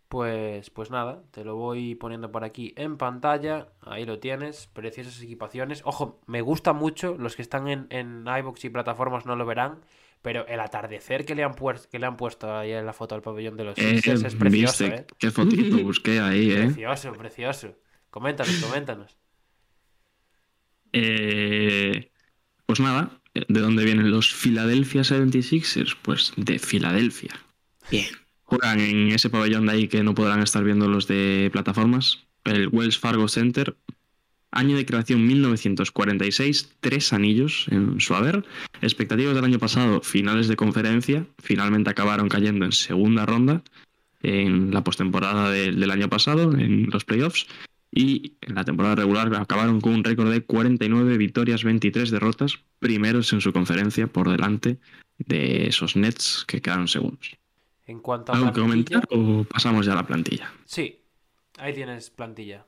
[0.09, 3.68] Pues, pues nada, te lo voy poniendo por aquí en pantalla.
[3.82, 4.66] Ahí lo tienes.
[4.72, 5.82] Preciosas equipaciones.
[5.85, 7.16] Ojo, me gusta mucho.
[7.18, 9.80] Los que están en, en iBox y plataformas no lo verán.
[10.22, 13.14] Pero el atardecer que le han, puesto, que le han puesto ahí en la foto
[13.14, 15.02] al pabellón de los eh, Sixers es precioso, ¿viste?
[15.02, 15.06] ¿eh?
[15.18, 16.64] Qué fotito busqué ahí, ¿eh?
[16.64, 17.76] Precioso, precioso.
[18.10, 19.16] Coméntanos, coméntanos.
[20.93, 22.10] Eh,
[22.66, 25.97] pues nada, ¿de dónde vienen los Philadelphia 76ers?
[26.02, 27.35] Pues de Filadelfia.
[27.90, 28.09] Bien.
[28.48, 32.68] Juegan en ese pabellón de ahí que no podrán estar viendo los de plataformas, el
[32.68, 33.76] Wells Fargo Center.
[34.50, 38.46] Año de creación 1946, tres anillos en su haber.
[38.80, 41.26] Expectativas del año pasado, finales de conferencia.
[41.36, 43.62] Finalmente acabaron cayendo en segunda ronda
[44.22, 47.48] en la postemporada de, del año pasado, en los playoffs.
[47.92, 53.30] Y en la temporada regular acabaron con un récord de 49 victorias, 23 derrotas, primeros
[53.34, 54.78] en su conferencia por delante
[55.18, 57.36] de esos Nets que quedaron segundos.
[57.89, 60.52] En cuanto a ¿Algo que comentar o pasamos ya a la plantilla?
[60.66, 61.01] Sí,
[61.56, 62.66] ahí tienes plantilla.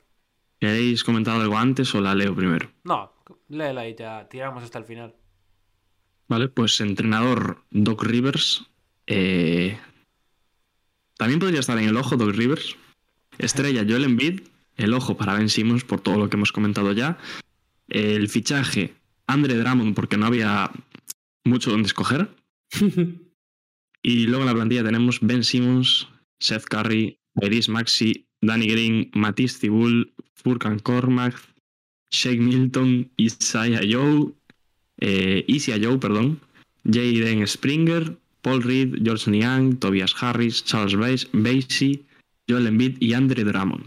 [0.59, 2.71] ¿Queréis comentar algo antes o la leo primero?
[2.83, 3.13] No,
[3.47, 5.15] léela y ya tiramos hasta el final.
[6.27, 8.65] Vale, pues entrenador Doc Rivers.
[9.05, 9.77] Eh...
[11.17, 12.75] También podría estar en el ojo Doc Rivers.
[13.37, 14.41] Estrella Joel Embiid.
[14.75, 17.19] El ojo para Ben Simmons por todo lo que hemos comentado ya.
[17.89, 18.95] El fichaje
[19.27, 20.71] Andre Drummond porque no había
[21.43, 22.29] mucho donde escoger.
[24.03, 26.07] y luego en la plantilla tenemos Ben Simmons,
[26.39, 31.35] Seth Curry, Iris Maxi, Danny Green, Matisse Tibul, Furkan Cormac,
[32.11, 34.33] Shake Milton, Isaiah Joe,
[34.97, 36.39] eh, Isia Joe, perdón,
[36.83, 40.97] Jaden Springer, Paul Reed, George Niang, Tobias Harris, Charles
[41.31, 42.03] Basie,
[42.49, 43.85] Joel Embiid y Andre Drummond.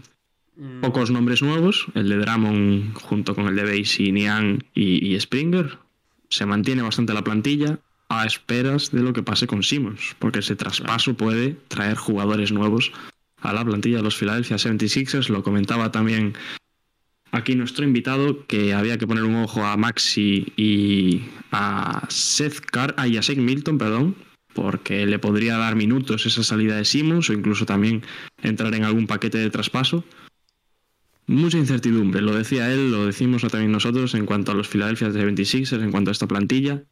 [0.55, 5.19] Mm, Pocos nombres nuevos, el de Drummond junto con el de Basie, Niang y, y
[5.19, 5.77] Springer.
[6.29, 7.79] Se mantiene bastante la plantilla
[8.09, 12.91] a esperas de lo que pase con Simmons, porque ese traspaso puede traer jugadores nuevos
[13.41, 15.29] a la plantilla de los Philadelphia 76ers.
[15.29, 16.33] Lo comentaba también
[17.31, 22.93] aquí nuestro invitado que había que poner un ojo a Maxi y a Seth Carr,
[22.97, 24.15] ah, y a Shake Milton, perdón,
[24.53, 28.03] porque le podría dar minutos esa salida de Simmons o incluso también
[28.41, 30.03] entrar en algún paquete de traspaso.
[31.27, 35.81] Mucha incertidumbre, lo decía él, lo decimos también nosotros en cuanto a los Philadelphia 76ers,
[35.81, 36.83] en cuanto a esta plantilla.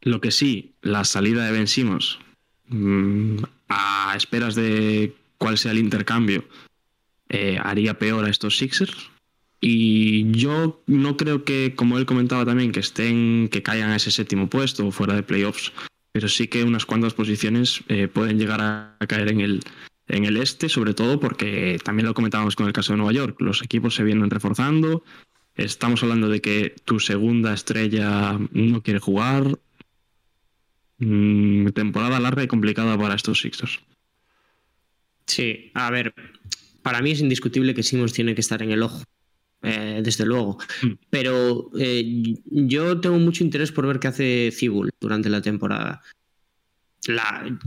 [0.00, 2.18] Lo que sí, la salida de Ben Simmons,
[2.68, 3.38] mmm,
[3.68, 6.44] a esperas de cuál sea el intercambio,
[7.28, 9.10] eh, haría peor a estos Sixers.
[9.60, 14.10] Y yo no creo que, como él comentaba también, que estén, que caigan a ese
[14.10, 15.72] séptimo puesto o fuera de playoffs,
[16.12, 19.60] pero sí que unas cuantas posiciones eh, pueden llegar a, caer en el,
[20.06, 23.40] en el este, sobre todo porque también lo comentábamos con el caso de Nueva York,
[23.40, 25.02] los equipos se vienen reforzando,
[25.56, 29.58] estamos hablando de que tu segunda estrella no quiere jugar.
[30.98, 33.80] Mm, temporada larga y complicada para estos Sixers.
[35.26, 36.14] Sí, a ver,
[36.82, 39.04] para mí es indiscutible que Simmons tiene que estar en el ojo.
[39.62, 40.58] Eh, desde luego.
[40.82, 40.92] Mm.
[41.10, 46.00] Pero eh, yo tengo mucho interés por ver qué hace Cibul durante la temporada.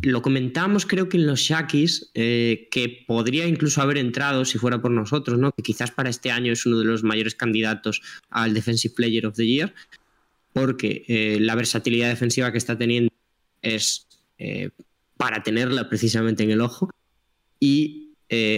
[0.03, 4.82] lo comentamos creo que en los Shakis, eh, que podría incluso haber entrado si fuera
[4.82, 5.52] por nosotros, ¿no?
[5.52, 9.36] que quizás para este año es uno de los mayores candidatos al Defensive Player of
[9.36, 9.74] the Year,
[10.53, 13.12] porque la versatilidad defensiva que está teniendo
[13.62, 14.08] es
[15.18, 16.90] para tenerla precisamente en el ojo.
[17.60, 18.10] Y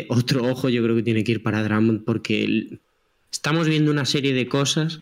[0.10, 2.80] otro ojo yo creo que tiene que ir para Drummond porque
[3.34, 5.00] Estamos viendo una serie de cosas.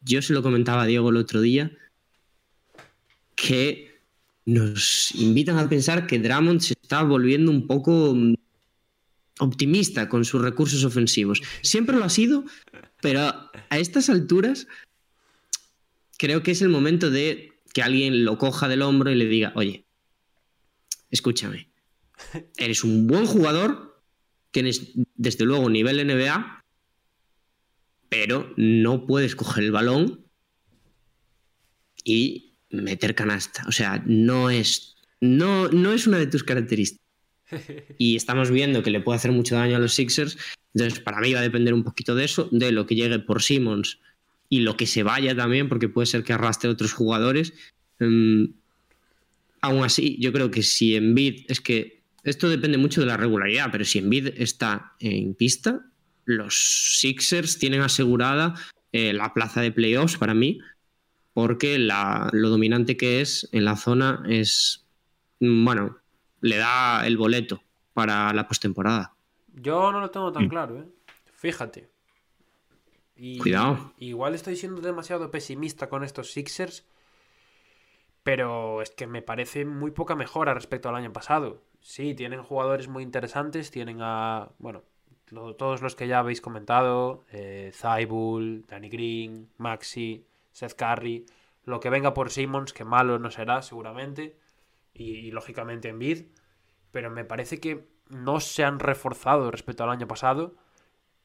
[0.00, 1.72] Yo se lo comentaba a Diego el otro día.
[3.34, 3.98] Que
[4.46, 8.34] nos invitan a pensar que Drummond se está volviendo un poco mm,
[9.40, 11.42] optimista con sus recursos ofensivos.
[11.62, 12.44] Siempre lo ha sido,
[13.00, 14.68] pero a estas alturas
[16.16, 19.52] creo que es el momento de que alguien lo coja del hombro y le diga,
[19.54, 19.86] oye,
[21.10, 21.70] escúchame,
[22.56, 24.02] eres un buen jugador,
[24.50, 26.62] tienes desde luego nivel NBA,
[28.08, 30.26] pero no puedes coger el balón
[32.04, 33.64] y meter canasta.
[33.66, 37.02] O sea, no es, no, no es una de tus características.
[37.98, 40.38] Y estamos viendo que le puede hacer mucho daño a los Sixers.
[40.74, 43.42] Entonces, para mí va a depender un poquito de eso, de lo que llegue por
[43.42, 43.98] Simmons
[44.52, 47.54] y lo que se vaya también, porque puede ser que arrastre a otros jugadores.
[48.00, 48.48] Mm,
[49.62, 53.70] aún así, yo creo que si Embiid, es que esto depende mucho de la regularidad,
[53.72, 55.86] pero si Envid está en pista,
[56.26, 58.54] los Sixers tienen asegurada
[58.92, 60.60] eh, la plaza de playoffs para mí,
[61.32, 64.84] porque lo dominante que es en la zona es,
[65.40, 65.96] mm, bueno,
[66.42, 67.62] le da el boleto
[67.94, 69.14] para la postemporada.
[69.54, 70.48] Yo no lo tengo tan mm.
[70.50, 70.86] claro, ¿eh?
[71.36, 71.91] Fíjate.
[73.16, 73.92] Cuidado.
[73.98, 76.86] Igual estoy siendo demasiado pesimista con estos Sixers,
[78.22, 81.62] pero es que me parece muy poca mejora respecto al año pasado.
[81.80, 84.82] Sí, tienen jugadores muy interesantes, tienen a, bueno,
[85.56, 87.72] todos los que ya habéis comentado, eh,
[88.68, 91.26] Danny Green, Maxi, Seth Curry,
[91.64, 94.36] lo que venga por Simmons, que malo no será seguramente,
[94.94, 96.24] y, lógicamente en Bid,
[96.90, 100.54] pero me parece que no se han reforzado respecto al año pasado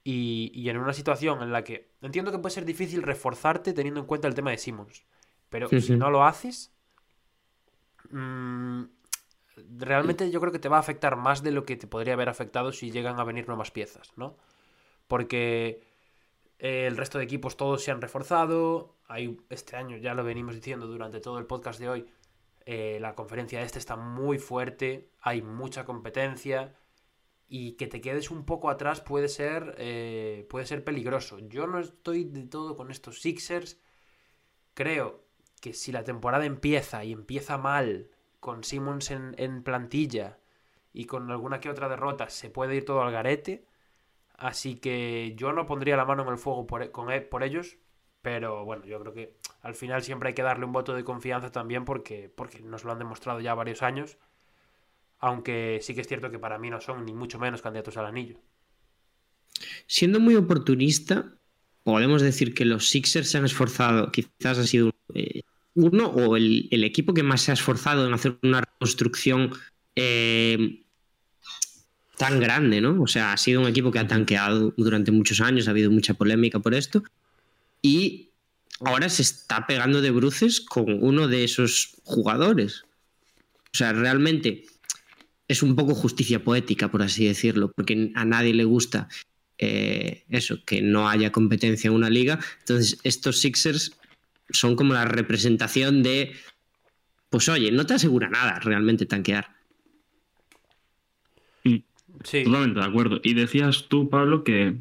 [0.10, 4.06] y, en una situación en la que entiendo que puede ser difícil reforzarte teniendo en
[4.06, 5.04] cuenta el tema de Simmons,
[5.50, 6.74] pero si no lo haces,
[8.10, 8.84] mmm,
[9.76, 12.30] realmente yo creo que te va a afectar más de lo que te podría haber
[12.30, 14.38] afectado si llegan a venir nuevas piezas, ¿no?
[15.10, 15.84] Porque
[16.58, 18.96] eh, el resto de equipos todos se han reforzado.
[19.10, 22.06] Hay, este año, ya lo venimos diciendo durante todo el podcast de hoy,
[22.66, 26.74] eh, la conferencia este está muy fuerte, hay mucha competencia
[27.48, 31.40] y que te quedes un poco atrás puede ser, eh, puede ser peligroso.
[31.40, 33.80] Yo no estoy de todo con estos Sixers.
[34.74, 35.24] Creo
[35.62, 38.10] que si la temporada empieza y empieza mal
[38.40, 40.40] con Simmons en, plantilla
[40.94, 43.66] y con alguna que otra derrota se puede ir todo al garete.
[44.36, 47.78] Así que yo no pondría la mano en el fuego por, e, e, por ellos,
[48.22, 51.52] pero bueno, yo creo que al final siempre hay que darle un voto de confianza
[51.52, 54.18] también porque, porque nos lo han demostrado ya varios años.
[55.20, 58.06] Aunque sí que es cierto que para mí no son ni mucho menos candidatos al
[58.06, 58.40] anillo.
[59.88, 61.34] Siendo muy oportunista,
[61.84, 65.42] podemos decir que los Sixers se han esforzado, quizás ha sido eh,
[65.74, 69.52] uno o el, equipo que más se ha esforzado en hacer una reconstrucción
[69.96, 70.84] eh,
[72.18, 73.02] tan grande, ¿no?
[73.02, 76.16] O sea, ha sido un equipo que ha tanqueado durante muchos años, ha habido mucha
[76.16, 77.04] polémica por esto,
[77.82, 78.32] y
[78.82, 82.84] ahora se está pegando de bruces con uno de esos jugadores.
[83.74, 84.66] O sea, realmente
[85.48, 89.08] es un poco justicia poética, por así decirlo, porque a nadie le gusta
[89.58, 92.40] eh, eso, que no haya competencia en una liga.
[92.60, 93.98] Entonces, estos Sixers
[94.50, 96.34] son como la representación de,
[97.30, 99.56] pues oye, no te asegura nada realmente tanquear.
[102.24, 102.44] Sí.
[102.44, 103.20] Totalmente de acuerdo.
[103.24, 104.78] Y decías tú, Pablo, que,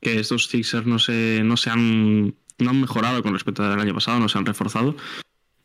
[0.00, 3.94] que estos Sixers no se, no se han, no han mejorado con respecto al año
[3.94, 4.96] pasado, no se han reforzado.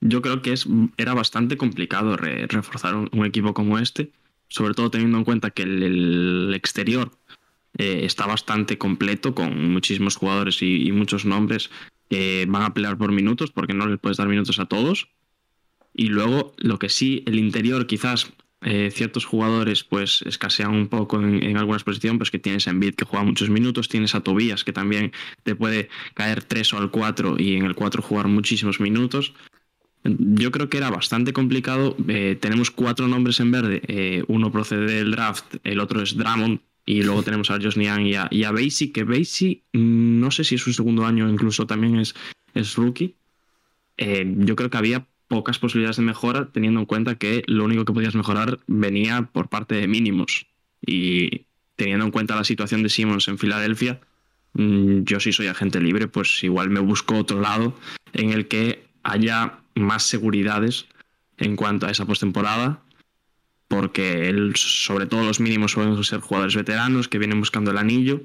[0.01, 0.67] Yo creo que es,
[0.97, 4.11] era bastante complicado reforzar un, equipo como este,
[4.47, 7.11] sobre todo teniendo en cuenta que el, exterior
[7.77, 11.69] eh, está bastante completo, con muchísimos jugadores y muchos nombres
[12.47, 15.07] van a pelear por minutos porque no les puedes dar minutos a todos.
[15.93, 18.31] Y luego, lo que sí, el interior quizás
[18.63, 22.95] eh, ciertos jugadores pues escasean un poco en, algunas posiciones, pues que tienes a Embiid
[22.95, 25.11] que juega muchos minutos, tienes a Tobías que también
[25.43, 29.33] te puede caer 3 o al 4 y en el 4 jugar muchísimos minutos.
[30.03, 31.95] Yo creo que era bastante complicado.
[32.07, 33.81] Eh, tenemos cuatro nombres en verde.
[33.87, 36.59] Eh, uno procede del draft, el otro es Drummond.
[36.85, 40.43] Y luego tenemos a Josh Niang y a, y Basie, que Basie mm, no sé
[40.43, 42.15] si es su segundo año, incluso también es,
[42.53, 43.15] es rookie.
[43.97, 47.85] Eh, yo creo que había pocas posibilidades de mejora, teniendo en cuenta que lo único
[47.85, 50.47] que podías mejorar venía por parte de mínimos.
[50.83, 51.45] Y
[51.75, 54.01] teniendo en cuenta la situación de Simmons en Filadelfia,
[54.53, 57.77] mm, yo si soy agente libre, pues igual me busco otro lado
[58.13, 60.87] en el que haya más seguridades
[61.37, 62.83] en cuanto a esa postemporada,
[63.67, 68.23] porque él, sobre todo los mínimos suelen ser jugadores veteranos que vienen buscando el anillo.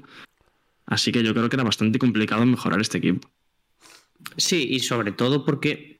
[0.85, 3.29] Así que yo creo que era bastante complicado mejorar este equipo.
[4.37, 5.99] Sí, y sobre todo porque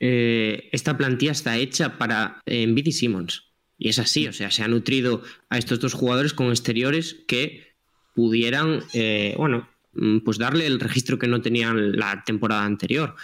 [0.00, 3.44] eh, esta plantilla está hecha para eh, y Simmons.
[3.76, 7.74] Y es así, o sea, se ha nutrido a estos dos jugadores con exteriores que
[8.14, 13.16] pudieran, eh, bueno, mm, pues darle el registro que no tenían la temporada anterior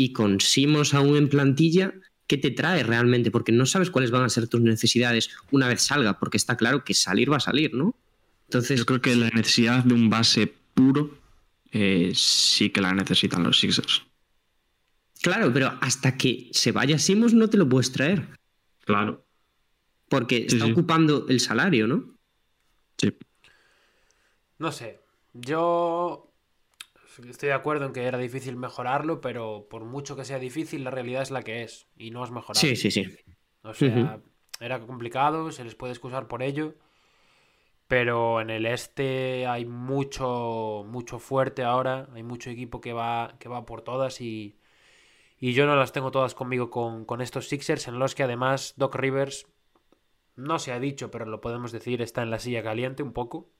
[0.00, 1.92] y con Simons aún en plantilla,
[2.26, 3.30] ¿qué te trae realmente?
[3.30, 6.84] Porque no sabes cuáles van a ser tus necesidades una vez salga, porque está claro
[6.84, 7.94] que salir va a salir, ¿no?
[8.46, 11.18] Entonces, yo creo que la necesidad de un base puro
[11.70, 14.02] eh, sí que la necesitan los Sixers.
[15.20, 18.26] Claro, pero hasta que se vaya Simons no te lo puedes traer.
[18.86, 19.26] Claro.
[20.08, 22.14] Porque está ocupando el salario, ¿no?
[22.96, 23.12] Sí.
[24.58, 24.98] No sé.
[25.34, 26.29] Yo
[27.28, 30.90] estoy de acuerdo en que era difícil mejorarlo, pero por mucho que sea difícil, la
[30.90, 32.60] realidad es la que es y no has mejorado.
[32.60, 33.06] Sí, sí, sí.
[33.62, 34.20] O sea,
[34.60, 36.74] era complicado, se les puede excusar por ello,
[37.88, 43.48] pero en el este hay mucho, mucho fuerte ahora, hay mucho equipo que va, que
[43.48, 44.58] va por todas y,
[45.38, 48.74] y yo no las tengo todas conmigo con, con estos Sixers, en los que además
[48.76, 49.46] Doc Rivers,
[50.36, 53.50] no se ha dicho, pero lo podemos decir, está en la silla caliente un poco.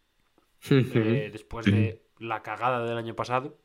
[0.71, 3.59] Eh, después de la cagada del año pasado.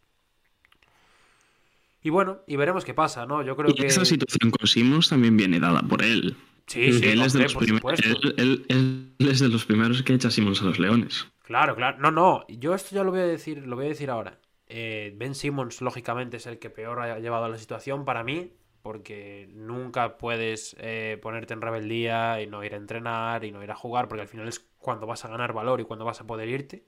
[2.02, 3.44] Y bueno, y veremos qué pasa, ¿no?
[3.44, 3.86] Yo creo y que.
[3.86, 6.36] Esa situación con Simons también viene dada por él.
[6.68, 8.00] Sí, sí, él, es de los primeros,
[8.38, 11.28] él, es de los primeros que echa Simons a los Leones.
[11.44, 11.98] Claro, claro.
[12.00, 12.46] No, no.
[12.48, 14.40] Yo esto ya lo voy a decir, lo voy a decir ahora.
[14.68, 18.52] Eh, ben Simmons, lógicamente, es el que peor ha llevado la situación para mí,
[18.82, 23.70] porque nunca puedes eh, ponerte en rebeldía y no ir a entrenar y no ir
[23.70, 26.28] a jugar, porque al final es cuando vas a ganar valor y cuando vas a
[26.28, 26.84] poder irte.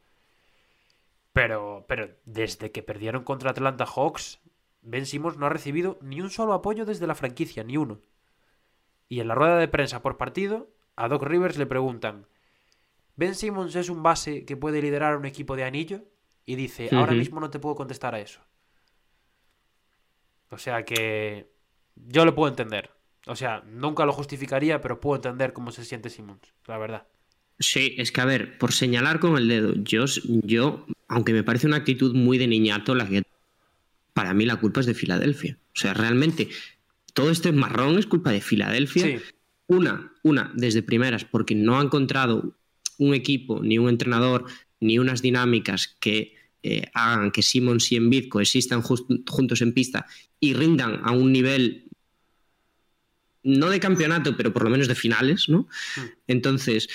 [1.38, 4.40] Pero, pero desde que perdieron contra Atlanta Hawks,
[4.82, 8.02] Ben Simmons no ha recibido ni un solo apoyo desde la franquicia, ni uno.
[9.08, 12.26] Y en la rueda de prensa por partido, a Doc Rivers le preguntan,
[13.18, 16.06] ¿Ben Simmons es un base que puede liderar un equipo de anillo?
[16.44, 18.42] Y dice, ahora mismo no te puedo contestar a eso.
[20.50, 21.52] O sea que
[21.94, 22.90] yo lo puedo entender.
[23.28, 27.06] O sea, nunca lo justificaría, pero puedo entender cómo se siente Simmons, la verdad.
[27.60, 31.68] Sí, es que a ver, por señalar con el dedo, yo, yo, aunque me parece
[31.68, 33.24] una actitud muy de niñato, la que
[34.14, 35.58] para mí la culpa es de Filadelfia.
[35.76, 36.50] O sea, realmente
[37.14, 39.22] todo este marrón es culpa de Filadelfia.
[39.68, 42.56] Una, una, desde primeras, porque no ha encontrado
[42.98, 44.46] un equipo, ni un entrenador,
[44.80, 50.06] ni unas dinámicas que eh, hagan que Simmons y Embiid coexistan juntos en pista
[50.40, 51.88] y rindan a un nivel
[53.44, 55.68] no de campeonato, pero por lo menos de finales, ¿no?
[55.96, 56.02] Hmm.
[56.28, 56.90] Entonces,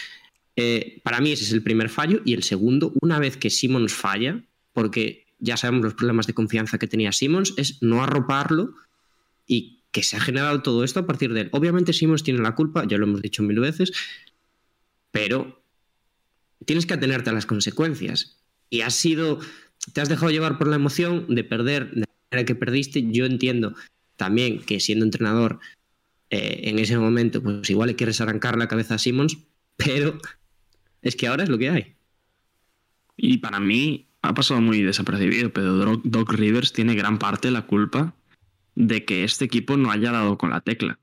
[0.56, 2.20] eh, para mí ese es el primer fallo.
[2.24, 4.42] Y el segundo, una vez que Simmons falla,
[4.72, 8.74] porque ya sabemos los problemas de confianza que tenía Simmons, es no arroparlo
[9.46, 11.48] y que se ha generado todo esto a partir de él.
[11.52, 13.92] Obviamente Simmons tiene la culpa, ya lo hemos dicho mil veces,
[15.10, 15.62] pero
[16.64, 18.38] tienes que atenerte a las consecuencias.
[18.70, 19.40] Y has sido,
[19.92, 23.04] te has dejado llevar por la emoción de perder de la manera que perdiste.
[23.10, 23.74] Yo entiendo
[24.16, 25.58] también que siendo entrenador
[26.30, 29.36] eh, en ese momento, pues igual le quieres arrancar la cabeza a Simmons,
[29.76, 30.18] pero
[31.02, 31.94] es que ahora es lo que hay.
[33.16, 37.66] Y para mí ha pasado muy desapercibido, pero Doc Rivers tiene gran parte de la
[37.66, 38.14] culpa
[38.74, 40.98] de que este equipo no haya dado con la tecla.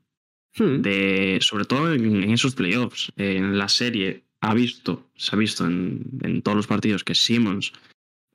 [0.56, 0.82] Hmm.
[0.82, 3.12] De, sobre todo en, esos playoffs.
[3.16, 7.72] En la serie ha visto, se ha visto en, todos los partidos que Simmons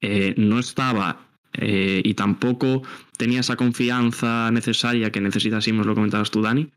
[0.01, 2.83] eh, no estaba eh, y tampoco
[3.17, 6.69] tenía esa confianza necesaria que necesita Simmons, lo comentabas tú, Dani.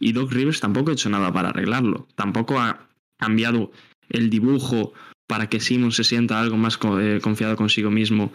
[0.00, 2.08] Y Doc Rivers tampoco ha hecho nada para arreglarlo.
[2.16, 2.88] Tampoco ha
[3.18, 3.70] cambiado
[4.08, 4.92] el dibujo
[5.26, 8.32] para que Simon se sienta algo más eh, confiado consigo mismo.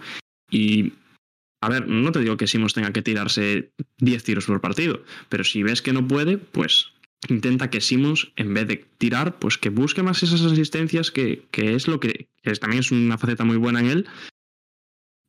[0.50, 0.94] Y,
[1.62, 5.44] a ver, no te digo que Simons tenga que tirarse 10 tiros por partido, pero
[5.44, 6.94] si ves que no puede, pues
[7.30, 11.88] intenta que Simons, en vez de tirar, pues que busque más esas asistencias, que, es
[11.88, 12.30] lo que,
[12.60, 14.08] también es una faceta muy buena en él,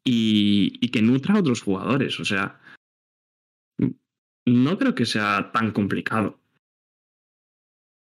[0.07, 2.19] y, y que nutra a otros jugadores.
[2.21, 2.61] O sea,
[4.47, 6.41] no creo que sea tan complicado.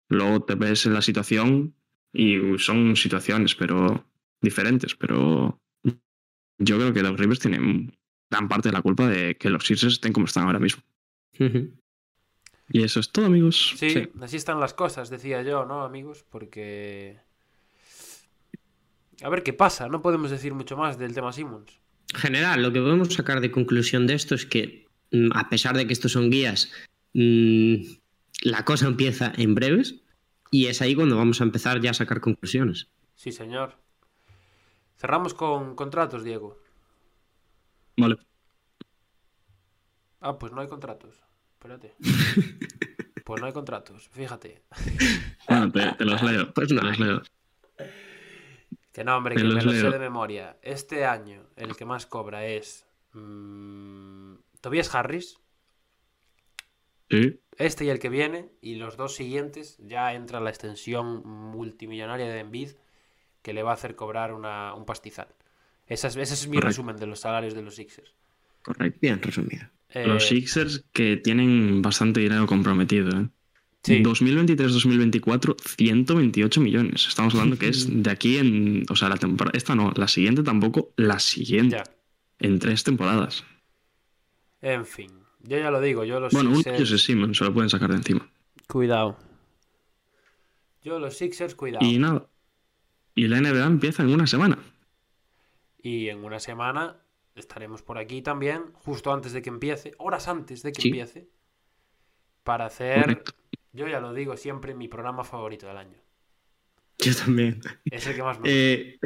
[0.10, 1.74] Luego te ves en la situación
[2.16, 4.06] y son situaciones pero
[4.42, 5.60] diferentes, pero
[6.58, 7.94] yo creo que los Rivers tienen
[8.30, 10.82] gran parte de la culpa de que los Sixers estén como están ahora mismo.
[12.70, 13.76] Y eso es todo, amigos.
[13.78, 16.26] Sí, así están las cosas, decía yo, ¿no, amigos?
[16.30, 17.20] Porque...
[19.22, 21.80] A ver qué pasa, no podemos decir mucho más del tema Simmons.
[22.14, 25.76] En general, lo que podemos sacar de conclusión de esto es que, mm, a pesar
[25.76, 26.72] de que estos son guías,
[27.14, 27.76] mm,
[28.44, 30.05] la cosa empieza en breves
[30.56, 32.88] y es ahí cuando vamos a empezar ya a sacar conclusiones.
[33.14, 33.76] Sí, señor.
[34.96, 36.58] Cerramos con contratos, Diego.
[37.98, 38.16] Vale.
[40.22, 41.22] Ah, pues no hay contratos.
[41.54, 41.96] Espérate.
[43.26, 44.62] Pues no hay contratos, fíjate.
[45.50, 46.54] Bueno, te, los leo.
[46.54, 47.24] Pues no, los leo.
[48.94, 50.60] Que no, hombre, que me lo sé de memoria.
[50.62, 52.86] Este año el que más cobra es.
[53.14, 55.40] Mmm, Tobias Harris.
[57.10, 57.40] Sí.
[57.58, 62.40] Este y el que viene, y los dos siguientes, ya entra la extensión multimillonaria de
[62.40, 62.70] Envid
[63.42, 65.28] que le va a hacer cobrar una, un pastizal.
[65.88, 68.14] Ese es, ese es mi resumen de los salarios de los Sixers.
[68.64, 69.68] Correcto, bien resumido.
[69.94, 73.10] Los eh, Sixers que tienen bastante dinero comprometido.
[73.22, 73.30] ¿eh?
[73.84, 77.08] 2023-2024, 128 millones.
[77.08, 78.84] Estamos hablando que es de aquí en.
[78.90, 79.56] O sea, la temporada.
[79.56, 81.84] Esta no, la siguiente tampoco, la siguiente.
[82.40, 83.46] En tres temporadas.
[84.62, 85.12] En fin,
[85.48, 86.04] yo ya lo digo.
[86.04, 86.92] Yo los bueno, Sixers...
[86.92, 88.30] un Simon, se lo pueden sacar de encima.
[88.68, 89.18] Cuidado.
[90.84, 91.86] Yo los Sixers, cuidado.
[91.86, 92.28] Y nada.
[93.16, 94.60] Y la NBA empieza en una semana.
[95.82, 96.98] Y en una semana
[97.36, 101.28] estaremos por aquí también, justo antes de que empiece, horas antes de que empiece,
[102.44, 103.24] para hacer,
[103.74, 105.98] yo ya lo digo siempre, mi programa favorito del año.
[107.00, 107.62] Yo también.
[107.86, 109.00] Es el que más me eh,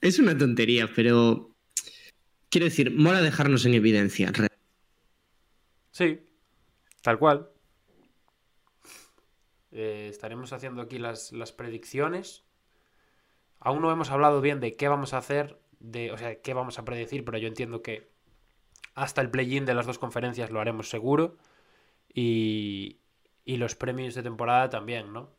[0.00, 1.56] es una tontería, pero
[2.50, 4.32] quiero decir, mola dejarnos en evidencia.
[5.94, 6.26] Sí,
[7.02, 7.48] tal cual.
[9.70, 12.42] Eh, estaremos haciendo aquí las, las predicciones.
[13.60, 16.80] Aún no hemos hablado bien de qué vamos a hacer de, o sea, qué vamos
[16.80, 18.10] a predecir, pero yo entiendo que
[18.96, 21.38] hasta el play-in de las dos conferencias lo haremos seguro.
[22.12, 22.98] Y,
[23.44, 25.30] y los premios de temporada también, ¿no?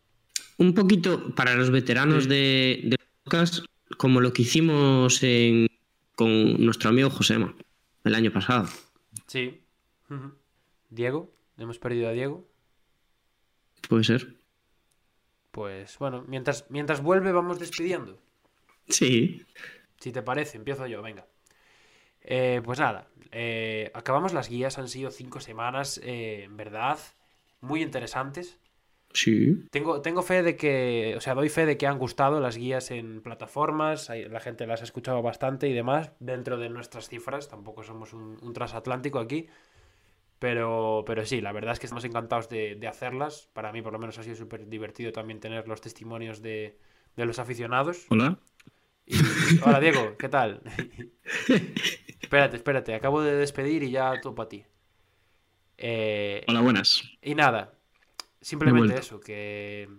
[0.58, 3.66] Un poquito para los veteranos de, de podcast,
[3.98, 5.20] como lo que hicimos
[6.16, 7.54] con nuestro amigo Josema
[8.06, 8.70] el año pasado.
[9.28, 9.62] Sí.
[10.90, 12.48] Diego, hemos perdido a Diego.
[13.88, 14.36] Puede ser.
[15.52, 18.20] Pues bueno, mientras, mientras vuelve vamos despidiendo.
[18.90, 19.46] Sí.
[20.00, 21.26] Si te parece, empiezo yo, venga.
[22.28, 26.98] Eh, pues nada, eh, acabamos las guías, han sido cinco semanas, eh, en verdad,
[27.62, 28.58] muy interesantes.
[29.14, 29.68] Sí.
[29.72, 32.92] Tengo, tengo fe de que, o sea, doy fe de que han gustado las guías
[32.92, 37.84] en plataformas, la gente las ha escuchado bastante y demás, dentro de nuestras cifras, tampoco
[37.84, 39.48] somos un, transatlántico aquí,
[40.40, 43.50] pero, pero sí, la verdad es que estamos encantados de, hacerlas.
[43.54, 46.78] Para mí, por lo menos, ha sido súper divertido también tener los testimonios de,
[47.16, 48.06] de los aficionados.
[48.10, 48.40] Hola.
[49.64, 50.62] Hola Diego, ¿qué tal?
[52.22, 54.66] espérate, espérate, acabo de despedir y ya todo para ti.
[55.78, 57.04] Eh, Hola, buenas.
[57.22, 57.78] Y nada,
[58.42, 59.90] simplemente eso, que,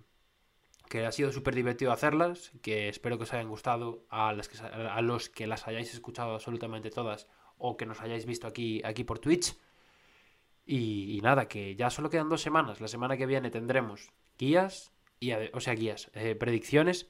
[0.89, 4.59] que ha sido súper divertido hacerlas, que espero que os hayan gustado a, las que,
[4.59, 9.05] a los que las hayáis escuchado absolutamente todas o que nos hayáis visto aquí, aquí
[9.05, 9.57] por Twitch.
[10.68, 12.80] Y, nada, que ya solo quedan dos semanas.
[12.80, 14.90] La semana que viene tendremos guías,
[15.20, 17.09] y, o sea, guías, eh, predicciones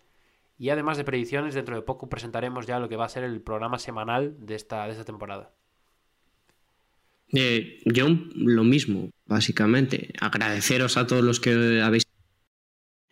[0.59, 3.41] y además de predicciones, dentro de poco presentaremos ya lo que va a ser el
[3.41, 5.53] programa semanal de esta, de esta temporada.
[7.33, 10.13] Eh, yo lo mismo, básicamente.
[10.21, 12.05] Agradeceros a todos los que habéis...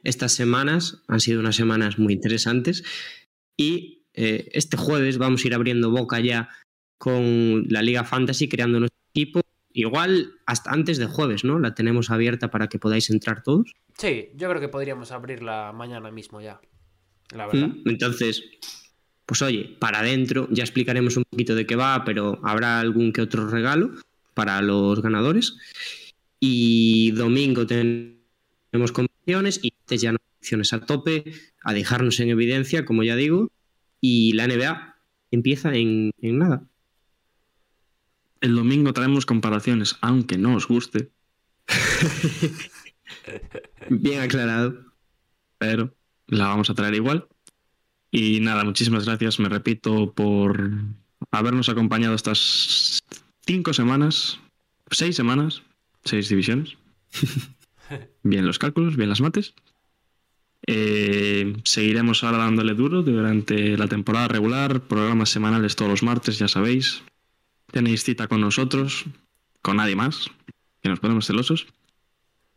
[0.02, 2.84] Estas semanas han sido unas semanas muy interesantes
[3.56, 6.48] y eh, este jueves vamos a ir abriendo boca ya
[6.98, 9.43] con la Liga Fantasy, creando nuestro equipo.
[9.76, 11.58] Igual hasta antes de jueves, ¿no?
[11.58, 13.74] La tenemos abierta para que podáis entrar todos.
[13.98, 16.60] Sí, yo creo que podríamos abrirla mañana mismo ya.
[17.34, 17.88] ¿Mm?
[17.88, 18.44] Entonces,
[19.26, 23.22] pues oye, para adentro ya explicaremos un poquito de qué va, pero habrá algún que
[23.22, 23.90] otro regalo
[24.32, 25.56] para los ganadores.
[26.38, 30.18] Y domingo tenemos convenciones y ya no
[30.72, 31.24] a tope,
[31.64, 33.50] a dejarnos en evidencia, como ya digo,
[34.00, 34.96] y la NBA
[35.32, 36.62] empieza en, en nada.
[38.44, 41.10] El domingo traemos comparaciones, aunque no os guste.
[43.88, 44.84] Bien aclarado.
[45.56, 45.94] Pero
[46.26, 47.26] la vamos a traer igual.
[48.10, 50.72] Y nada, muchísimas gracias, me repito, por
[51.30, 53.02] habernos acompañado estas
[53.46, 54.38] cinco semanas,
[54.90, 55.62] seis semanas,
[56.04, 56.76] seis divisiones.
[58.22, 59.54] bien los cálculos, bien las mates.
[60.66, 66.48] Eh, seguiremos ahora dándole duro durante la temporada regular, programas semanales todos los martes, ya
[66.48, 67.02] sabéis.
[67.74, 69.04] Tenéis cita con nosotros,
[69.60, 70.30] con nadie más,
[70.80, 71.66] que nos ponemos celosos.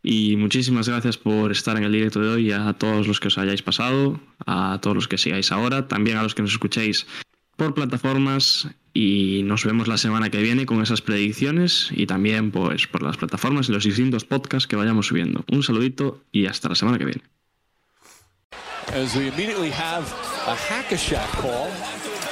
[0.00, 3.36] Y muchísimas gracias por estar en el directo de hoy, a todos los que os
[3.36, 7.08] hayáis pasado, a todos los que sigáis ahora, también a los que nos escuchéis
[7.56, 12.86] por plataformas y nos vemos la semana que viene con esas predicciones y también pues
[12.86, 15.44] por las plataformas y los distintos podcasts que vayamos subiendo.
[15.50, 17.22] Un saludito y hasta la semana que viene.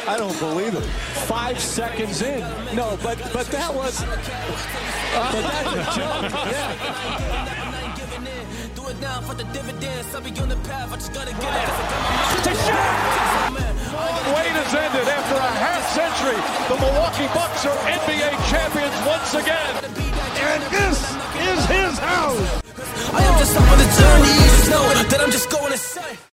[0.09, 0.85] I don't believe it.
[1.27, 2.41] Five seconds in.
[2.75, 4.01] No, but but that was.
[4.03, 6.33] But that's a joke.
[6.53, 7.57] Yeah.
[9.01, 10.15] Now for the dividends.
[10.15, 10.91] I'll be on the path.
[10.91, 11.69] I just gotta get it.
[12.49, 12.77] It's a.
[14.33, 16.41] Wait is ended after a half century.
[16.69, 19.85] The Milwaukee Bucks are NBA champions once again.
[20.49, 20.99] And this
[21.45, 22.63] is his house.
[23.13, 24.33] I am just on the journey.
[24.65, 26.17] You know that I'm just going to say.